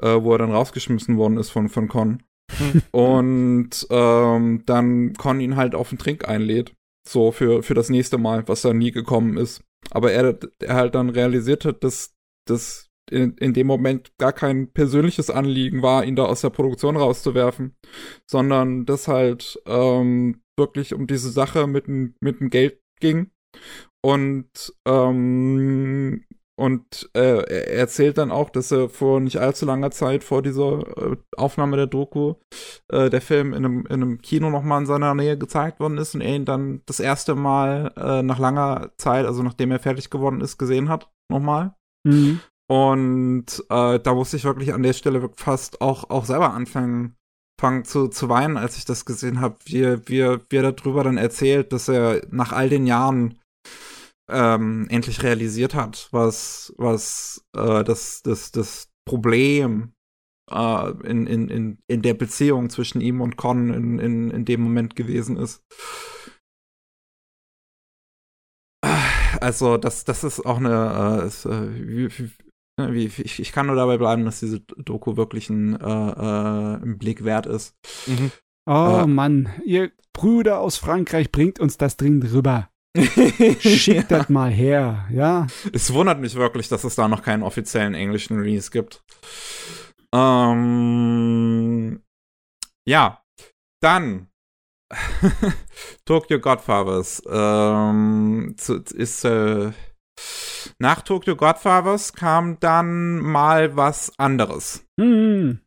[0.00, 2.22] äh, wo er dann rausgeschmissen worden ist von, von Con.
[2.52, 2.82] Hm.
[2.92, 6.74] und ähm, dann Con ihn halt auf den Trink einlädt.
[7.08, 9.62] So für, für das nächste Mal, was dann nie gekommen ist.
[9.90, 12.14] Aber er, er halt dann realisiert hat, dass
[12.46, 16.96] das in, in dem Moment gar kein persönliches Anliegen war, ihn da aus der Produktion
[16.96, 17.74] rauszuwerfen,
[18.26, 23.30] sondern das halt ähm, wirklich um diese Sache mit, mit dem Geld ging.
[24.02, 26.24] Und ähm,
[26.58, 30.80] und äh, er erzählt dann auch, dass er vor nicht allzu langer Zeit vor dieser
[30.98, 32.34] äh, Aufnahme der Doku
[32.88, 36.16] äh, der Film in einem, in einem Kino nochmal in seiner Nähe gezeigt worden ist
[36.16, 40.10] und er ihn dann das erste Mal äh, nach langer Zeit, also nachdem er fertig
[40.10, 41.08] geworden ist, gesehen hat.
[41.30, 41.76] Nochmal.
[42.04, 42.40] Mhm.
[42.68, 47.14] Und äh, da musste ich wirklich an der Stelle fast auch, auch selber anfangen,
[47.60, 51.18] fangen zu, zu weinen, als ich das gesehen habe, wie, wie, wie er darüber dann
[51.18, 53.38] erzählt, dass er nach all den Jahren
[54.28, 59.92] ähm, endlich realisiert hat, was, was äh, das, das, das Problem
[60.50, 64.60] äh, in, in, in, in der Beziehung zwischen ihm und Con in, in, in dem
[64.60, 65.62] Moment gewesen ist.
[69.40, 72.30] Also, das, das ist auch eine, äh, ist, äh, wie, wie,
[72.78, 76.82] ne, wie, ich, ich kann nur dabei bleiben, dass diese Doku wirklich ein, äh, äh,
[76.82, 77.76] ein Blick wert ist.
[78.06, 78.30] Mhm.
[78.66, 79.06] Oh äh.
[79.06, 82.70] Mann, ihr Brüder aus Frankreich bringt uns das dringend rüber.
[82.96, 85.46] Schickt das mal her, ja.
[85.72, 89.02] Es wundert mich wirklich, dass es da noch keinen offiziellen englischen Release gibt.
[90.14, 92.02] Ähm,
[92.86, 93.22] ja,
[93.82, 94.28] dann
[96.06, 98.56] Tokyo Godfathers ähm,
[98.94, 99.72] ist äh,
[100.78, 104.84] nach Tokyo Godfathers kam dann mal was anderes.
[104.98, 105.60] Hm.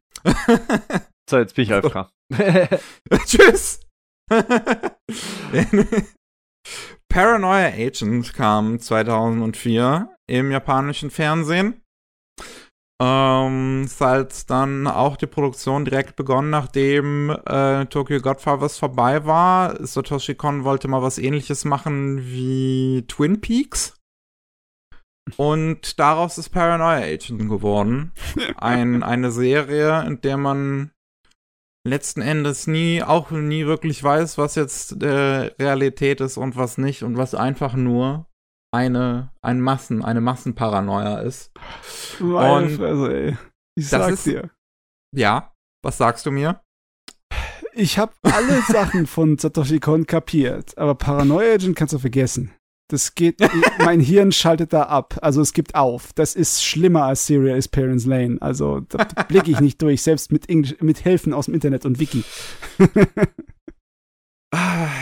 [1.30, 2.10] so, jetzt bin ich AFK.
[3.26, 3.80] Tschüss.
[7.11, 11.81] Paranoia Agent kam 2004 im japanischen Fernsehen.
[13.03, 19.85] Ähm, ist halt dann auch die Produktion direkt begonnen, nachdem äh, Tokyo Godfathers vorbei war.
[19.85, 23.99] Satoshi Kon wollte mal was ähnliches machen wie Twin Peaks.
[25.35, 28.13] Und daraus ist Paranoia Agent geworden.
[28.55, 30.91] Ein, eine Serie, in der man
[31.83, 37.03] letzten Endes nie, auch nie wirklich weiß, was jetzt äh, Realität ist und was nicht
[37.03, 38.27] und was einfach nur
[38.73, 41.51] eine, ein Massen, eine Massenparanoia ist.
[42.19, 43.37] Meine und Fresse, ey.
[43.75, 44.51] Ich sag's ist, dir.
[45.15, 45.53] Ja,
[45.83, 46.61] was sagst du mir?
[47.73, 52.53] Ich habe alle Sachen von Satoshi Kon kapiert, aber Paranoia Agent kannst du vergessen.
[52.91, 53.39] Das geht,
[53.80, 55.18] mein Hirn schaltet da ab.
[55.22, 56.11] Also es gibt auf.
[56.13, 58.38] Das ist schlimmer als Serial Experience Lane.
[58.41, 61.99] Also da blicke ich nicht durch, selbst mit, Englisch, mit Helfen aus dem Internet und
[61.99, 62.26] Wiki.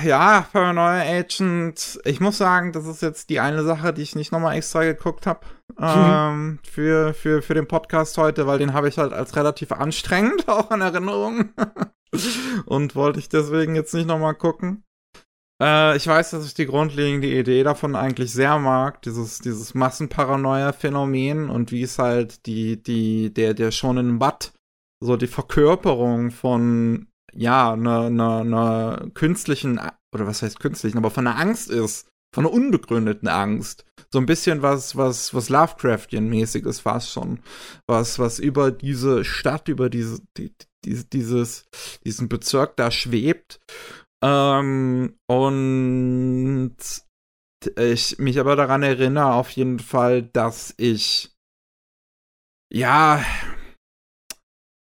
[0.05, 1.99] ja, Paranoia Agent.
[2.05, 5.25] Ich muss sagen, das ist jetzt die eine Sache, die ich nicht nochmal extra geguckt
[5.25, 5.47] habe
[5.79, 10.47] ähm, für, für, für den Podcast heute, weil den habe ich halt als relativ anstrengend
[10.47, 11.49] auch in Erinnerung.
[12.67, 14.83] und wollte ich deswegen jetzt nicht nochmal gucken.
[15.61, 21.49] Äh, ich weiß, dass ich die grundlegende Idee davon eigentlich sehr mag, dieses, dieses Massenparanoia-Phänomen
[21.49, 24.53] und wie es halt die, die, der, der schon in Watt,
[25.01, 29.79] so die Verkörperung von, ja, einer einer einer künstlichen,
[30.13, 33.85] oder was heißt künstlichen, aber von einer Angst ist, von einer unbegründeten Angst.
[34.11, 37.39] So ein bisschen was, was, was Lovecraftian-mäßiges fast schon.
[37.87, 40.53] Was, was über diese Stadt, über diese, die,
[40.85, 41.65] dieses,
[42.03, 43.59] diesen Bezirk da schwebt
[44.23, 46.75] ähm, und
[47.77, 51.35] ich mich aber daran erinnere auf jeden Fall, dass ich
[52.71, 53.23] ja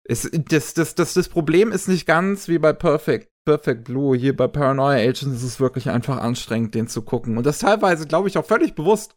[0.05, 4.17] es, das, das, das, das Problem ist nicht ganz wie bei Perfect, Perfect Blue.
[4.17, 7.37] Hier bei Paranoia Agents ist es wirklich einfach anstrengend, den zu gucken.
[7.37, 9.15] Und das teilweise, glaube ich, auch völlig bewusst.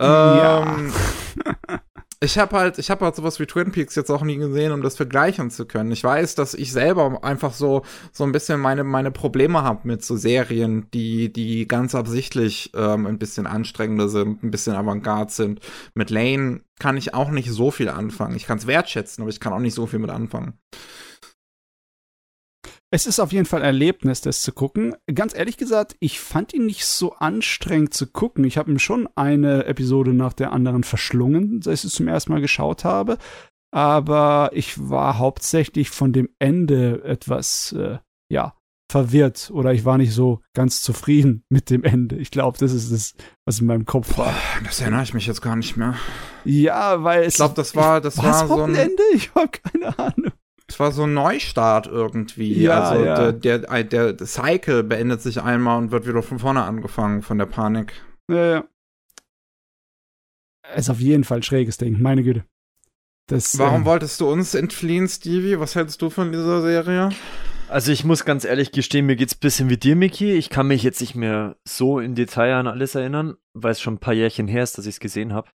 [0.00, 0.76] Ja.
[2.20, 4.82] Ich habe halt, ich habe halt sowas wie Twin Peaks jetzt auch nie gesehen, um
[4.82, 5.92] das vergleichen zu können.
[5.92, 10.04] Ich weiß, dass ich selber einfach so so ein bisschen meine meine Probleme habe mit
[10.04, 15.60] so Serien, die die ganz absichtlich ähm, ein bisschen anstrengender sind, ein bisschen avantgarde sind.
[15.94, 18.34] Mit Lane kann ich auch nicht so viel anfangen.
[18.34, 20.54] Ich kann es wertschätzen, aber ich kann auch nicht so viel mit anfangen.
[22.90, 24.94] Es ist auf jeden Fall ein Erlebnis, das zu gucken.
[25.14, 28.44] Ganz ehrlich gesagt, ich fand ihn nicht so anstrengend zu gucken.
[28.44, 32.32] Ich habe ihm schon eine Episode nach der anderen verschlungen, als ich es zum ersten
[32.32, 33.18] Mal geschaut habe.
[33.70, 37.98] Aber ich war hauptsächlich von dem Ende etwas, äh,
[38.30, 38.54] ja,
[38.90, 42.16] verwirrt oder ich war nicht so ganz zufrieden mit dem Ende.
[42.16, 44.34] Ich glaube, das ist das, was in meinem Kopf war.
[44.64, 45.94] Das erinnere ich mich jetzt gar nicht mehr.
[46.46, 47.34] Ja, weil es.
[47.34, 49.02] Ich glaube, das war, das war so ein Ende.
[49.12, 50.32] Ich habe keine Ahnung.
[50.68, 52.62] Es war so ein Neustart irgendwie.
[52.62, 53.32] Ja, also ja.
[53.32, 57.46] Der, der, der Cycle beendet sich einmal und wird wieder von vorne angefangen von der
[57.46, 57.94] Panik.
[58.30, 58.64] Ja, ja.
[60.76, 62.44] Ist auf jeden Fall ein schräges Ding, meine Güte.
[63.28, 65.58] Das, Warum äh, wolltest du uns entfliehen, Stevie?
[65.58, 67.10] Was hältst du von dieser Serie?
[67.70, 70.32] Also ich muss ganz ehrlich gestehen, mir geht's ein bisschen wie dir, Miki.
[70.32, 73.94] Ich kann mich jetzt nicht mehr so in Detail an alles erinnern, weil es schon
[73.94, 75.48] ein paar Jährchen her ist, dass ich es gesehen habe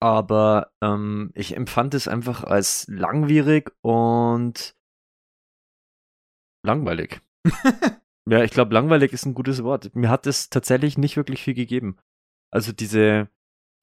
[0.00, 4.74] aber ähm, ich empfand es einfach als langwierig und
[6.64, 7.20] langweilig.
[8.28, 9.94] ja, ich glaube, langweilig ist ein gutes Wort.
[9.94, 11.96] Mir hat es tatsächlich nicht wirklich viel gegeben.
[12.52, 13.28] Also diese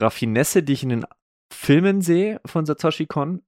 [0.01, 1.05] Raffinesse, die ich in den
[1.51, 3.41] Filmen sehe von Satoshi Kon,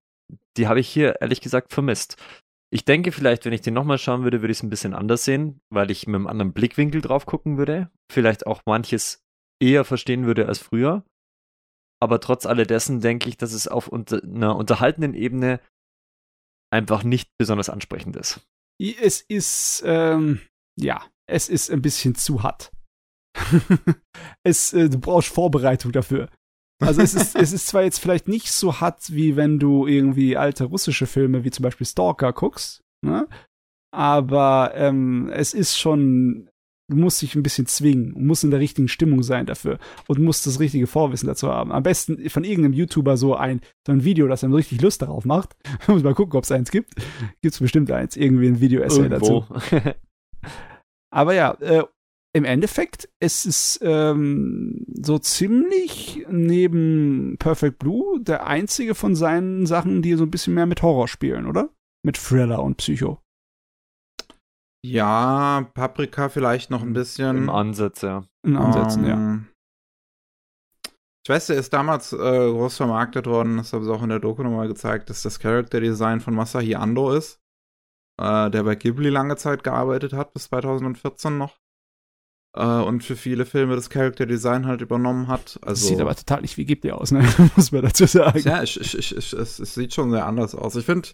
[0.58, 2.18] die habe ich hier ehrlich gesagt vermisst.
[2.72, 5.24] Ich denke vielleicht, wenn ich den nochmal schauen würde, würde ich es ein bisschen anders
[5.24, 7.90] sehen, weil ich mit einem anderen Blickwinkel drauf gucken würde.
[8.12, 9.24] Vielleicht auch manches
[9.62, 11.04] eher verstehen würde als früher
[12.02, 15.60] aber trotz alledessen denke ich, dass es auf unter einer unterhaltenden Ebene
[16.72, 18.42] einfach nicht besonders ansprechend ist.
[18.80, 20.42] Es ist, ähm,
[20.78, 22.72] ja, es ist ein bisschen zu hart.
[24.44, 26.30] es, äh, du brauchst Vorbereitung dafür.
[26.82, 30.38] Also es ist, es ist zwar jetzt vielleicht nicht so hart, wie wenn du irgendwie
[30.38, 33.28] alte russische Filme wie zum Beispiel Stalker guckst, ne?
[33.94, 36.50] aber ähm, es ist schon
[36.88, 40.20] Du musst dich ein bisschen zwingen und musst in der richtigen Stimmung sein dafür und
[40.20, 41.72] musst das richtige Vorwissen dazu haben.
[41.72, 45.26] Am besten von irgendeinem YouTuber so ein, so ein Video, das einem richtig Lust darauf
[45.26, 45.56] macht.
[45.88, 46.94] Muss mal gucken, ob es eins gibt.
[47.42, 49.46] Gibt es bestimmt eins, irgendwie ein Video-Essay dazu.
[51.12, 51.86] Aber ja, äh,
[52.34, 60.02] im Endeffekt, es ist ähm, so ziemlich neben Perfect Blue der einzige von seinen Sachen,
[60.02, 61.70] die so ein bisschen mehr mit Horror spielen, oder?
[62.04, 63.20] Mit Thriller und Psycho.
[64.86, 67.38] Ja, Paprika vielleicht noch ein bisschen.
[67.38, 68.24] Im Ansatz, ja.
[68.44, 69.14] In Ansätzen, ja.
[69.14, 69.48] Ähm,
[71.24, 74.20] Ich weiß, der ist damals äh, groß vermarktet worden, das habe ich auch in der
[74.20, 77.40] Doku nochmal gezeigt, dass das Character Design von Masahi Ando ist,
[78.22, 81.58] äh, der bei Ghibli lange Zeit gearbeitet hat, bis 2014 noch.
[82.56, 85.56] Äh, und für viele Filme das Character Design halt übernommen hat.
[85.62, 87.28] Das Also, sieht aber total nicht wie Ghibli aus, ne?
[87.56, 88.40] muss man dazu sagen.
[88.40, 90.76] ja, ich, ich, ich, ich, es, es sieht schon sehr anders aus.
[90.76, 91.10] Ich finde,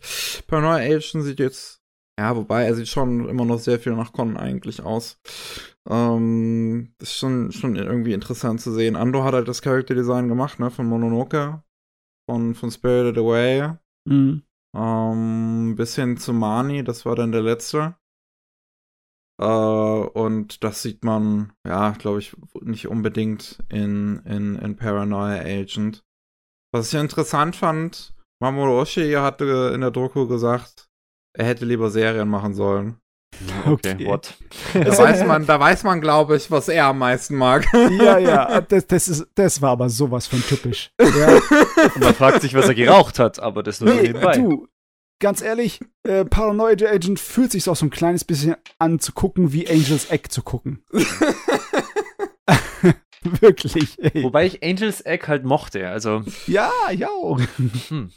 [0.48, 1.81] Paranoia Agent sieht jetzt,
[2.22, 5.20] ja, wobei er sieht schon immer noch sehr viel nach Con eigentlich aus.
[5.90, 8.96] Ähm, ist schon, schon irgendwie interessant zu sehen.
[8.96, 11.64] Ando hat halt das Character Design gemacht, ne, von Mononoke,
[12.30, 13.74] von, von Spirited Away,
[14.08, 14.44] Mhm.
[14.76, 17.96] ähm, bis hin zu Mani, das war dann der letzte.
[19.40, 26.04] Äh, und das sieht man, ja, glaube ich, nicht unbedingt in, in, in Paranoia Agent.
[26.72, 30.91] Was ich interessant fand, Mamoru Oshii hatte in der Doku gesagt,
[31.34, 32.98] er hätte lieber Serien machen sollen.
[33.66, 34.06] Okay, Okay.
[34.08, 34.34] what?
[34.74, 37.66] Da weiß man, da weiß man, glaube ich, was er am meisten mag.
[37.74, 40.92] Ja, ja, das, das, ist, das war aber sowas von typisch.
[41.00, 41.36] Ja.
[41.96, 44.34] Und man fragt sich, was er geraucht hat, aber das nur so Nee, nebenbei.
[44.38, 44.68] du,
[45.20, 49.54] ganz ehrlich, äh, Paranoia Agent fühlt sich auch so ein kleines bisschen an zu gucken,
[49.54, 50.84] wie Angels Egg zu gucken.
[53.24, 54.24] Wirklich, ey.
[54.24, 57.08] Wobei ich Angels Egg halt mochte, also Ja, ja.
[57.10, 57.40] auch.
[57.88, 58.12] hm.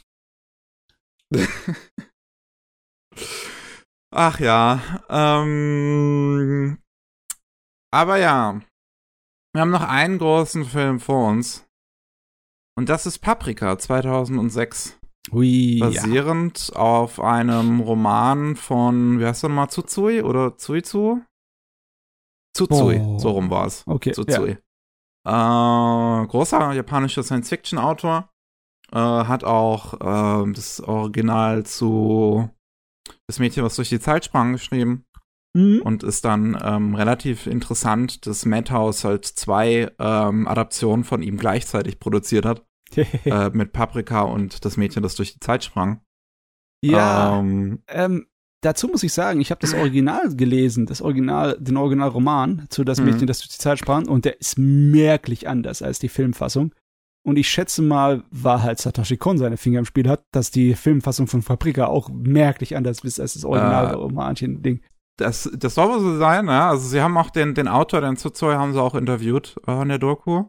[4.17, 4.79] Ach ja.
[5.09, 6.77] Ähm,
[7.93, 8.61] aber ja.
[9.53, 11.67] Wir haben noch einen großen Film vor uns.
[12.77, 14.97] Und das ist Paprika 2006.
[15.33, 15.85] Hui, ja.
[15.87, 21.21] Basierend auf einem Roman von, wie heißt der nochmal, Tsutsui oder Tsuizu?
[22.55, 23.19] Tsutsui, Oh.
[23.19, 23.85] so rum war es.
[23.85, 24.13] Okay, ja.
[24.13, 24.51] Tsutsui.
[25.27, 28.29] Äh, großer japanischer Science-Fiction-Autor.
[28.93, 32.49] Äh, hat auch ähm, das Original zu
[33.27, 35.05] Das Mädchen, was durch die Zeit sprang, geschrieben
[35.55, 35.81] Mhm.
[35.83, 41.99] und ist dann ähm, relativ interessant, dass Madhouse halt zwei ähm, Adaptionen von ihm gleichzeitig
[41.99, 42.65] produziert hat.
[43.25, 46.01] äh, mit Paprika und das Mädchen, das durch die Zeit sprang.
[46.83, 48.27] ja, Ähm, ähm,
[48.61, 52.99] dazu muss ich sagen, ich habe das Original gelesen, das Original, den Originalroman zu Das
[52.99, 53.05] Mhm.
[53.05, 56.73] Mädchen, das durch die Zeit sprang, und der ist merklich anders als die Filmfassung.
[57.25, 60.75] Und ich schätze mal, weil halt Satoshi Kon seine Finger im Spiel hat, dass die
[60.75, 64.81] Filmfassung von Paprika auch merklich anders ist als das Originalromanchen-Ding.
[65.17, 66.69] das, das soll wohl so sein, ja.
[66.69, 69.89] Also sie haben auch den, den Autor, den Tsutsui, haben sie auch interviewt äh, in
[69.89, 70.43] der Doku.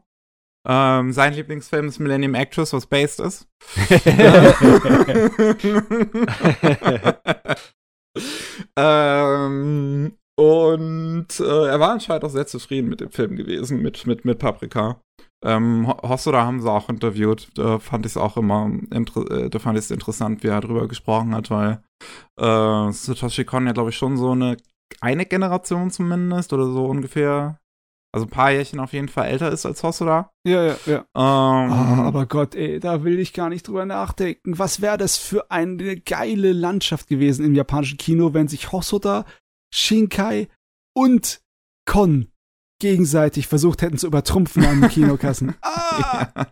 [0.69, 3.49] Ähm, sein Lieblingsfilm ist Millennium Actress, was based ist.
[8.77, 14.27] ähm, und äh, er war anscheinend auch sehr zufrieden mit dem Film gewesen, mit, mit,
[14.27, 15.01] mit Paprika.
[15.45, 17.49] Ähm, Ho- Hosoda haben sie auch interviewt.
[17.55, 20.89] Da fand ich es auch immer äh, da fand ich es interessant, wie er drüber
[20.89, 21.83] gesprochen hat, weil
[22.41, 24.57] äh, Satoshi Kon ja, glaube ich, schon so eine
[25.01, 27.59] eine Generation zumindest oder so ungefähr.
[28.15, 30.31] Also ein paar Jährchen auf jeden Fall älter ist als Hosoda.
[30.47, 30.99] ja, ja, ja.
[31.01, 34.59] Ähm, Ah, aber Gott, ey, da will ich gar nicht drüber nachdenken.
[34.59, 39.27] Was wäre das für eine geile Landschaft gewesen im japanischen Kino, wenn sich Hosoda,
[39.75, 40.49] Shinkai
[40.97, 41.43] und
[41.85, 42.29] Kon
[42.79, 45.55] gegenseitig versucht hätten zu übertrumpfen an den Kinokassen.
[45.63, 46.29] Ah!
[46.35, 46.47] ja,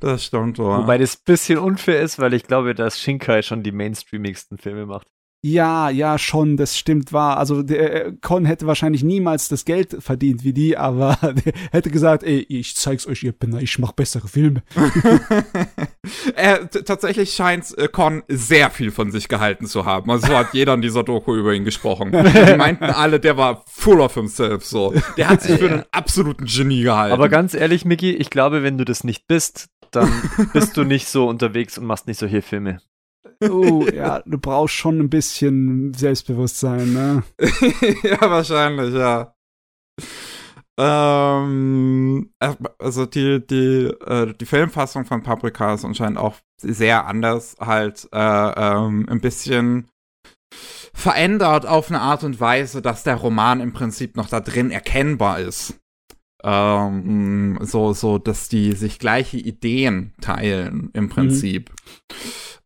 [0.00, 0.78] das stimmt wohl.
[0.78, 4.84] Wobei das ein bisschen unfair ist, weil ich glaube, dass Shinkai schon die mainstreamigsten Filme
[4.84, 5.08] macht.
[5.40, 7.36] Ja, ja, schon, das stimmt wahr.
[7.36, 11.90] Also der äh, Con hätte wahrscheinlich niemals das Geld verdient wie die, aber der hätte
[11.90, 14.62] gesagt, ey, ich zeig's euch, ihr Penner, ich mach bessere Filme.
[16.70, 20.10] t- tatsächlich scheint äh, Con sehr viel von sich gehalten zu haben.
[20.10, 22.10] Also so hat jeder in dieser Doku über ihn gesprochen.
[22.12, 24.92] Die meinten alle, der war full of himself so.
[25.16, 27.12] Der hat sich für einen absoluten Genie gehalten.
[27.12, 30.10] Aber ganz ehrlich, Micky, ich glaube, wenn du das nicht bist, dann
[30.52, 32.80] bist du nicht so unterwegs und machst nicht solche Filme.
[33.42, 37.22] Oh, ja, du brauchst schon ein bisschen Selbstbewusstsein, ne?
[38.02, 39.34] ja, wahrscheinlich, ja.
[40.80, 42.30] Ähm,
[42.78, 48.16] also die, die, äh, die Filmfassung von Paprika ist anscheinend auch sehr anders, halt äh,
[48.18, 49.88] ähm, ein bisschen
[50.94, 55.40] verändert auf eine Art und Weise, dass der Roman im Prinzip noch da drin erkennbar
[55.40, 55.78] ist.
[56.44, 61.72] Ähm, so, so, dass die sich gleiche Ideen teilen, im Prinzip.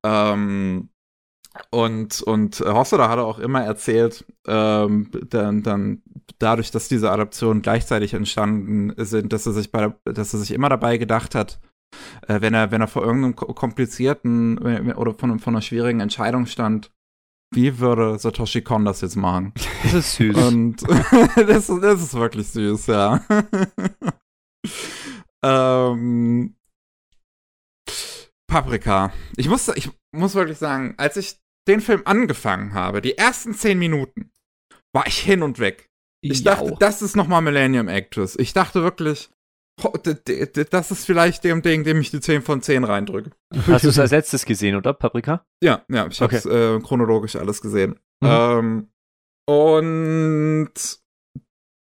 [0.05, 0.91] Ähm,
[1.71, 6.03] und, und Hosoda hat auch immer erzählt, ähm, dann, dann
[6.39, 10.69] dadurch, dass diese Adaptionen gleichzeitig entstanden sind, dass er sich bei, dass er sich immer
[10.69, 11.61] dabei gedacht hat,
[12.27, 16.47] äh, wenn er, wenn er vor irgendeinem komplizierten äh, oder von, von einer schwierigen Entscheidung
[16.47, 16.91] stand,
[17.53, 19.53] wie würde Satoshi Kon das jetzt machen?
[19.83, 20.37] Das ist süß.
[20.37, 20.83] Und
[21.37, 23.25] das, das ist wirklich süß, ja.
[25.45, 26.55] ähm,
[28.49, 29.13] Paprika.
[29.37, 31.39] Ich muss, ich muss wirklich sagen, als ich
[31.69, 34.31] den Film angefangen habe, die ersten zehn Minuten,
[34.95, 35.89] war ich hin und weg.
[36.23, 36.55] Ich Ja.
[36.55, 38.37] dachte, das ist nochmal Millennium Actress.
[38.37, 39.31] Ich dachte wirklich,
[40.71, 43.31] das ist vielleicht dem Ding, dem ich die 10 von 10 reindrücke.
[43.67, 44.93] Hast du es als letztes gesehen, oder?
[44.93, 45.45] Paprika?
[45.63, 46.37] Ja, ja, ich Okay.
[46.37, 47.99] hab's äh, chronologisch alles gesehen.
[48.23, 48.29] Mhm.
[48.29, 48.89] Ähm,
[49.49, 50.73] und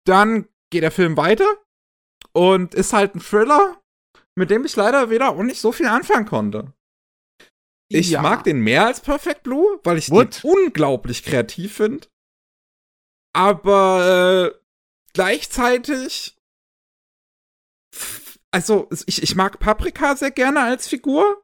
[0.07, 1.47] dann geht der Film weiter
[2.33, 3.81] und ist halt ein Thriller,
[4.37, 6.73] mit dem ich leider wieder auch nicht so viel anfangen konnte.
[7.91, 8.23] Ich Ja.
[8.23, 10.43] mag den mehr als Perfect Blue, weil ich What?
[10.43, 12.09] den unglaublich kreativ finde.
[13.37, 14.59] Aber äh,
[15.13, 16.37] gleichzeitig,
[18.55, 21.43] also ich, ich mag Paprika sehr gerne als Figur.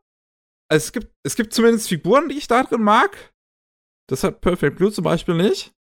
[0.70, 3.35] Also es gibt, es gibt zumindest Figuren, die ich da drin mag.
[4.09, 5.74] Das hat Perfect Blue zum Beispiel nicht.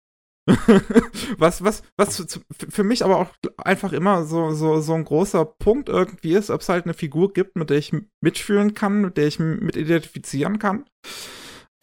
[1.37, 2.39] was, was, was
[2.71, 6.63] für- mich aber auch einfach immer so, so, so ein großer Punkt irgendwie ist, ob
[6.63, 7.93] es halt eine Figur gibt, mit der ich
[8.23, 10.87] mitfühlen kann, mit der ich mit identifizieren kann.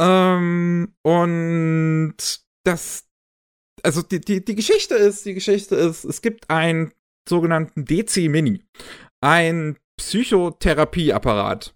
[0.01, 2.15] Ähm, und
[2.63, 3.07] das,
[3.83, 6.91] also die, die, die Geschichte ist, die Geschichte ist, es gibt einen
[7.29, 8.63] sogenannten DC-Mini,
[9.25, 11.75] ein Psychotherapieapparat,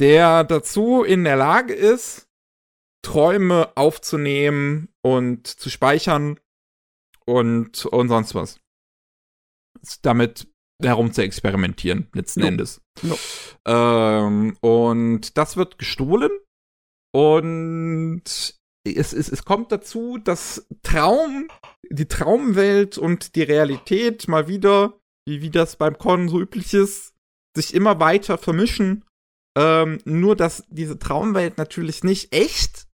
[0.00, 2.28] der dazu in der Lage ist,
[3.02, 6.40] Träume aufzunehmen und zu speichern
[7.26, 8.58] und, und sonst was.
[10.02, 10.48] Damit
[10.82, 12.46] herum zu experimentieren, letzten Jo.
[12.46, 12.80] Endes.
[13.02, 13.16] Jo.
[13.66, 16.32] Ähm, und das wird gestohlen
[17.14, 21.48] und es, es, es kommt dazu, dass Traum,
[21.88, 27.14] die Traumwelt und die Realität mal wieder, wie, wie das beim Con so üblich ist,
[27.56, 29.04] sich immer weiter vermischen.
[29.56, 32.88] Ähm, nur, dass diese Traumwelt natürlich nicht echt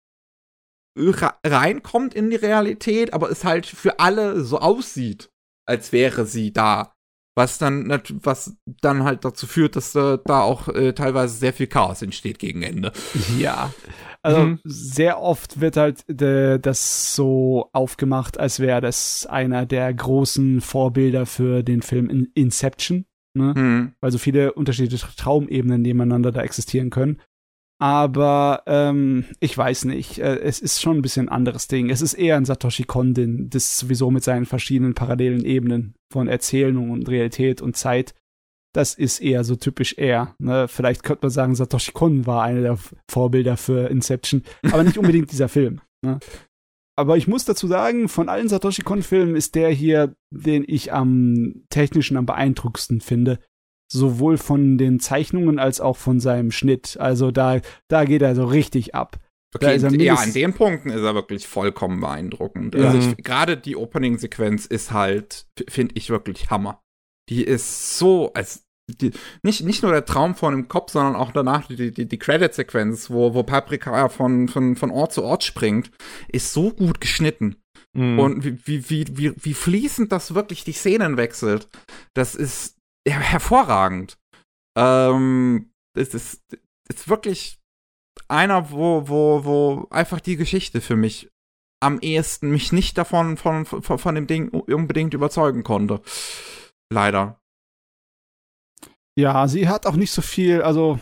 [0.98, 5.30] reinkommt in die Realität, aber es halt für alle so aussieht,
[5.66, 6.92] als wäre sie da.
[7.36, 7.88] Was dann,
[8.22, 12.38] was dann halt dazu führt, dass äh, da auch äh, teilweise sehr viel Chaos entsteht
[12.38, 12.92] gegen Ende.
[13.38, 13.72] Ja.
[14.22, 14.58] Also Mhm.
[14.64, 21.24] sehr oft wird halt äh, das so aufgemacht, als wäre das einer der großen Vorbilder
[21.26, 23.54] für den Film In Inception, ne?
[23.54, 23.92] Hm.
[24.00, 27.20] weil so viele unterschiedliche Traumebenen nebeneinander da existieren können.
[27.82, 31.88] Aber ähm, ich weiß nicht, äh, es ist schon ein bisschen ein anderes Ding.
[31.88, 36.28] Es ist eher ein Satoshi Kon, den- das sowieso mit seinen verschiedenen parallelen Ebenen von
[36.28, 38.12] Erzählung und Realität und Zeit.
[38.72, 40.34] Das ist eher so typisch er.
[40.38, 40.68] Ne?
[40.68, 42.78] Vielleicht könnte man sagen, Satoshi Kon war einer der
[43.10, 45.80] Vorbilder für Inception, aber nicht unbedingt dieser Film.
[46.04, 46.20] Ne?
[46.96, 51.64] Aber ich muss dazu sagen, von allen Satoshi Kon-Filmen ist der hier, den ich am
[51.70, 53.38] technischen am beeindruckendsten finde
[53.92, 56.96] sowohl von den Zeichnungen als auch von seinem Schnitt.
[56.98, 59.18] Also da, da geht er so richtig ab.
[59.52, 62.76] Okay, ja, an den Punkten ist er wirklich vollkommen beeindruckend.
[62.76, 62.90] Ja.
[62.90, 66.80] Also gerade die Opening-Sequenz ist halt, finde ich wirklich Hammer.
[67.30, 69.12] Die ist so, als die,
[69.42, 73.10] nicht, nicht nur der Traum von dem Kopf, sondern auch danach die, die, die Credit-Sequenz,
[73.10, 75.90] wo, wo Paprika von, von, von Ort zu Ort springt,
[76.28, 77.56] ist so gut geschnitten.
[77.92, 78.18] Mhm.
[78.18, 81.68] Und wie, wie, wie, wie, wie fließend das wirklich die Szenen wechselt,
[82.14, 82.76] das ist
[83.06, 84.18] ja, hervorragend.
[84.76, 86.42] Ähm, es ist,
[86.88, 87.58] ist wirklich
[88.28, 91.28] einer, wo, wo, wo einfach die Geschichte für mich
[91.82, 96.02] am ehesten mich nicht davon von, von, von dem Ding unbedingt überzeugen konnte.
[96.92, 97.40] Leider.
[99.18, 100.98] Ja, sie hat auch nicht so viel, also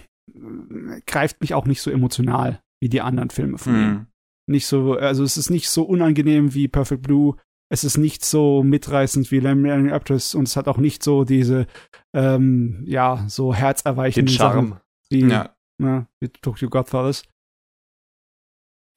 [1.06, 3.80] greift mich auch nicht so emotional wie die anderen Filme von ihm.
[3.80, 4.06] Hm.
[4.50, 7.36] Nicht so, also es ist nicht so unangenehm wie Perfect Blue.
[7.70, 11.66] Es ist nicht so mitreißend wie Lemon Actress und es hat auch nicht so diese,
[12.14, 14.80] ähm, ja, so den herzerweichenden Sachen Charme.
[15.10, 15.54] wie, Ja.
[15.78, 17.24] ne, wie Tokyo Godfathers.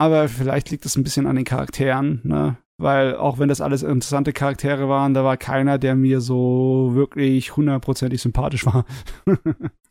[0.00, 2.56] Aber vielleicht liegt es ein bisschen an den Charakteren, ne?
[2.78, 7.56] Weil auch wenn das alles interessante Charaktere waren, da war keiner, der mir so wirklich
[7.56, 8.84] hundertprozentig sympathisch war.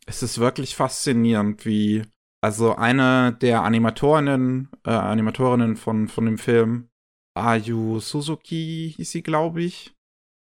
[0.04, 2.02] Es ist wirklich faszinierend, wie
[2.42, 6.88] also eine der Animatorinnen, äh, Animatorinnen von, von dem Film,
[7.34, 9.94] Ayu Suzuki hieß sie, glaube ich,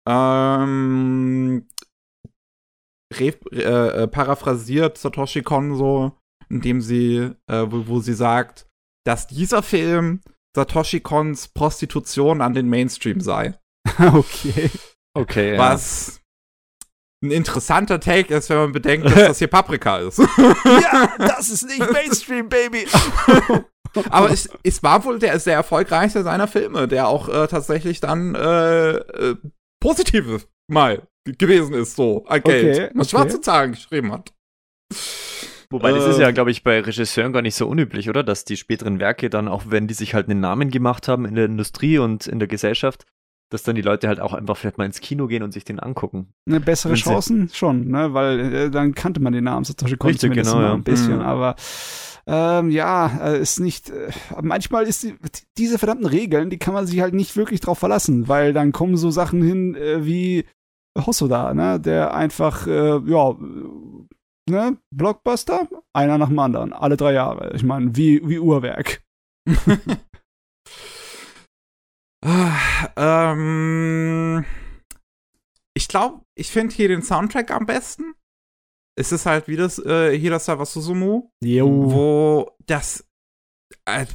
[0.07, 1.67] ähm,
[3.19, 6.17] äh, äh, paraphrasiert Satoshi Kon so,
[6.49, 8.67] indem sie, äh, wo, wo sie sagt,
[9.05, 10.21] dass dieser Film
[10.55, 13.57] Satoshi Kons Prostitution an den Mainstream sei.
[13.99, 14.69] okay.
[15.15, 15.59] Okay, ja.
[15.59, 16.21] Was
[17.23, 20.19] ein interessanter Take ist, wenn man bedenkt, dass das hier Paprika ist.
[20.19, 22.85] Ja, das ist nicht Mainstream, Baby.
[24.09, 28.35] Aber es, es war wohl der sehr erfolgreichste seiner Filme, der auch äh, tatsächlich dann
[28.35, 29.35] äh, äh,
[29.79, 32.75] positive mal gewesen ist, so an Geld.
[32.75, 33.09] Okay, Was okay.
[33.09, 34.33] schwarze Zahlen geschrieben hat.
[35.73, 36.33] Wobei, das ist ja, Ähm.
[36.33, 38.23] glaube ich, bei Regisseuren gar nicht so unüblich, oder?
[38.23, 41.35] Dass die späteren Werke dann, auch wenn die sich halt einen Namen gemacht haben in
[41.35, 43.05] der Industrie und in der Gesellschaft,
[43.49, 45.79] dass dann die Leute halt auch einfach vielleicht mal ins Kino gehen und sich den
[45.79, 46.33] angucken.
[46.45, 48.13] Ne, bessere Chancen schon, ne?
[48.13, 50.73] Weil äh, dann kannte man den Namen Satoshi Kon Richtig, zumindest genau, mal ja.
[50.75, 51.21] ein bisschen, Mhm.
[51.21, 51.55] aber
[52.25, 53.89] ähm, ja, äh, ist nicht.
[53.89, 54.09] Äh,
[54.41, 55.15] manchmal ist die,
[55.57, 58.95] diese verdammten Regeln, die kann man sich halt nicht wirklich drauf verlassen, weil dann kommen
[58.95, 60.45] so Sachen hin äh, wie
[60.97, 61.79] Hosoda, ne?
[61.79, 63.35] Der einfach, äh, ja,
[64.49, 64.77] ne?
[64.91, 67.53] Blockbuster, einer nach dem anderen, alle drei Jahre.
[67.55, 69.03] Ich meine, wie, wie Uhrwerk.
[72.95, 74.45] Ähm,
[75.75, 78.15] ich glaube, ich finde hier den Soundtrack am besten.
[78.97, 81.91] Es ist halt wie das äh, Hirasawa Suzumu, Jo.
[81.91, 83.05] wo das
[83.85, 84.05] äh,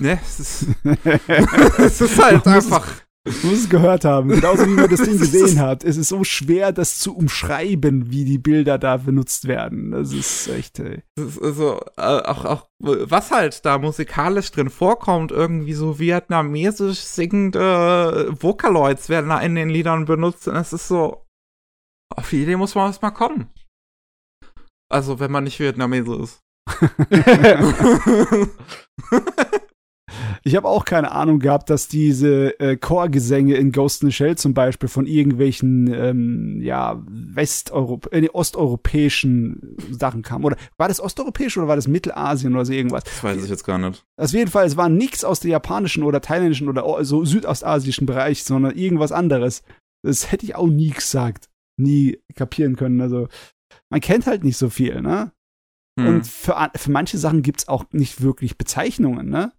[0.00, 0.66] ne, es ist,
[1.78, 5.58] es ist halt einfach Du musst es gehört haben, genauso wie man das Ding gesehen
[5.58, 5.82] hat.
[5.82, 9.90] Es ist so schwer, das zu umschreiben, wie die Bilder da benutzt werden.
[9.90, 10.78] Das ist echt.
[10.78, 11.02] Ey.
[11.18, 18.32] Ist also, äh, auch, auch, was halt da musikalisch drin vorkommt, irgendwie so vietnamesisch singende
[18.38, 20.46] Vocaloids werden da in den Liedern benutzt.
[20.46, 21.26] Und es ist so,
[22.14, 23.50] auf die Idee muss man erst mal kommen.
[24.88, 26.42] Also, wenn man nicht Vietnamese ist.
[30.46, 34.38] Ich habe auch keine Ahnung gehabt, dass diese äh, Chorgesänge in Ghost in the Shell
[34.38, 40.44] zum Beispiel von irgendwelchen ähm, ja Westeuropa äh, osteuropäischen Sachen kamen.
[40.44, 43.02] Oder war das osteuropäisch oder war das Mittelasien oder so irgendwas?
[43.02, 44.06] Das weiß ich jetzt gar nicht.
[44.16, 48.44] Auf jeden Fall, es war nichts aus der japanischen oder thailändischen oder so südostasischen Bereich,
[48.44, 49.64] sondern irgendwas anderes.
[50.04, 51.48] Das hätte ich auch nie gesagt.
[51.76, 53.00] Nie kapieren können.
[53.00, 53.26] Also,
[53.90, 55.32] man kennt halt nicht so viel, ne?
[55.98, 56.06] Hm.
[56.06, 59.52] Und für, für manche Sachen gibt's auch nicht wirklich Bezeichnungen, ne?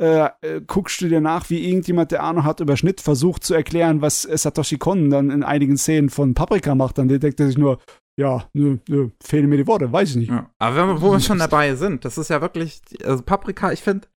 [0.00, 3.52] Äh, äh, guckst du dir nach, wie irgendjemand, der Ahnung hat über Schnitt, versucht zu
[3.52, 7.46] erklären, was äh, Satoshi Kon dann in einigen Szenen von Paprika macht, dann denkt er
[7.46, 7.78] sich nur,
[8.16, 10.30] ja, nö, nö, fehlen mir die Worte, weiß ich nicht.
[10.30, 10.48] Ja.
[10.58, 14.08] Aber wenn wo wir schon dabei sind, das ist ja wirklich, also Paprika, ich finde,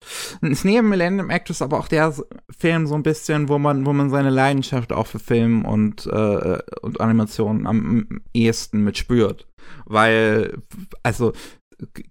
[0.41, 2.13] ist neben Millennium Actress aber auch der
[2.57, 6.59] Film so ein bisschen, wo man, wo man seine Leidenschaft auch für Film und, äh,
[6.81, 9.47] und Animation am ehesten mitspürt.
[9.85, 10.57] Weil,
[11.03, 11.33] also,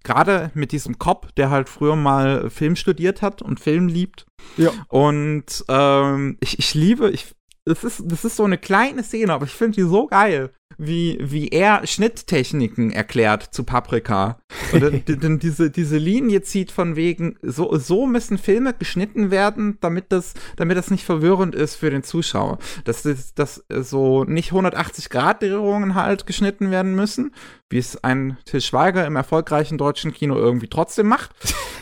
[0.03, 4.27] gerade mit diesem Cop, der halt früher mal Film studiert hat und Film liebt.
[4.57, 4.71] Ja.
[4.89, 7.35] Und ähm, ich, ich liebe, ich,
[7.65, 11.19] das ist, das ist so eine kleine Szene, aber ich finde die so geil, wie,
[11.21, 14.39] wie er Schnitttechniken erklärt zu Paprika.
[14.73, 19.79] Und dann, dann diese, diese Linie zieht von wegen, so, so müssen Filme geschnitten werden,
[19.81, 22.59] damit das, damit das nicht verwirrend ist für den Zuschauer.
[22.85, 27.33] Dass, das, dass so nicht 180 Grad Drehungen halt geschnitten werden müssen,
[27.69, 31.31] wie es ein Til Schweiger im erfolgreichen deutschen Kino irgendwie trotzdem macht,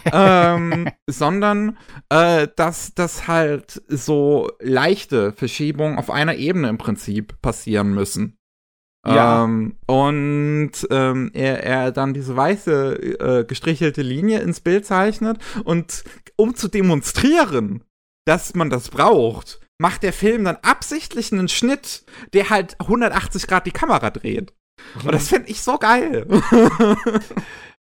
[0.12, 1.76] ähm, sondern
[2.08, 8.39] äh, dass das halt so leichte Verschiebungen auf einer Ebene im Prinzip passieren müssen.
[9.06, 9.44] Ja.
[9.44, 16.04] Ähm, und ähm, er, er dann diese weiße äh, gestrichelte Linie ins Bild zeichnet und
[16.36, 17.82] um zu demonstrieren,
[18.26, 22.04] dass man das braucht, macht der Film dann absichtlich einen Schnitt,
[22.34, 24.52] der halt 180 Grad die Kamera dreht.
[25.02, 26.26] Und das finde ich so geil.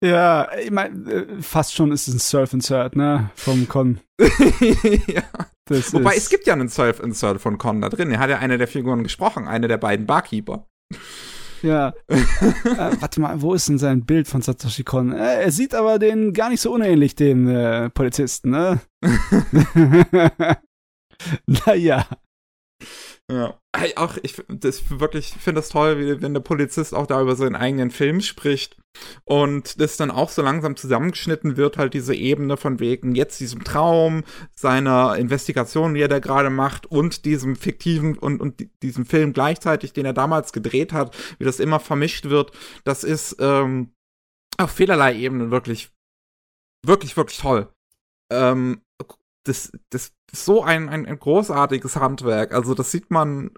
[0.02, 4.00] Ja, ich meine, äh, fast schon ist es ein Surf-Insert, ne, vom Con.
[5.06, 5.22] ja.
[5.66, 8.10] Das Wobei es gibt ja einen Self-Insert von Con da drin.
[8.10, 10.66] Er hat ja eine der Figuren gesprochen, eine der beiden Barkeeper.
[11.62, 11.94] Ja.
[12.08, 12.16] äh,
[13.00, 15.12] warte mal, wo ist denn sein Bild von Satoshi Kon?
[15.12, 18.80] Äh, er sieht aber den gar nicht so unähnlich, den äh, Polizisten, ne?
[21.46, 22.06] naja.
[23.30, 23.58] Ja.
[23.96, 27.56] Auch ich das wirklich finde das toll, wie, wenn der Polizist auch da über seinen
[27.56, 28.76] eigenen Film spricht
[29.24, 33.64] und das dann auch so langsam zusammengeschnitten wird, halt diese Ebene von wegen jetzt diesem
[33.64, 34.24] Traum,
[34.54, 39.32] seiner Investigation, die er da gerade macht und diesem fiktiven und, und di- diesem Film
[39.32, 42.52] gleichzeitig, den er damals gedreht hat, wie das immer vermischt wird.
[42.84, 43.94] Das ist ähm,
[44.58, 45.90] auf vielerlei Ebenen wirklich,
[46.84, 47.72] wirklich, wirklich toll.
[48.30, 48.82] Ähm,
[49.44, 52.52] das, das so ein, ein, ein großartiges Handwerk.
[52.52, 53.50] Also, das sieht man.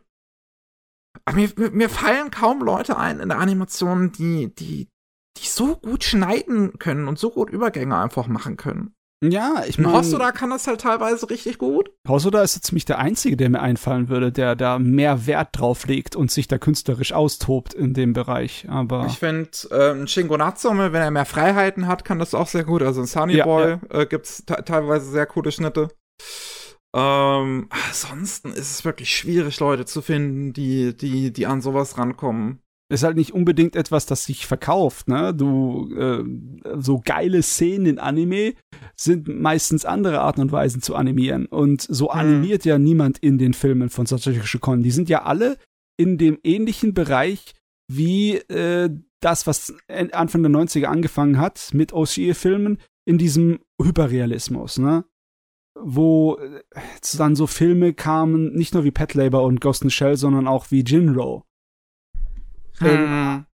[1.24, 4.88] Aber Mir, mir, fallen kaum Leute ein in der Animation, die, die,
[5.38, 8.94] die so gut schneiden können und so gut Übergänge einfach machen können.
[9.22, 11.90] Ja, ich meine, Hosoda kann das halt teilweise richtig gut.
[12.06, 15.86] Hosoda ist so ziemlich der Einzige, der mir einfallen würde, der da mehr Wert drauf
[15.86, 18.66] legt und sich da künstlerisch austobt in dem Bereich.
[18.68, 22.64] Aber Ich finde, ähm, Shingo Natsume, wenn er mehr Freiheiten hat, kann das auch sehr
[22.64, 22.82] gut.
[22.82, 25.88] Also in Sunny Ja, Boy Äh, gibt's te- teilweise sehr coole Schnitte.
[26.94, 32.60] Ähm, ansonsten ist es wirklich schwierig, Leute zu finden, die, die, die an sowas rankommen.
[32.88, 35.34] ist halt nicht unbedingt etwas, das sich verkauft, ne?
[35.34, 36.22] Du, äh,
[36.80, 38.54] so geile Szenen in Anime
[38.94, 41.46] sind meistens andere Arten und Weisen zu animieren.
[41.46, 42.20] Und so Hm.
[42.20, 44.82] animiert ja niemand in den Filmen von Satoshi Kon.
[44.84, 45.56] Die sind ja alle
[45.96, 47.54] in dem ähnlichen Bereich
[47.90, 48.90] wie äh,
[49.20, 49.74] das, was
[50.12, 55.04] Anfang der 90er angefangen hat mit OCE-Filmen, in diesem Hyperrealismus, ne?
[55.74, 56.62] Wo äh,
[57.16, 60.70] dann so Filme kamen, nicht nur wie Pet Labor und Ghost in Shell, sondern auch
[60.70, 61.44] wie Jinro.
[62.80, 63.44] Ähm,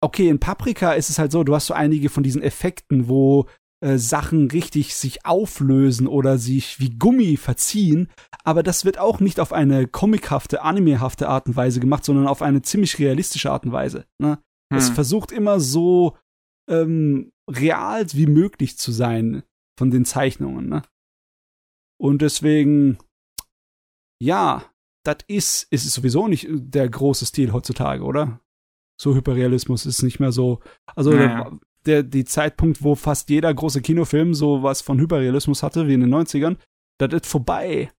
[0.00, 3.46] okay, in Paprika ist es halt so, du hast so einige von diesen Effekten, wo
[3.82, 8.08] äh, Sachen richtig sich auflösen oder sich wie Gummi verziehen,
[8.44, 12.42] aber das wird auch nicht auf eine comichafte, animehafte Art und Weise gemacht, sondern auf
[12.42, 14.04] eine ziemlich realistische Art und Weise.
[14.18, 14.38] Ne?
[14.70, 14.94] Es Hm.
[14.94, 16.16] versucht immer so
[16.68, 19.42] ähm, real wie möglich zu sein
[19.78, 20.68] von den Zeichnungen.
[20.68, 20.82] Ne?
[22.00, 22.98] Und deswegen,
[24.22, 24.64] ja,
[25.04, 28.40] das ist, ist es sowieso nicht der große Stil heutzutage, oder?
[28.98, 30.60] So Hyperrealismus ist nicht mehr so.
[30.96, 31.50] Also Naja.
[31.50, 35.94] der, der, die Zeitpunkt, wo fast jeder große Kinofilm so was von Hyperrealismus hatte, wie
[35.94, 36.56] in den 90ern,
[36.98, 37.92] das ist vorbei.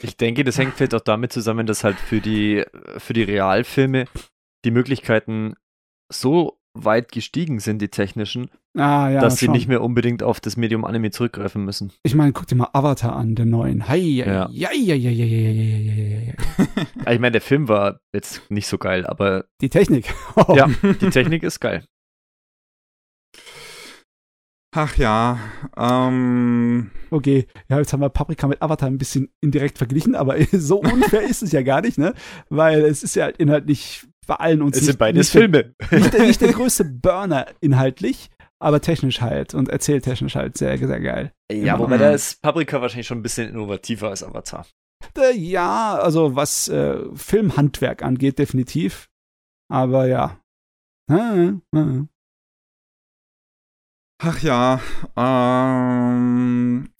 [0.00, 2.64] Ich denke, das hängt vielleicht auch damit zusammen, dass halt für die,
[2.98, 4.06] für die Realfilme
[4.64, 5.54] die Möglichkeiten
[6.12, 9.54] so weit gestiegen sind, die technischen, Ah, ja, dass sie schon.
[9.54, 11.92] nicht mehr unbedingt auf das Medium Anime zurückgreifen müssen.
[12.04, 13.88] Ich meine, guck dir mal Avatar an, der neuen.
[13.88, 14.26] Hei, ja.
[14.26, 14.48] Ja.
[14.52, 16.34] ja, ja, ja, ja, ja, ja, ja, ja, ja.
[17.04, 20.14] Also ich meine, der Film war jetzt nicht so geil, aber Die Technik.
[20.54, 21.84] ja, die Technik ist geil.
[24.74, 25.38] Ach ja,
[25.76, 30.78] ähm, Okay, ja, jetzt haben wir Paprika mit Avatar ein bisschen indirekt verglichen, aber so
[30.80, 32.12] unfair ist es ja gar nicht, ne?
[32.50, 35.40] Weil es ist ja halt inhaltlich bei allen uns Es nicht, sind beides nicht, der,
[35.40, 35.74] Filme.
[35.90, 38.28] nicht, der, nicht der größte Burner inhaltlich,
[38.60, 41.32] aber technisch halt und erzähltechnisch halt sehr, sehr geil.
[41.50, 41.84] Ja, Immer.
[41.84, 44.66] wobei da ist Paprika wahrscheinlich schon ein bisschen innovativer als Avatar.
[45.16, 49.08] Äh, ja, also was äh, Filmhandwerk angeht, definitiv.
[49.70, 50.40] Aber ja.
[51.10, 52.06] Ah, ah.
[54.20, 54.80] ach ja,
[55.16, 56.90] ähm,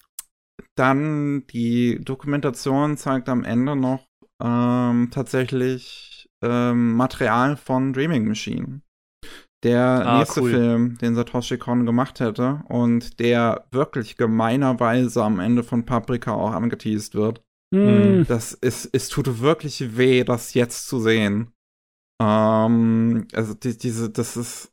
[0.77, 4.07] dann die Dokumentation zeigt am Ende noch
[4.43, 8.83] ähm, tatsächlich ähm, Material von Dreaming Machine.
[9.65, 10.51] Der Ah, nächste cool.
[10.51, 16.53] Film, den Satoshi Kon gemacht hätte und der wirklich gemeinerweise am Ende von Paprika auch
[16.53, 17.43] angeteased wird.
[17.75, 18.25] Hm.
[18.29, 21.53] Das ist, es tut wirklich weh, das jetzt zu sehen.
[22.23, 24.73] Ähm, also die, diese, das ist,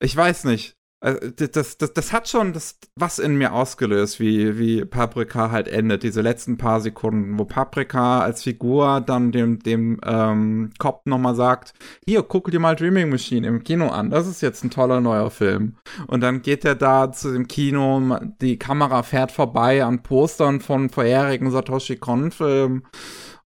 [0.00, 0.77] ich weiß nicht.
[1.00, 5.68] Also, das, das, das hat schon das, was in mir ausgelöst, wie, wie Paprika halt
[5.68, 11.36] endet, diese letzten paar Sekunden, wo Paprika als Figur dann dem, dem ähm, Cop nochmal
[11.36, 11.72] sagt,
[12.04, 15.30] hier, guck dir mal Dreaming Machine im Kino an, das ist jetzt ein toller neuer
[15.30, 15.76] Film.
[16.08, 20.90] Und dann geht er da zu dem Kino, die Kamera fährt vorbei an Postern von
[20.90, 22.84] vorherigen Satoshi Kon-Filmen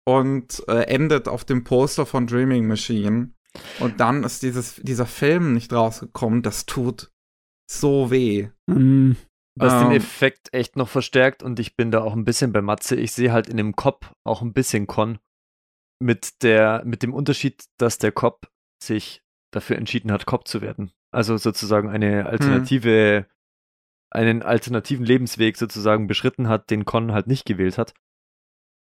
[0.06, 3.32] und äh, endet auf dem Poster von Dreaming Machine.
[3.82, 7.12] Und dann ist dieses, dieser Film nicht rausgekommen, das tut
[7.72, 8.50] so weh.
[8.70, 9.16] Hm.
[9.56, 9.98] Was den Ähm.
[9.98, 12.96] Effekt echt noch verstärkt und ich bin da auch ein bisschen bei Matze.
[12.96, 15.20] Ich sehe halt in dem Cop auch ein bisschen Con.
[16.02, 18.50] Mit, der, mit dem Unterschied, dass der Cop
[18.84, 19.22] sich
[19.54, 20.92] dafür entschieden hat, Cop zu werden.
[21.14, 23.28] Also sozusagen eine alternative,
[24.10, 27.94] einen alternativen Lebensweg sozusagen beschritten hat, den Con halt nicht gewählt hat.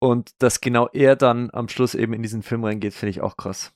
[0.00, 3.36] Und dass genau er dann am Schluss eben in diesen Film reingeht, finde ich auch
[3.36, 3.74] krass.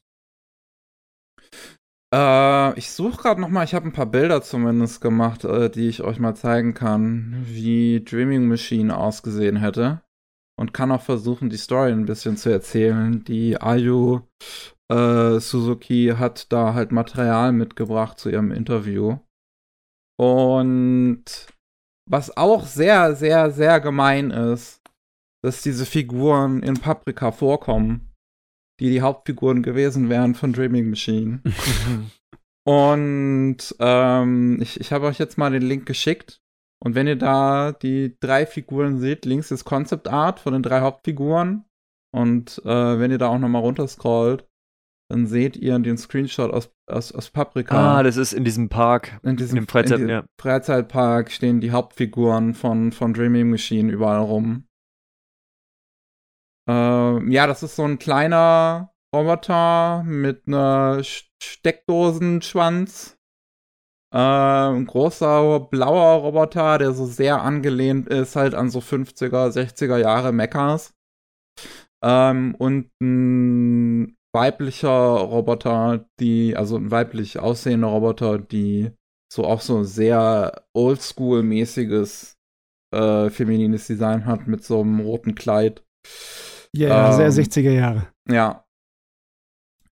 [2.15, 5.89] Äh, ich suche gerade noch mal, ich habe ein paar Bilder zumindest gemacht, äh, die
[5.89, 10.03] ich euch mal zeigen kann, wie Dreaming Machine ausgesehen hätte.
[10.57, 13.24] Und kann auch versuchen, die Story ein bisschen zu erzählen.
[13.24, 14.20] Die Ayu
[14.89, 19.19] äh, Suzuki hat da halt Material mitgebracht zu ihrem Interview.
[20.16, 21.24] Und
[22.09, 24.81] was auch sehr, sehr, sehr gemein ist,
[25.43, 28.14] dass diese Figuren in Paprika vorkommen,
[28.80, 31.40] die die Hauptfiguren gewesen wären von Dreaming Machine.
[32.66, 36.40] Und ähm, ich, ich habe euch jetzt mal den Link geschickt.
[36.82, 40.80] Und wenn ihr da die drei Figuren seht, links ist Concept Art von den drei
[40.80, 41.64] Hauptfiguren.
[42.14, 44.46] Und äh, wenn ihr da auch nochmal runterscrollt,
[45.10, 47.98] dann seht ihr den Screenshot aus, aus, aus Paprika.
[47.98, 49.18] Ah, das ist in diesem Park.
[49.22, 50.24] in diesem in Freizeit- in ja.
[50.40, 54.66] Freizeitpark stehen die Hauptfiguren von, von Dreaming Machine überall rum.
[56.69, 63.19] Ähm, ja, das ist so ein kleiner Roboter mit einer Sch- Steckdosenschwanz.
[64.12, 69.99] Äh, ein großer blauer Roboter, der so sehr angelehnt ist halt an so 50er, 60er
[69.99, 70.95] Jahre Mechas.
[72.03, 78.91] Ähm, und ein weiblicher Roboter, die, also ein weiblich aussehender Roboter, die
[79.32, 82.36] so auch so sehr oldschool-mäßiges
[82.95, 85.85] äh, feminines Design hat mit so einem roten Kleid.
[86.74, 88.06] Ja, ja, Ähm, sehr 60er Jahre.
[88.28, 88.64] Ja.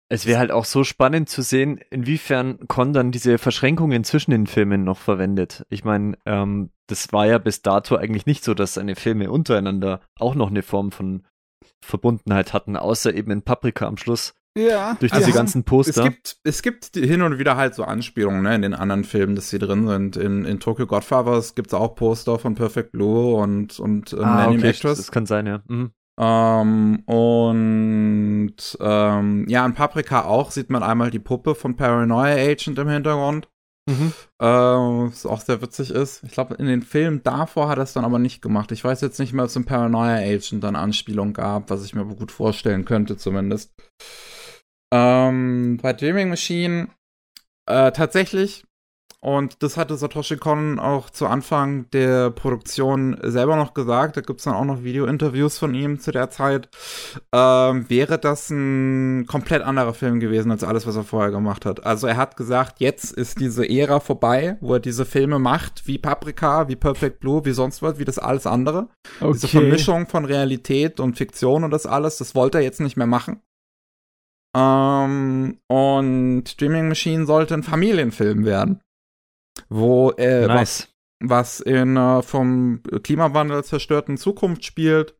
[0.09, 4.46] Es wäre halt auch so spannend zu sehen, inwiefern Con dann diese Verschränkungen zwischen den
[4.46, 5.64] Filmen noch verwendet.
[5.70, 10.00] Ich meine, ähm, das war ja bis dato eigentlich nicht so, dass seine Filme untereinander
[10.18, 11.26] auch noch eine Form von
[11.82, 14.34] Verbundenheit hatten, außer eben in Paprika am Schluss.
[14.54, 14.98] Ja.
[15.00, 16.02] Durch Also diese es- ganzen Poster.
[16.04, 19.34] Es gibt, es gibt hin und wieder halt so Anspielungen ne, in den anderen Filmen,
[19.34, 20.18] dass sie drin sind.
[20.18, 24.59] In, in Tokyo Godfathers gibt es auch Poster von Perfect Blue und, und ah, Nanny
[24.59, 24.98] okay, Actress.
[24.98, 25.62] das kann sein, ja.
[25.68, 25.92] Mhm.
[26.20, 32.78] Ähm, und ähm, ja, in Paprika auch sieht man einmal die Puppe von Paranoia Agent
[32.78, 33.48] im Hintergrund.
[33.89, 34.12] Mhm.
[34.39, 36.22] Äh, was auch sehr witzig ist.
[36.22, 38.70] Ich glaube, in den Filmen davor hat er es dann aber nicht gemacht.
[38.70, 41.94] Ich weiß jetzt nicht mehr, ob es im Paranoia Agent dann Anspielung gab, was ich
[41.94, 43.74] mir aber gut vorstellen könnte, zumindest.
[44.93, 46.89] Ähm, bei Dreaming Machine
[47.66, 48.64] äh, tatsächlich,
[49.24, 54.40] und das hatte Satoshi Kon auch zu Anfang der Produktion selber noch gesagt, da gibt
[54.40, 56.69] es dann auch noch Video-Interviews von ihm zu der Zeit,
[57.32, 61.86] ähm, wäre das ein komplett anderer Film gewesen als alles, was er vorher gemacht hat.
[61.86, 65.99] Also er hat gesagt, jetzt ist diese Ära vorbei, wo er diese Filme macht, wie
[65.99, 68.89] Paprika, wie Perfect Blue, wie sonst was, wie das alles andere.
[69.20, 69.35] Okay.
[69.35, 73.07] Diese Vermischung von Realität und Fiktion und das alles, das wollte er jetzt nicht mehr
[73.07, 73.40] machen.
[74.57, 78.81] Ähm, und Streaming Machine sollte ein Familienfilm werden.
[79.69, 80.95] Wo äh, was, nice.
[81.20, 85.16] was in äh, vom Klimawandel zerstörten Zukunft spielt,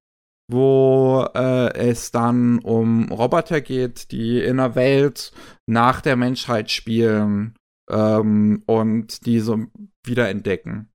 [0.51, 5.33] wo äh, es dann um Roboter geht, die in einer Welt
[5.67, 7.57] nach der Menschheit spielen
[7.91, 9.67] ähm, und die so
[10.05, 10.93] wiederentdecken.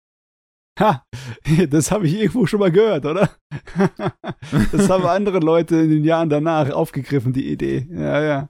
[0.79, 1.03] Ha,
[1.69, 3.31] das habe ich irgendwo schon mal gehört, oder?
[4.71, 7.87] das haben andere Leute in den Jahren danach aufgegriffen, die Idee.
[7.91, 8.49] Ja, ja.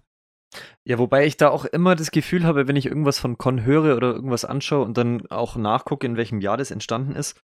[0.85, 3.95] Ja, wobei ich da auch immer das Gefühl habe, wenn ich irgendwas von Con höre
[3.97, 7.39] oder irgendwas anschaue und dann auch nachgucke, in welchem Jahr das entstanden ist,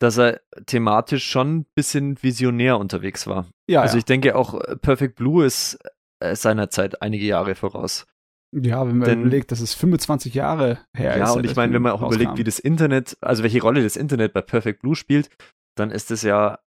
[0.00, 3.46] dass er thematisch schon ein bisschen visionär unterwegs war.
[3.68, 3.98] Ja, also ja.
[3.98, 5.78] ich denke auch äh, Perfect Blue ist
[6.20, 8.06] äh, seiner Zeit einige Jahre voraus.
[8.52, 11.18] ja, wenn man denn- überlegt, dass es 25 Jahre her ist.
[11.18, 12.38] ja, und seit ich meine, wenn man auch überlegt, rauskam.
[12.38, 15.30] wie das Internet, also welche Rolle das Internet bei Perfect Blue spielt,
[15.76, 16.58] dann ist es ja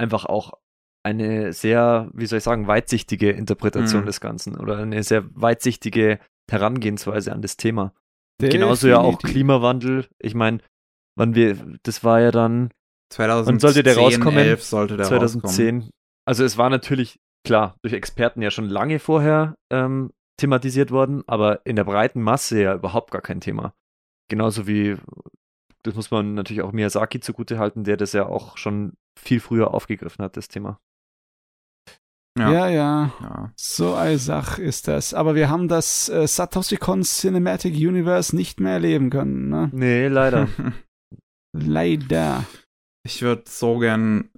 [0.00, 0.54] einfach auch
[1.04, 4.06] eine sehr, wie soll ich sagen, weitsichtige Interpretation Mhm.
[4.06, 6.18] des Ganzen oder eine sehr weitsichtige
[6.50, 7.92] Herangehensweise an das Thema.
[8.40, 9.30] Genauso ja auch Definitiv.
[9.30, 10.06] Klimawandel.
[10.18, 10.58] Ich meine,
[11.16, 12.70] wann wir, das war ja dann
[13.12, 14.38] 2010, sollte der rauskommen?
[14.38, 15.40] 11 sollte der rauskommen.
[15.46, 15.90] 2010.
[16.26, 20.10] Also es war natürlich, klar, durch Experten ja schon lange vorher ähm,
[20.40, 23.72] thematisiert worden, aber in der breiten Masse ja überhaupt gar kein Thema.
[24.28, 24.96] Genauso wie,
[25.84, 30.24] das muss man natürlich auch Miyazaki zugutehalten, der das ja auch schon viel früher aufgegriffen
[30.24, 30.80] hat, das Thema.
[32.36, 32.52] Ja.
[32.52, 33.12] Ja, ja.
[33.20, 33.52] ja.
[33.56, 35.14] So eine Sache ist das.
[35.14, 39.70] Aber wir haben das äh, Satoshi Kon Cinematic Universe nicht mehr erleben können, ne?
[39.72, 40.48] Nee, leider.
[41.56, 42.44] Leider.
[43.04, 44.28] Ich würde so gern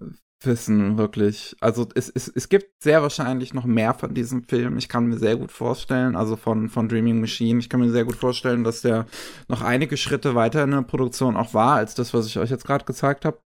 [0.44, 1.56] wissen, wirklich.
[1.60, 4.76] Also es, es, es gibt sehr wahrscheinlich noch mehr von diesem Film.
[4.76, 8.04] Ich kann mir sehr gut vorstellen, also von, von Dreaming Machine, ich kann mir sehr
[8.04, 9.06] gut vorstellen, dass der
[9.48, 12.66] noch einige Schritte weiter in der Produktion auch war, als das, was ich euch jetzt
[12.66, 13.38] gerade gezeigt habe.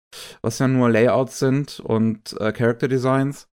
[0.42, 3.48] Was ja nur Layouts sind und äh, Character Designs.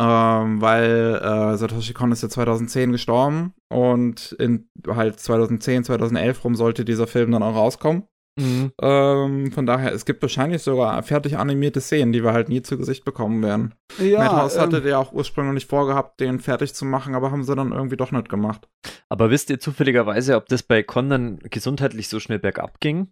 [0.00, 6.54] Ähm, weil äh, Satoshi Kon ist ja 2010 gestorben und in halt 2010, 2011 rum
[6.54, 8.04] sollte dieser Film dann auch rauskommen.
[8.38, 8.70] mhm.
[8.80, 12.78] Ähm, von daher, es gibt wahrscheinlich sogar fertig animierte Szenen, die wir halt nie zu
[12.78, 13.74] Gesicht bekommen werden.
[13.98, 17.56] Ja, Madhouse hatte ähm, ja auch ursprünglich vorgehabt, den fertig zu machen, aber haben sie
[17.56, 18.68] dann irgendwie doch nicht gemacht.
[19.08, 23.08] Aber wisst ihr zufälligerweise, ob das bei Con dann gesundheitlich so schnell bergab ging?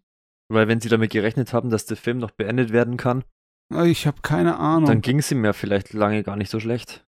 [0.48, 3.24] Weil wenn sie damit gerechnet haben, dass der Film noch beendet werden kann,
[3.84, 4.86] ich habe keine Ahnung.
[4.86, 7.04] dann ging es ihm ja vielleicht lange gar nicht so schlecht.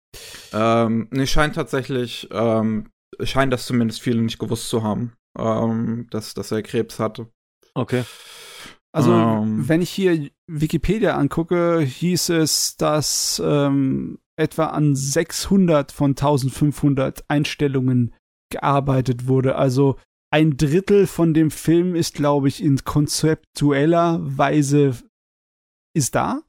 [0.54, 2.90] Ähm, nee, scheint tatsächlich, ähm,
[3.22, 7.28] scheint das zumindest viele nicht gewusst zu haben, ähm, dass, dass er Krebs hatte.
[7.74, 8.04] Okay.
[8.92, 9.68] Also, Ähm.
[9.70, 18.16] wenn ich hier Wikipedia angucke, hieß es, dass ähm, etwa an 600 von 1500 Einstellungen
[18.50, 19.56] gearbeitet wurde.
[19.56, 19.98] Also
[20.32, 24.96] ein Drittel von dem Film ist, glaube ich, in konzeptueller Weise
[25.94, 26.42] ist da.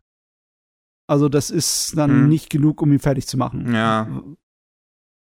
[1.09, 2.29] Also das ist dann Hm.
[2.29, 3.73] nicht genug, um ihn fertig zu machen.
[3.75, 4.07] Ja.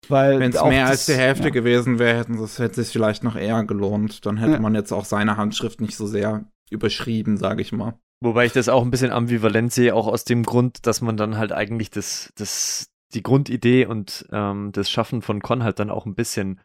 [0.10, 1.50] Weil Wenn es auch mehr das- als die Hälfte ja.
[1.50, 4.26] gewesen wäre, hätten es hätte es vielleicht noch eher gelohnt.
[4.26, 4.60] Dann hätte Ja.
[4.60, 7.98] man jetzt auch seine Handschrift nicht so sehr überschrieben, sage ich mal.
[8.22, 11.38] Wobei ich das auch ein bisschen ambivalent sehe, auch aus dem Grund, dass man dann
[11.38, 16.06] halt eigentlich das, das, die Grundidee und ähm, das Schaffen von Con halt dann auch
[16.06, 16.60] ein bisschen,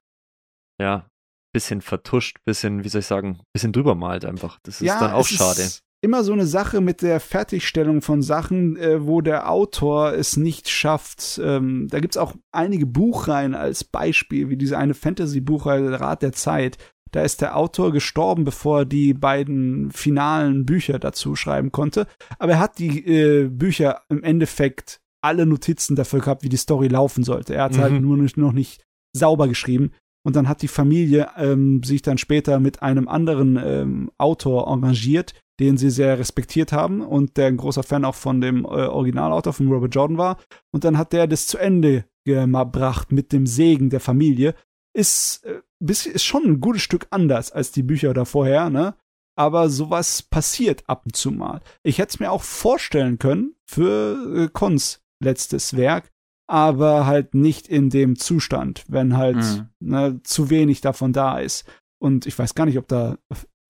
[0.81, 1.07] ja,
[1.53, 4.59] bisschen vertuscht, bisschen, wie soll ich sagen, bisschen drüber malt einfach.
[4.63, 5.61] Das ist dann auch schade.
[5.63, 10.37] Ist immer so eine Sache mit der Fertigstellung von Sachen, äh, wo der Autor es
[10.37, 11.41] nicht schafft.
[11.43, 16.77] Ähm, da gibt's auch einige Buchreihen als Beispiel, wie diese eine Fantasy-Buchreihe Rat der Zeit.
[17.13, 22.07] Da ist der Autor gestorben, bevor er die beiden finalen Bücher dazu schreiben konnte.
[22.39, 26.89] Aber er hat die äh, Bücher im Endeffekt alle Notizen dafür gehabt, wie die Story
[26.89, 27.55] laufen sollte.
[27.55, 27.81] Er hat Mhm.
[27.81, 28.83] halt nur nicht, noch nicht
[29.15, 29.93] sauber geschrieben.
[30.25, 35.35] Und dann hat die Familie ähm, sich dann später mit einem anderen ähm, Autor engagiert,
[35.61, 39.53] den sie sehr respektiert haben und der ein großer Fan auch von dem äh, Originalautor
[39.53, 40.39] von Robert Jordan war.
[40.71, 44.55] Und dann hat der das zu Ende gebracht mit dem Segen der Familie.
[44.95, 48.95] Ist, äh, ist schon ein gutes Stück anders als die Bücher da vorher, ne?
[49.35, 51.63] Aber sowas passiert ab und zu mal.
[51.83, 56.12] Ich hätte es mir auch vorstellen können für äh, Cons letztes Werk,
[56.53, 59.69] aber halt nicht in dem Zustand, wenn halt mhm.
[59.81, 61.65] ne, zu wenig davon da ist.
[61.99, 63.17] Und ich weiß gar nicht, ob da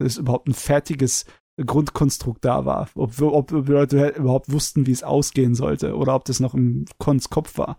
[0.03, 1.25] ist überhaupt ein fertiges
[1.65, 2.91] Grundkonstrukt da war.
[2.97, 6.87] Ob, ob, ob Leute überhaupt wussten, wie es ausgehen sollte oder ob das noch im
[6.99, 7.79] Cons Kopf war.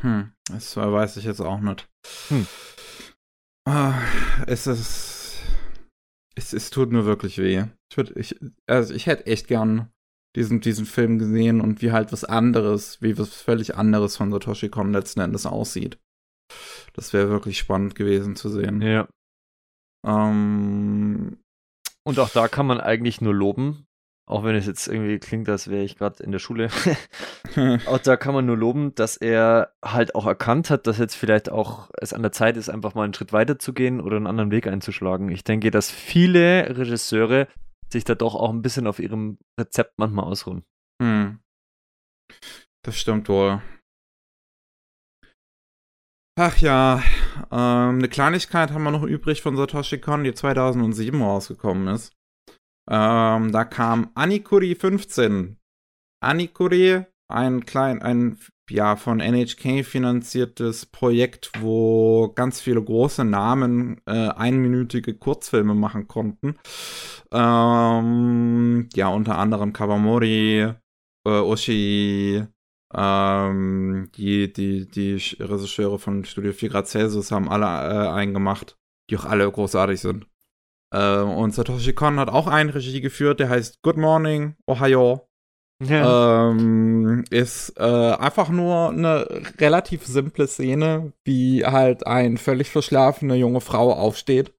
[0.00, 1.90] Hm, das weiß ich jetzt auch nicht.
[2.28, 2.46] Hm.
[3.68, 4.00] Ah,
[4.46, 5.42] es ist.
[6.34, 7.66] Es, es tut mir wirklich weh.
[7.90, 9.92] Ich, würd, ich, also ich hätte echt gern
[10.36, 14.68] diesen, diesen Film gesehen und wie halt was anderes, wie was völlig anderes von Satoshi
[14.68, 15.98] Kon letzten Endes aussieht.
[16.94, 18.82] Das wäre wirklich spannend gewesen zu sehen.
[18.82, 19.08] Ja.
[20.06, 21.38] Ähm,
[22.04, 23.86] und auch da kann man eigentlich nur loben,
[24.26, 26.68] auch wenn es jetzt irgendwie klingt, als wäre ich gerade in der Schule.
[27.86, 31.50] auch da kann man nur loben, dass er halt auch erkannt hat, dass jetzt vielleicht
[31.50, 34.26] auch es an der Zeit ist, einfach mal einen Schritt weiter zu gehen oder einen
[34.26, 35.28] anderen Weg einzuschlagen.
[35.30, 37.46] Ich denke, dass viele Regisseure
[37.92, 40.64] sich da doch auch ein bisschen auf ihrem Rezept manchmal ausruhen.
[41.00, 41.40] Hm.
[42.84, 43.62] Das stimmt wohl.
[46.38, 47.02] Ach ja,
[47.50, 52.16] ähm, eine Kleinigkeit haben wir noch übrig von Satoshi Kon, die 2007 rausgekommen ist.
[52.90, 55.58] Ähm, da kam Anikuri 15.
[56.22, 58.38] Anikuri, ein klein, ein
[58.70, 66.56] ja von NHK finanziertes Projekt, wo ganz viele große Namen äh, einminütige Kurzfilme machen konnten.
[67.32, 70.72] Ähm, ja, unter anderem Kawamori,
[71.24, 72.44] äh, Oshi,
[72.94, 78.76] ähm, die, die, die Regisseure von Studio 4 Grad Celsius haben alle äh, einen gemacht,
[79.10, 80.26] die auch alle großartig sind.
[80.92, 85.28] Äh, und Satoshi Kon hat auch einen Regie geführt, der heißt Good Morning, Ohio.
[85.84, 86.50] Ja.
[86.50, 89.26] Ähm, ist äh, einfach nur eine
[89.58, 94.52] relativ simple Szene, wie halt ein völlig verschlafene junge Frau aufsteht,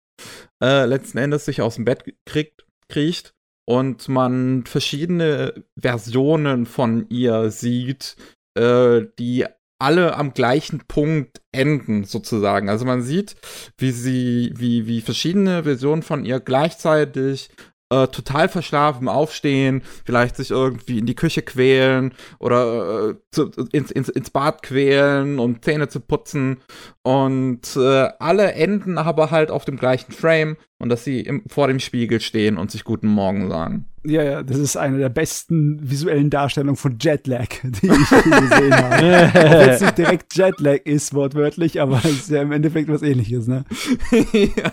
[0.61, 3.33] äh, letzten Endes sich aus dem Bett kriegt, kriecht
[3.65, 8.15] und man verschiedene Versionen von ihr sieht,
[8.57, 9.45] äh, die
[9.79, 12.69] alle am gleichen Punkt enden, sozusagen.
[12.69, 13.35] Also man sieht,
[13.77, 17.49] wie sie, wie, wie verschiedene Versionen von ihr gleichzeitig
[17.93, 23.91] äh, total verschlafen aufstehen, vielleicht sich irgendwie in die Küche quälen oder äh, zu, ins,
[23.91, 26.57] ins, ins Bad quälen und Zähne zu putzen.
[27.03, 31.67] Und äh, alle enden aber halt auf dem gleichen Frame und dass sie im, vor
[31.67, 33.85] dem Spiegel stehen und sich Guten Morgen sagen.
[34.05, 38.95] Ja, ja, das ist eine der besten visuellen Darstellungen von Jetlag, die ich gesehen habe.
[38.95, 43.01] Auch wenn es nicht direkt Jetlag ist, wortwörtlich, aber es ist ja im Endeffekt was
[43.01, 43.63] ähnliches, ne?
[44.33, 44.71] ja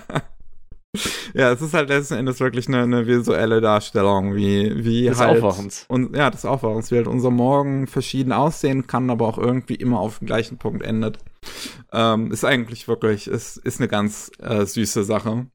[1.34, 5.42] ja, es ist halt letzten Endes wirklich eine, eine visuelle Darstellung, wie, wie des halt.
[5.42, 5.84] Aufwachens.
[5.88, 10.00] Und, ja, des Aufwachens, wie halt unser Morgen verschieden aussehen kann, aber auch irgendwie immer
[10.00, 11.18] auf dem gleichen Punkt endet.
[11.92, 15.46] Ähm, ist eigentlich wirklich, ist, ist eine ganz äh, süße Sache.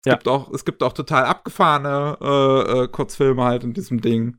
[0.00, 0.14] Es, ja.
[0.14, 4.38] gibt auch, es gibt auch total abgefahrene äh, äh, Kurzfilme halt in diesem Ding.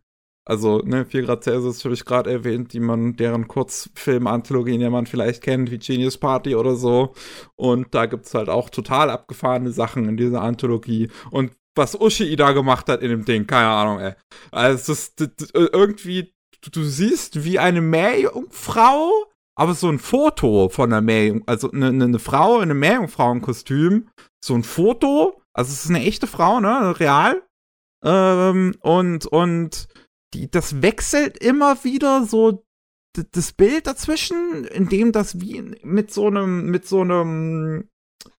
[0.49, 5.05] Also, ne, 4 Grad Celsius habe ich gerade erwähnt, die man, deren Kurzfilm-Anthologien ja man
[5.05, 7.13] vielleicht kennt, wie Genius Party oder so.
[7.55, 11.11] Und da gibt's halt auch total abgefahrene Sachen in dieser Anthologie.
[11.29, 14.13] Und was Ushi da gemacht hat in dem Ding, keine Ahnung, ey.
[14.49, 19.11] Also, das, das irgendwie, du, du, siehst wie eine Meerjungfrau,
[19.55, 24.09] aber so ein Foto von einer Meerjungfrau, also eine, eine Frau in einem Meerjungfrauenkostüm,
[24.43, 27.43] so ein Foto, also es ist eine echte Frau, ne, real.
[28.03, 29.87] Ähm, und, und
[30.33, 32.65] die, das wechselt immer wieder so
[33.31, 37.89] das Bild dazwischen, indem das wie mit so einem, mit so einem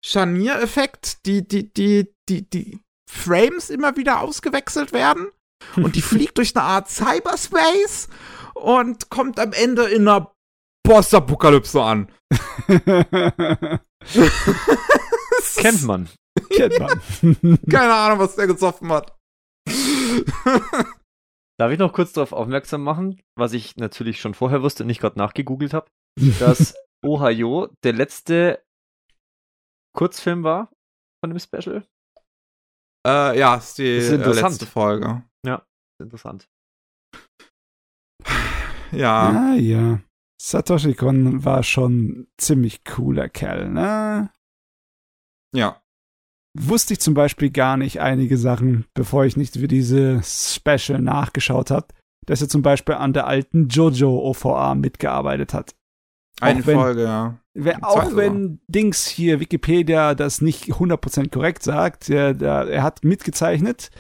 [0.05, 2.81] Scharniereffekt die, die, die, die, die
[3.11, 5.29] Frames immer wieder ausgewechselt werden.
[5.77, 8.09] Und die fliegt durch eine Art Cyberspace
[8.55, 10.33] und kommt am Ende in einer
[10.85, 12.11] Postapokalypse an.
[15.57, 16.09] Kennt man.
[16.51, 17.01] Kennt man.
[17.71, 19.17] Keine Ahnung, was der gesoffen hat.
[21.61, 25.03] Darf ich noch kurz darauf aufmerksam machen, was ich natürlich schon vorher wusste und nicht
[25.03, 25.91] gerade nachgegoogelt habe,
[26.39, 26.75] dass
[27.05, 28.65] Ohio der letzte
[29.95, 30.73] Kurzfilm war
[31.23, 31.87] von dem Special?
[33.07, 35.23] Äh, ja, ist die ist äh, letzte Folge.
[35.45, 35.67] Ja,
[36.01, 36.49] interessant.
[38.93, 39.53] Ja.
[39.53, 40.01] Ja, ja.
[40.41, 44.33] Satoshi Kon war schon ziemlich cooler Kerl, ne?
[45.55, 45.80] Ja
[46.59, 51.71] wusste ich zum Beispiel gar nicht einige Sachen, bevor ich nicht für diese Special nachgeschaut
[51.71, 51.87] habe,
[52.27, 55.75] dass er zum Beispiel an der alten Jojo OVA mitgearbeitet hat.
[56.41, 57.37] Eine Auch wenn- Folge, ja.
[57.53, 63.91] Wenn, auch wenn Dings hier Wikipedia das nicht 100% korrekt sagt, der, er hat mitgezeichnet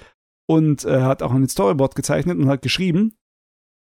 [0.49, 3.17] und äh, hat auch ein Storyboard gezeichnet und hat geschrieben,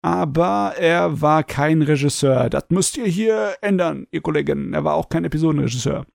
[0.02, 2.48] aber er war kein Regisseur.
[2.48, 4.72] Das müsst ihr hier ändern, ihr Kollegen.
[4.72, 6.06] Er war auch kein Episodenregisseur.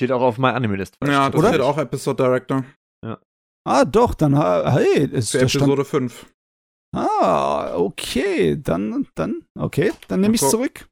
[0.00, 0.96] Steht auch auf meiner Anime-List.
[1.04, 1.48] Ja, das oder?
[1.50, 2.64] steht auch Episode Director
[3.68, 6.26] Ah, doch, dann, hey, ist für stand, Episode 5.
[6.96, 10.88] Ah, okay, dann, dann, okay, dann nehme ich zurück.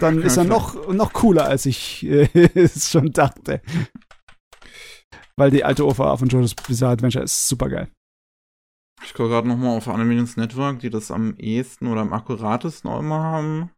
[0.00, 3.62] Dann ist er noch, noch cooler, als ich äh, es schon dachte.
[5.36, 7.88] Weil die alte OVA von JoJo's Bizarre Adventure ist super geil.
[9.04, 12.90] Ich gucke gerade nochmal auf Anime News Network, die das am ehesten oder am akkuratesten
[12.90, 13.70] auch immer haben.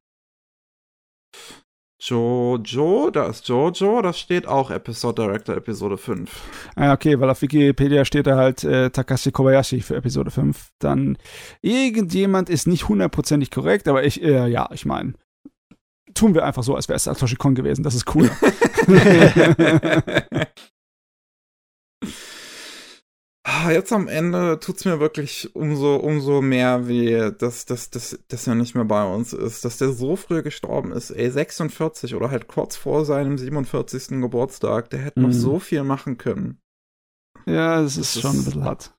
[2.04, 6.30] Jojo, da ist Jojo, da steht auch Episode Director Episode 5.
[6.74, 10.72] Ah, okay, weil auf Wikipedia steht da halt äh, Takashi Kobayashi für Episode 5.
[10.80, 11.16] Dann
[11.60, 15.12] irgendjemand ist nicht hundertprozentig korrekt, aber ich, äh, ja, ich meine,
[16.12, 17.84] tun wir einfach so, als wäre es Satoshi Kon gewesen.
[17.84, 18.28] Das ist cool.
[23.64, 28.46] Ah, Jetzt am Ende tut's mir wirklich umso, umso mehr weh, dass, dass, dass, dass
[28.46, 32.30] er nicht mehr bei uns ist, dass der so früh gestorben ist, ey, 46 oder
[32.30, 34.20] halt kurz vor seinem 47.
[34.20, 35.32] Geburtstag, der hätte noch Mhm.
[35.32, 36.58] so viel machen können.
[37.46, 38.94] ja, es Das ist schon ein ist- bisschen hart.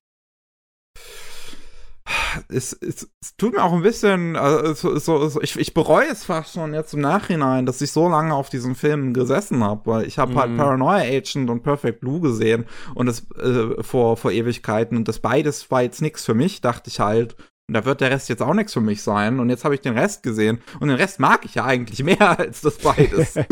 [2.48, 6.24] Es, es, es tut mir auch ein bisschen, also, so, so, ich, ich bereue es
[6.24, 10.06] fast schon jetzt im Nachhinein, dass ich so lange auf diesen Filmen gesessen habe, weil
[10.06, 10.56] ich habe halt Mhm.
[10.56, 15.70] Paranoia Agent und Perfect Blue gesehen und das äh, vor, vor Ewigkeiten und das beides
[15.70, 17.36] war jetzt nichts für mich, dachte ich halt.
[17.66, 19.40] Und da wird der Rest jetzt auch nichts für mich sein.
[19.40, 20.60] Und jetzt habe ich den Rest gesehen.
[20.80, 23.36] Und den Rest mag ich ja eigentlich mehr als das beides.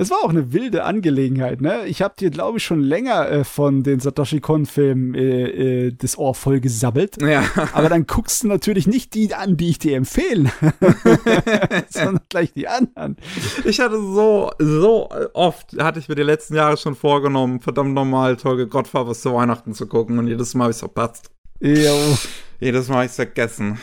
[0.00, 1.84] Es war auch eine wilde Angelegenheit, ne?
[1.84, 6.16] Ich habe dir, glaube ich, schon länger äh, von den Satoshi Kon-Filmen äh, äh, das
[6.16, 7.20] Ohr voll gesabbelt.
[7.20, 7.44] ja.
[7.74, 10.50] Aber dann guckst du natürlich nicht die an, die ich dir empfehlen,
[11.90, 13.18] sondern gleich die anderen.
[13.66, 18.38] Ich hatte so, so oft, hatte ich mir die letzten Jahre schon vorgenommen, verdammt nochmal
[18.38, 21.30] Torge Godfathers zu Weihnachten zu gucken und jedes Mal habe ich es verpasst.
[21.60, 22.16] Jo.
[22.58, 23.78] Jedes Mal habe ich es vergessen.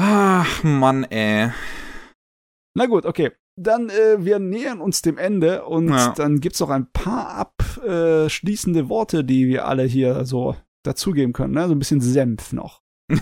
[0.00, 1.50] Ach, Mann, ey.
[2.74, 3.32] Na gut, okay.
[3.60, 6.14] Dann, äh, wir nähern uns dem Ende und Ja.
[6.16, 11.66] dann gibt's noch ein paar abschließende Worte, die wir alle hier so dazugeben können, ne?
[11.68, 12.80] So ein bisschen Senf noch.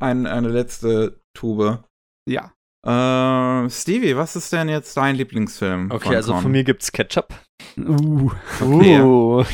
[0.00, 1.82] Ein, eine letzte Tube.
[2.28, 2.52] Ja.
[2.86, 5.90] Äh, Stevie, was ist denn jetzt dein Lieblingsfilm?
[5.90, 6.42] Okay, also Con?
[6.42, 7.34] von mir gibt's Ketchup.
[7.76, 8.30] Uh.
[8.60, 9.00] Okay.
[9.02, 9.44] Uh.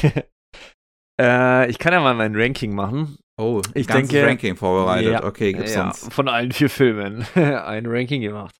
[1.20, 3.16] äh, ich kann ja mal mein Ranking machen.
[3.40, 5.12] Oh, Ich ganzes denke- Ranking vorbereitet.
[5.12, 5.24] Ja.
[5.24, 6.06] Okay, gib's ja, uns.
[6.12, 8.54] Von allen vier Filmen ein Ranking gemacht.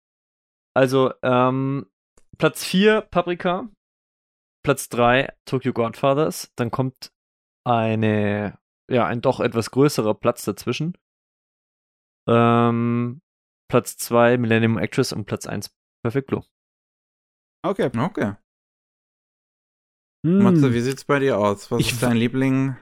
[0.74, 1.86] Also, ähm,
[2.36, 3.68] Platz 4 Paprika,
[4.64, 7.12] Platz 3 Tokyo Godfathers, dann kommt
[7.64, 8.58] eine,
[8.90, 10.96] ja, ein doch etwas größerer Platz dazwischen.
[12.28, 13.20] Ähm,
[13.70, 15.70] Platz 2 Millennium Actress und Platz 1
[16.02, 16.44] Perfect Blue.
[17.64, 17.90] Okay.
[17.96, 18.34] Okay.
[20.26, 20.42] Hm.
[20.42, 21.70] Matze, wie sieht's bei dir aus?
[21.70, 22.76] Was Ich ist dein Liebling?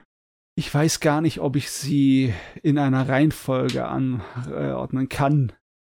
[0.55, 5.53] Ich weiß gar nicht, ob ich sie in einer Reihenfolge anordnen kann.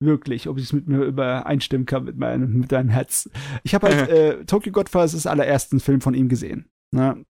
[0.05, 3.29] Wirklich, ob ich es mit mir übereinstimmen kann mit meinem, mit deinem Herz.
[3.63, 6.69] Ich habe halt äh, Tokyo Godfathers das allerersten Film von ihm gesehen.
[6.91, 7.25] Ne?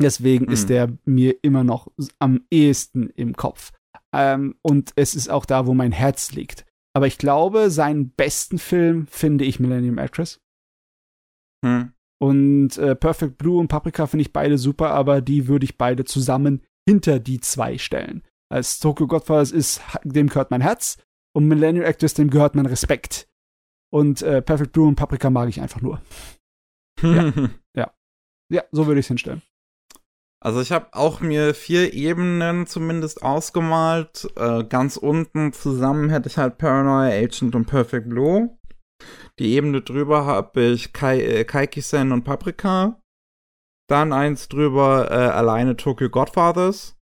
[0.00, 0.52] Deswegen Hm.
[0.52, 1.88] ist der mir immer noch
[2.18, 3.72] am ehesten im Kopf.
[4.14, 6.64] Ähm, und es ist auch da, wo mein Herz liegt.
[6.94, 10.40] Aber ich glaube, seinen besten Film finde ich Millennium Actress.
[11.64, 11.92] Hm.
[12.20, 16.04] Und äh, Perfect Blue und Paprika finde ich beide super, aber die würde ich beide
[16.04, 18.22] zusammen hinter die zwei stellen.
[18.52, 20.98] Als Tokyo Godfathers ist, dem gehört mein Herz
[21.34, 23.28] und Millennium Actress, dem gehört mein Respekt.
[23.92, 26.00] Und äh, Perfect Blue und Paprika mag ich einfach nur.
[28.52, 29.40] Ja, so würde ich es hinstellen.
[30.44, 34.28] Also ich habe auch mir vier Ebenen zumindest ausgemalt.
[34.36, 38.58] Äh, ganz unten zusammen hätte ich halt Paranoia Agent und Perfect Blue.
[39.38, 43.00] Die Ebene drüber habe ich Kai, äh, Kaiki-Sen und Paprika.
[43.88, 46.98] Dann eins drüber äh, alleine Tokyo Godfathers.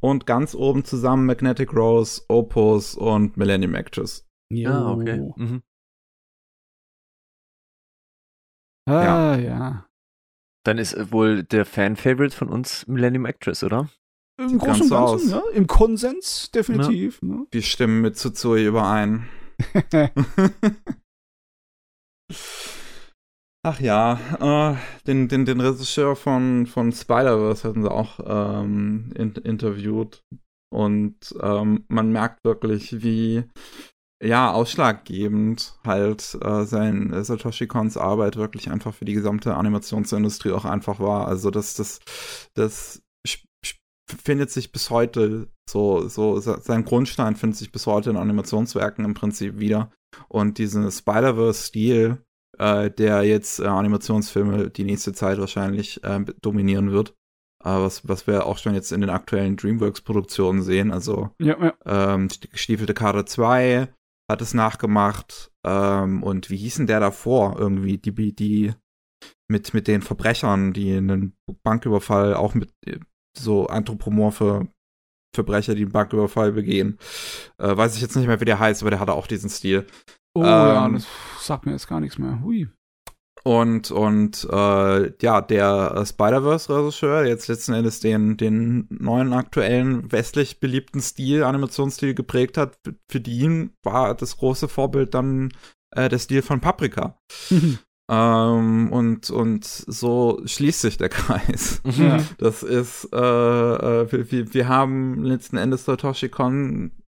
[0.00, 4.26] Und ganz oben zusammen Magnetic Rose, Opus und Millennium Actress.
[4.64, 5.32] Ah, okay.
[5.36, 5.62] Mhm.
[8.88, 9.86] Ah, ja.
[10.64, 13.88] Dann ist äh, wohl der Fan-Favorite von uns Millennium Actress, oder?
[14.38, 15.44] Im Sieht Großen und ganz Ganzen, aus.
[15.46, 15.52] ja.
[15.54, 17.22] Im Konsens, definitiv.
[17.22, 17.46] Ne?
[17.50, 19.28] Wir stimmen mit Tsutsui überein.
[23.68, 24.76] Ach ja, äh,
[25.08, 30.22] den, den, den Regisseur von, von Spider-Verse hatten sie auch ähm, in, interviewt.
[30.72, 33.42] Und ähm, man merkt wirklich, wie
[34.22, 40.52] ja, ausschlaggebend halt äh, sein äh, Satoshi Kons Arbeit wirklich einfach für die gesamte Animationsindustrie
[40.52, 41.26] auch einfach war.
[41.26, 41.98] Also das, das,
[42.54, 43.02] das
[44.08, 49.14] findet sich bis heute so, so, sein Grundstein findet sich bis heute in Animationswerken im
[49.14, 49.90] Prinzip wieder.
[50.28, 52.22] Und diesen Spider-Verse-Stil,
[52.58, 57.14] äh, der jetzt äh, Animationsfilme die nächste Zeit wahrscheinlich äh, dominieren wird.
[57.64, 60.92] Äh, was, was wir auch schon jetzt in den aktuellen DreamWorks-Produktionen sehen.
[60.92, 61.74] Also ja, ja.
[62.14, 63.88] Ähm, Gestiefelte Karte 2
[64.30, 65.50] hat es nachgemacht.
[65.64, 67.56] Ähm, und wie hießen der davor?
[67.58, 68.72] Irgendwie die, die
[69.48, 71.34] mit, mit den Verbrechern, die einen
[71.64, 72.98] Banküberfall auch mit äh,
[73.36, 74.68] so anthropomorphe
[75.34, 76.98] Verbrecher, die einen Banküberfall begehen.
[77.58, 79.86] Äh, weiß ich jetzt nicht mehr, wie der heißt, aber der hatte auch diesen Stil.
[80.36, 81.06] Oh ähm, ja, das
[81.40, 82.40] sagt mir jetzt gar nichts mehr.
[82.42, 82.68] Hui.
[83.42, 90.58] Und, und äh, ja, der Spider-Verse-Regisseur, der jetzt letzten Endes den, den neuen aktuellen westlich
[90.58, 95.52] beliebten Stil, Animationsstil geprägt hat, für ihn war das große Vorbild dann
[95.92, 97.18] äh, der Stil von Paprika.
[98.08, 101.82] Ähm, und, und so schließt sich der Kreis.
[101.84, 102.18] Ja.
[102.38, 107.05] Das ist, äh, äh, wir, wir haben letzten Endes Satoshi Kon äh,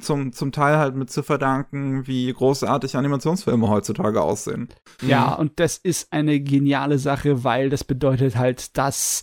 [0.00, 4.68] zum, zum Teil halt mit zu verdanken, wie großartig Animationsfilme heutzutage aussehen.
[5.00, 9.22] Ja, und das ist eine geniale Sache, weil das bedeutet halt, dass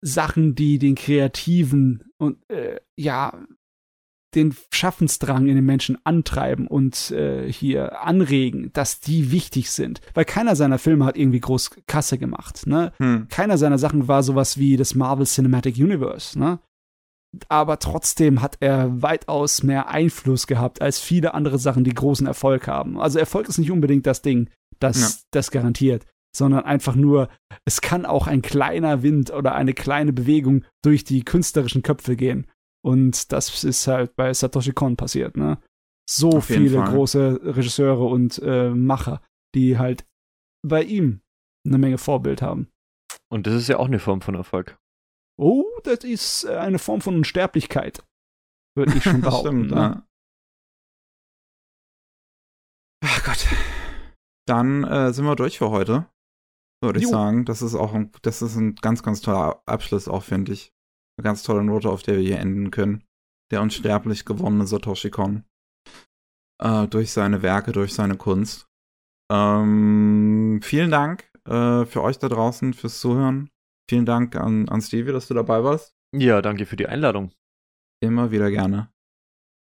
[0.00, 3.32] Sachen, die den Kreativen und äh, ja
[4.34, 10.00] den Schaffensdrang in den Menschen antreiben und äh, hier anregen, dass die wichtig sind.
[10.14, 12.66] Weil keiner seiner Filme hat irgendwie groß Kasse gemacht.
[12.66, 12.92] Ne?
[12.98, 13.28] Hm.
[13.28, 16.38] Keiner seiner Sachen war sowas wie das Marvel Cinematic Universe.
[16.38, 16.58] Ne?
[17.48, 22.66] Aber trotzdem hat er weitaus mehr Einfluss gehabt als viele andere Sachen, die großen Erfolg
[22.66, 22.98] haben.
[22.98, 24.48] Also Erfolg ist nicht unbedingt das Ding,
[24.78, 25.08] das ja.
[25.32, 27.28] das garantiert, sondern einfach nur,
[27.64, 32.46] es kann auch ein kleiner Wind oder eine kleine Bewegung durch die künstlerischen Köpfe gehen.
[32.82, 35.58] Und das ist halt bei Satoshi Kon passiert, ne?
[36.08, 39.20] So Auf viele große Regisseure und äh, Macher,
[39.56, 40.06] die halt
[40.64, 41.20] bei ihm
[41.66, 42.68] eine Menge Vorbild haben.
[43.28, 44.78] Und das ist ja auch eine Form von Erfolg.
[45.38, 48.02] Oh, das ist äh, eine Form von Unsterblichkeit,
[48.76, 49.66] würde ich schon behaupten.
[49.66, 49.76] Stimmt, ne?
[49.76, 50.06] ja.
[53.04, 53.46] Ach Gott.
[54.46, 56.06] Dann äh, sind wir durch für heute.
[56.82, 57.44] Würde ich sagen.
[57.44, 60.72] Das ist auch ein, das ist ein ganz, ganz toller Abschluss, auch finde ich.
[61.18, 63.04] Eine ganz tolle Note, auf der wir hier enden können.
[63.50, 65.44] Der unsterblich gewonnene Satoshi Kon.
[66.62, 68.66] Äh, durch seine Werke, durch seine Kunst.
[69.32, 73.50] Ähm, vielen Dank äh, für euch da draußen, fürs Zuhören.
[73.88, 75.94] Vielen Dank an, an Stevie, dass du dabei warst.
[76.14, 77.32] Ja, danke für die Einladung.
[78.00, 78.90] Immer wieder gerne.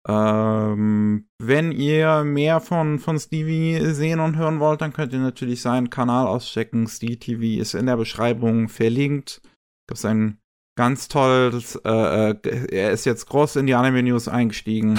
[0.08, 5.60] Ähm, wenn ihr mehr von, von Stevie sehen und hören wollt, dann könnt ihr natürlich
[5.60, 6.86] seinen Kanal auschecken.
[6.86, 9.40] Stevie TV ist in der Beschreibung verlinkt.
[9.88, 10.38] Gibt es einen
[10.76, 11.52] Ganz toll.
[11.52, 14.90] Das, äh, äh, er ist jetzt groß in die Anime-News eingestiegen.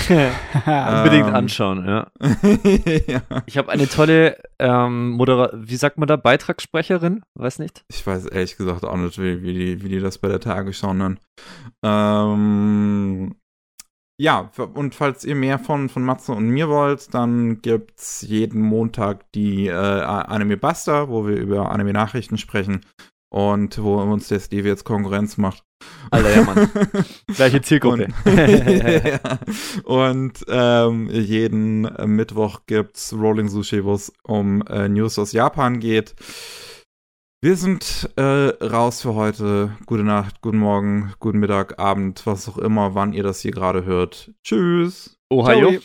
[0.65, 1.35] Unbedingt ähm.
[1.35, 2.07] anschauen, ja.
[3.07, 3.21] ja.
[3.45, 7.21] Ich habe eine tolle ähm, Modera wie sagt man da, Beitragssprecherin?
[7.35, 7.85] Weiß nicht.
[7.89, 10.95] Ich weiß ehrlich gesagt auch nicht, wie, wie, die, wie die das bei der Tagesschau
[10.95, 11.19] nennen.
[11.85, 13.35] Ähm,
[14.19, 19.31] ja, und falls ihr mehr von, von Matze und mir wollt, dann gibt's jeden Montag
[19.33, 22.83] die äh, Anime Buster, wo wir über Anime-Nachrichten sprechen
[23.29, 25.66] und wo uns der Steve jetzt Konkurrenz macht.
[26.11, 26.69] Alter, ja, Mann.
[27.35, 28.07] Gleiche Zielgruppe.
[28.25, 35.79] Und, und ähm, jeden Mittwoch gibt's Rolling Sushi, wo es um äh, News aus Japan
[35.79, 36.15] geht.
[37.41, 39.77] Wir sind äh, raus für heute.
[39.85, 43.85] Gute Nacht, guten Morgen, guten Mittag, Abend, was auch immer, wann ihr das hier gerade
[43.85, 44.31] hört.
[44.43, 45.17] Tschüss.
[45.29, 45.71] Ohio.
[45.71, 45.81] Ciao.